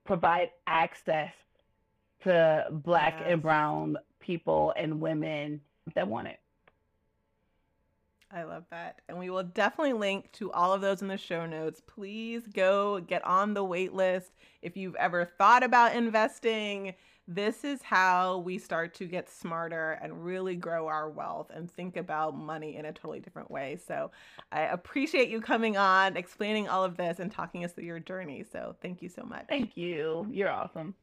provide 0.04 0.50
access 0.68 1.32
to 2.24 2.66
Black 2.72 3.16
yes. 3.20 3.30
and 3.34 3.42
Brown 3.42 3.98
people 4.20 4.74
and 4.76 5.00
women 5.00 5.62
that 5.96 6.08
want 6.08 6.28
it. 6.28 6.40
I 8.32 8.44
love 8.44 8.64
that. 8.72 9.02
And 9.08 9.20
we 9.20 9.30
will 9.30 9.44
definitely 9.44 9.94
link 9.94 10.32
to 10.34 10.52
all 10.52 10.74
of 10.74 10.82
those 10.82 11.04
in 11.04 11.08
the 11.08 11.18
show 11.18 11.46
notes. 11.46 11.82
Please 11.86 12.48
go 12.48 13.00
get 13.00 13.24
on 13.26 13.54
the 13.54 13.64
wait 13.64 13.94
list. 13.94 14.32
If 14.64 14.76
you've 14.76 14.96
ever 14.96 15.30
thought 15.38 15.62
about 15.62 15.96
investing, 15.96 16.96
this 17.28 17.64
is 17.64 17.82
how 17.82 18.40
we 18.40 18.58
start 18.58 18.94
to 18.96 19.06
get 19.06 19.30
smarter 19.30 19.98
and 20.02 20.26
really 20.26 20.56
grow 20.56 20.88
our 20.88 21.10
wealth 21.10 21.52
and 21.54 21.72
think 21.72 21.96
about 21.96 22.36
money 22.36 22.76
in 22.76 22.86
a 22.86 22.92
totally 22.92 23.22
different 23.22 23.50
way. 23.50 23.78
So 23.88 24.12
I 24.52 24.62
appreciate 24.64 25.30
you 25.30 25.40
coming 25.40 25.78
on, 25.78 26.18
explaining 26.18 26.68
all 26.68 26.84
of 26.84 26.98
this, 26.98 27.20
and 27.20 27.32
talking 27.32 27.64
us 27.64 27.72
through 27.72 27.86
your 27.86 28.00
journey. 28.00 28.44
So 28.52 28.76
thank 28.82 29.02
you 29.02 29.08
so 29.08 29.24
much. 29.24 29.46
Thank 29.48 29.78
you. 29.78 30.28
You're 30.30 30.52
awesome. 30.52 30.96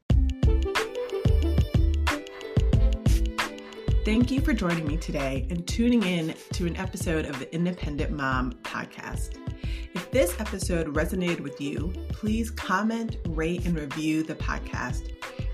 Thank 4.03 4.31
you 4.31 4.41
for 4.41 4.53
joining 4.53 4.87
me 4.87 4.97
today 4.97 5.47
and 5.49 5.67
tuning 5.67 6.03
in 6.03 6.35
to 6.53 6.65
an 6.65 6.75
episode 6.77 7.25
of 7.25 7.39
the 7.39 7.53
Independent 7.53 8.11
Mom 8.11 8.53
podcast. 8.63 9.37
If 9.93 10.09
this 10.11 10.39
episode 10.39 10.87
resonated 10.87 11.41
with 11.41 11.59
you, 11.59 11.93
please 12.09 12.49
comment, 12.49 13.17
rate, 13.27 13.65
and 13.65 13.77
review 13.77 14.23
the 14.23 14.35
podcast. 14.35 15.11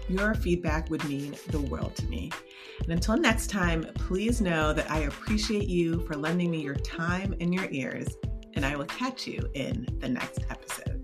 Your 0.10 0.34
feedback 0.34 0.89
would 0.89 1.03
mean 1.05 1.36
the 1.47 1.60
world 1.60 1.95
to 1.97 2.05
me. 2.05 2.32
And 2.80 2.91
until 2.91 3.18
next 3.18 3.49
time, 3.49 3.86
please 3.95 4.39
know 4.39 4.72
that 4.74 4.89
I 4.89 4.99
appreciate 4.99 5.68
you 5.68 5.99
for 6.01 6.16
lending 6.16 6.51
me 6.51 6.62
your 6.62 6.76
time 6.76 7.36
and 7.41 7.53
your 7.53 7.68
ears, 7.72 8.08
and 8.53 8.66
I 8.66 8.76
will 8.76 8.86
catch 8.86 9.28
you 9.28 9.49
in 9.53 9.88
the 9.99 10.10
next 10.10 10.45
episode. 10.49 10.97